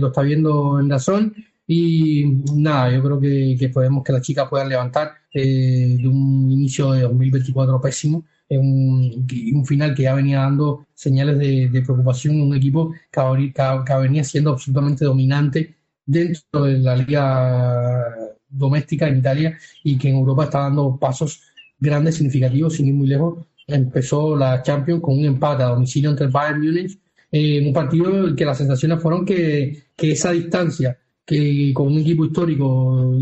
lo 0.00 0.08
está 0.08 0.22
viendo 0.22 0.80
en 0.80 0.88
Dazón. 0.88 1.34
Y 1.72 2.24
nada, 2.56 2.90
yo 2.92 3.00
creo 3.00 3.20
que, 3.20 3.56
que 3.56 3.68
podemos 3.68 4.02
que 4.02 4.12
las 4.12 4.22
chicas 4.22 4.48
puedan 4.50 4.68
levantar 4.68 5.12
eh, 5.32 5.98
de 6.00 6.08
un 6.08 6.50
inicio 6.50 6.90
de 6.90 7.02
2024 7.02 7.80
pésimo, 7.80 8.24
un, 8.48 9.24
un 9.54 9.64
final 9.64 9.94
que 9.94 10.02
ya 10.02 10.14
venía 10.14 10.40
dando 10.40 10.88
señales 10.94 11.38
de, 11.38 11.82
preocupación 11.84 12.34
en 12.34 12.42
un 12.42 12.56
equipo 12.56 12.92
que, 13.12 13.52
que, 13.86 13.94
venía 14.00 14.24
siendo 14.24 14.50
absolutamente 14.50 15.04
dominante 15.04 15.76
dentro 16.04 16.64
de 16.64 16.78
la 16.80 16.96
liga 16.96 18.16
doméstica 18.48 19.06
en 19.06 19.18
Italia 19.18 19.56
y 19.84 19.96
que 19.96 20.08
en 20.08 20.16
Europa 20.16 20.44
está 20.46 20.58
dando 20.62 20.98
pasos 20.98 21.40
grandes, 21.78 22.16
significativos, 22.16 22.74
sin 22.74 22.88
ir 22.88 22.94
muy 22.94 23.06
lejos. 23.06 23.46
Empezó 23.68 24.34
la 24.34 24.60
Champions 24.64 25.02
con 25.02 25.16
un 25.16 25.24
empate 25.24 25.62
a 25.62 25.66
domicilio 25.66 26.10
entre 26.10 26.26
el 26.26 26.32
Bayern 26.32 26.60
Múnich, 26.60 26.98
eh, 27.30 27.58
en 27.58 27.68
un 27.68 27.72
partido 27.72 28.34
que 28.34 28.44
las 28.44 28.58
sensaciones 28.58 29.00
fueron 29.00 29.24
que, 29.24 29.84
que 29.94 30.10
esa 30.10 30.32
distancia 30.32 30.98
que 31.30 31.72
con 31.72 31.86
un 31.86 31.98
equipo 31.98 32.24
histórico 32.24 33.16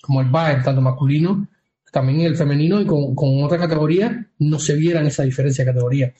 como 0.00 0.20
el 0.20 0.28
Bayern, 0.30 0.62
tanto 0.62 0.80
masculino, 0.80 1.48
también 1.90 2.20
el 2.20 2.36
femenino 2.36 2.80
y 2.80 2.86
con, 2.86 3.42
otra 3.42 3.58
categoría, 3.58 4.30
no 4.38 4.60
se 4.60 4.76
vieran 4.76 5.06
esa 5.06 5.24
diferencia 5.24 5.64
de 5.64 5.72
categoría. 5.72 6.14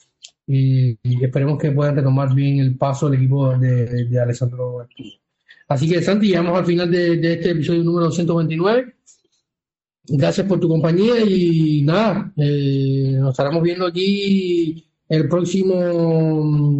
Y, 0.45 0.97
esperemos 1.23 1.57
que 1.57 1.71
puedan 1.71 1.95
retomar 1.95 2.33
bien 2.35 2.59
el 2.59 2.75
paso 2.75 3.07
el 3.07 3.13
equipo 3.13 3.57
de, 3.57 4.05
de 4.05 4.19
Alessandro 4.19 4.85
Así 5.69 5.87
que, 5.87 6.01
Santi, 6.01 6.27
llegamos 6.27 6.57
al 6.57 6.65
final 6.65 6.91
de, 6.91 7.13
este 7.33 7.51
episodio 7.51 7.83
número 7.83 8.07
229. 8.07 8.95
Gracias 10.07 10.45
por 10.45 10.59
tu 10.59 10.67
compañía 10.67 11.21
y 11.21 11.83
nada, 11.83 12.33
eh, 12.35 13.15
nos 13.17 13.31
estaremos 13.31 13.61
viendo 13.63 13.85
aquí 13.85 14.83
el 15.07 15.29
próximo, 15.29 15.75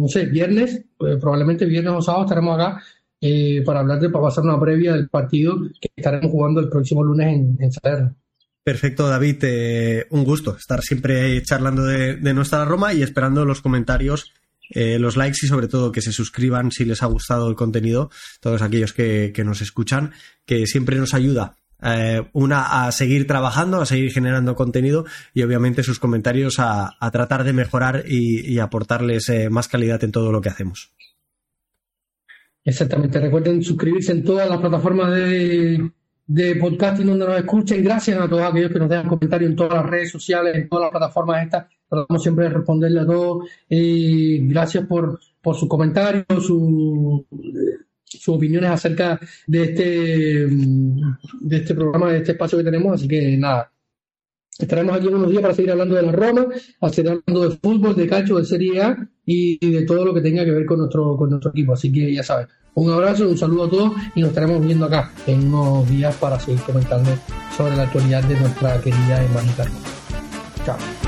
no 0.00 0.08
sé, 0.08 0.26
viernes, 0.26 0.84
pues 0.98 1.16
probablemente 1.18 1.64
viernes 1.64 1.94
o 1.94 2.02
sábado 2.02 2.24
estaremos 2.24 2.58
acá 2.58 2.82
eh, 3.20 3.62
para 3.64 3.80
hablar 3.80 4.00
de 4.00 4.08
para 4.08 4.24
pasar 4.24 4.44
una 4.44 4.58
previa 4.58 4.94
del 4.94 5.08
partido 5.08 5.58
que 5.80 5.90
estaremos 5.94 6.30
jugando 6.30 6.60
el 6.60 6.70
próximo 6.70 7.04
lunes 7.04 7.28
en, 7.28 7.56
en 7.60 7.72
Salerno. 7.72 8.16
Perfecto, 8.62 9.08
David. 9.08 9.38
Eh, 9.42 10.06
un 10.10 10.24
gusto 10.24 10.56
estar 10.56 10.80
siempre 10.82 11.42
charlando 11.42 11.84
de, 11.84 12.34
nuestra 12.34 12.64
Roma 12.64 12.94
y 12.94 13.02
esperando 13.02 13.44
los 13.44 13.60
comentarios, 13.60 14.32
eh, 14.70 14.98
los 14.98 15.16
likes 15.16 15.38
y 15.42 15.48
sobre 15.48 15.68
todo 15.68 15.92
que 15.92 16.02
se 16.02 16.12
suscriban 16.12 16.70
si 16.70 16.84
les 16.84 17.02
ha 17.02 17.06
gustado 17.06 17.48
el 17.48 17.56
contenido, 17.56 18.10
todos 18.40 18.62
aquellos 18.62 18.92
que, 18.92 19.32
nos 19.44 19.60
escuchan, 19.60 20.12
que 20.46 20.66
siempre 20.66 20.96
nos 20.96 21.14
ayuda 21.14 21.56
una 22.34 22.84
a 22.84 22.92
seguir 22.92 23.26
trabajando, 23.26 23.80
a 23.80 23.86
seguir 23.86 24.12
generando 24.12 24.54
contenido 24.54 25.06
y 25.32 25.42
obviamente 25.42 25.82
sus 25.82 25.98
comentarios 25.98 26.56
a, 26.58 26.94
tratar 27.10 27.42
de 27.42 27.54
mejorar 27.54 28.04
y, 28.06 28.58
aportarles 28.58 29.32
más 29.50 29.66
calidad 29.66 30.04
en 30.04 30.12
todo 30.12 30.30
lo 30.30 30.42
que 30.42 30.50
hacemos. 30.50 30.92
Exactamente. 32.70 33.18
Recuerden 33.18 33.62
suscribirse 33.64 34.12
en 34.12 34.22
todas 34.22 34.48
las 34.48 34.60
plataformas 34.60 35.12
de, 35.12 35.90
de 36.24 36.54
podcasting 36.54 37.08
donde 37.08 37.26
nos 37.26 37.36
escuchen. 37.36 37.82
Gracias 37.82 38.16
a 38.16 38.28
todos 38.28 38.42
aquellos 38.42 38.70
que 38.70 38.78
nos 38.78 38.88
dejan 38.88 39.08
comentarios 39.08 39.50
en 39.50 39.56
todas 39.56 39.74
las 39.74 39.86
redes 39.86 40.12
sociales, 40.12 40.54
en 40.54 40.68
todas 40.68 40.84
las 40.84 40.90
plataformas 40.92 41.44
estas. 41.44 41.66
Tratamos 41.88 42.22
siempre 42.22 42.44
de 42.44 42.50
responderle 42.50 43.00
a 43.00 43.06
todos. 43.06 43.48
y 43.68 44.46
gracias 44.46 44.86
por, 44.86 45.18
por 45.42 45.56
sus 45.56 45.68
comentarios, 45.68 46.24
su, 46.38 47.26
sus 48.04 48.28
opiniones 48.28 48.70
acerca 48.70 49.18
de 49.48 49.62
este, 49.64 50.46
de 50.46 51.56
este 51.56 51.74
programa, 51.74 52.12
de 52.12 52.18
este 52.18 52.32
espacio 52.32 52.58
que 52.58 52.64
tenemos. 52.64 52.94
Así 52.94 53.08
que 53.08 53.36
nada, 53.36 53.72
Estaremos 54.60 54.96
aquí 54.96 55.06
unos 55.06 55.30
días 55.30 55.42
para 55.42 55.54
seguir 55.54 55.70
hablando 55.70 55.94
de 55.94 56.02
la 56.02 56.12
Roma, 56.12 56.46
seguir 56.92 57.12
hablando 57.12 57.48
de 57.48 57.56
fútbol, 57.56 57.96
de 57.96 58.06
calcio, 58.06 58.36
de 58.36 58.44
Serie 58.44 58.82
A 58.82 59.08
y 59.24 59.70
de 59.70 59.82
todo 59.82 60.04
lo 60.04 60.12
que 60.12 60.20
tenga 60.20 60.44
que 60.44 60.50
ver 60.50 60.66
con 60.66 60.78
nuestro, 60.78 61.16
con 61.16 61.30
nuestro 61.30 61.50
equipo. 61.50 61.72
Así 61.72 61.90
que 61.90 62.12
ya 62.12 62.22
sabes, 62.22 62.48
un 62.74 62.90
abrazo, 62.90 63.28
un 63.28 63.36
saludo 63.36 63.64
a 63.64 63.70
todos 63.70 63.92
y 64.14 64.20
nos 64.20 64.30
estaremos 64.30 64.64
viendo 64.64 64.86
acá 64.86 65.10
en 65.26 65.52
unos 65.52 65.88
días 65.88 66.14
para 66.16 66.38
seguir 66.38 66.60
comentando 66.62 67.10
sobre 67.56 67.76
la 67.76 67.84
actualidad 67.84 68.22
de 68.24 68.38
nuestra 68.38 68.80
querida 68.80 69.22
hermanita. 69.22 69.66
Chao. 70.64 70.99